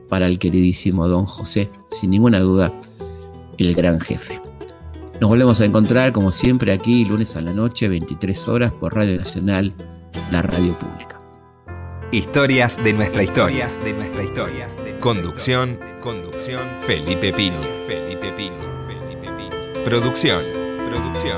para 0.10 0.28
el 0.28 0.39
queridísimo 0.39 1.07
don 1.07 1.26
José, 1.26 1.70
sin 1.91 2.10
ninguna 2.10 2.39
duda, 2.39 2.74
el 3.57 3.74
gran 3.76 3.99
jefe. 3.99 4.41
Nos 5.22 5.30
volvemos 5.30 5.60
a 5.62 5.66
encontrar 5.66 6.12
como 6.12 6.32
siempre 6.32 6.72
aquí 6.72 7.05
lunes 7.05 7.36
a 7.36 7.41
la 7.41 7.53
noche, 7.53 7.88
23 7.88 8.47
horas 8.47 8.72
por 8.72 8.95
Radio 8.95 9.18
Nacional, 9.18 9.74
la 10.32 10.41
radio 10.41 10.78
pública. 10.80 11.22
Historias 12.12 12.84
de 12.84 12.93
nuestra 12.93 13.22
historia. 13.22 13.68
de 13.84 13.93
nuestra 13.93 14.24
historia. 14.24 14.68
Conducción, 14.99 15.78
conducción, 16.01 16.62
Felipe 16.80 17.32
Pino. 17.34 17.57
Felipe 17.86 18.32
Pino. 18.32 18.55
Felipe 18.88 19.30
Pino. 19.38 19.84
Producción, 19.86 20.41
producción. 20.89 21.38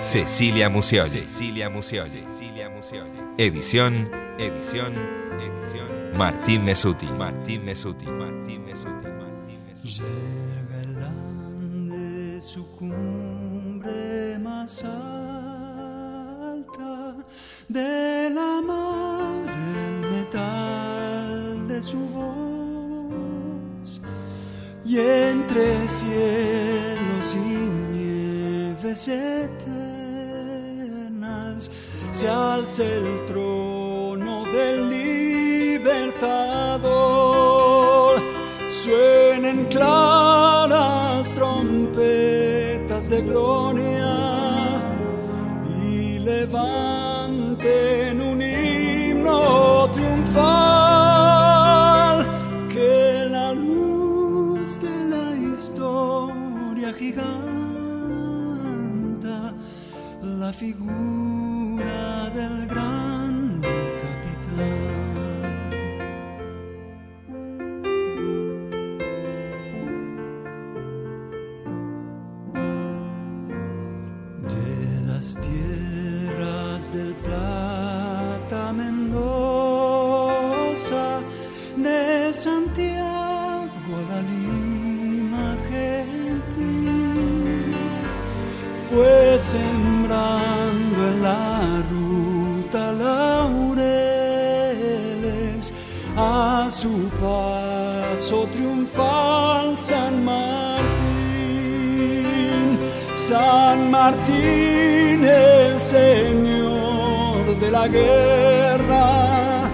Cecilia 0.00 0.68
Mucioli. 0.68 1.08
Cecilia 1.08 1.70
Mucioli. 1.70 2.10
Cecilia 2.10 2.68
Mucioli. 2.68 3.25
Edición, 3.38 4.08
edición, 4.38 4.94
edición. 5.38 6.16
Martín 6.16 6.64
Mesuti. 6.64 7.04
Martín 7.18 7.66
Mesuti. 7.66 8.06
Martín 8.06 8.64
Mesuti. 8.64 9.04
Martín 9.04 9.62
Mesuti. 9.66 10.00
Llega 10.00 10.80
el 10.80 10.96
Ande 11.04 12.40
su 12.40 12.66
cumbre 12.76 14.38
más 14.38 14.82
alta 14.82 17.14
de 17.68 18.30
la 18.30 18.62
mar 18.62 19.44
el 19.46 20.00
metal 20.10 21.68
de 21.68 21.82
su 21.82 21.98
voz 21.98 24.00
y 24.82 24.98
entre 24.98 25.86
cielos 25.86 27.34
y 27.34 28.78
eternas 29.10 29.95
se 32.16 32.28
alza 32.30 32.82
el 32.82 33.26
trono 33.26 34.44
del 34.46 34.88
libertador. 34.88 36.22
Suenen 38.70 39.66
claras 39.66 41.34
trompetas 41.34 43.10
de 43.10 43.20
gloria 43.20 43.95
Martín, 104.06 105.24
el 105.24 105.80
Señor 105.80 107.58
de 107.58 107.70
la 107.72 107.88
guerra, 107.88 109.68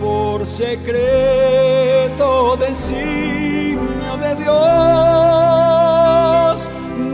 por 0.00 0.44
secreto 0.44 1.06
designio 2.56 4.16
de 4.16 4.34
Dios, 4.34 4.58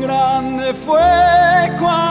grande 0.01 0.72
fue 0.72 1.70
cuando 1.78 2.07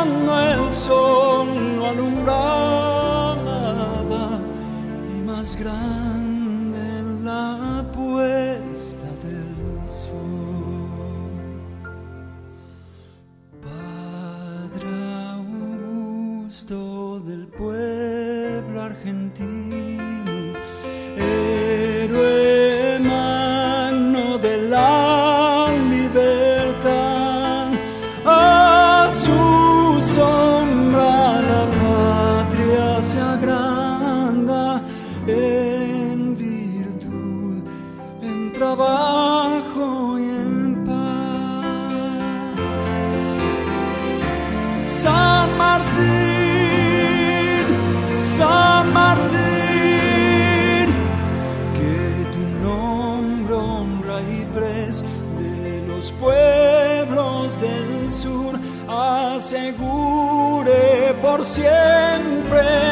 siempre 61.44 62.87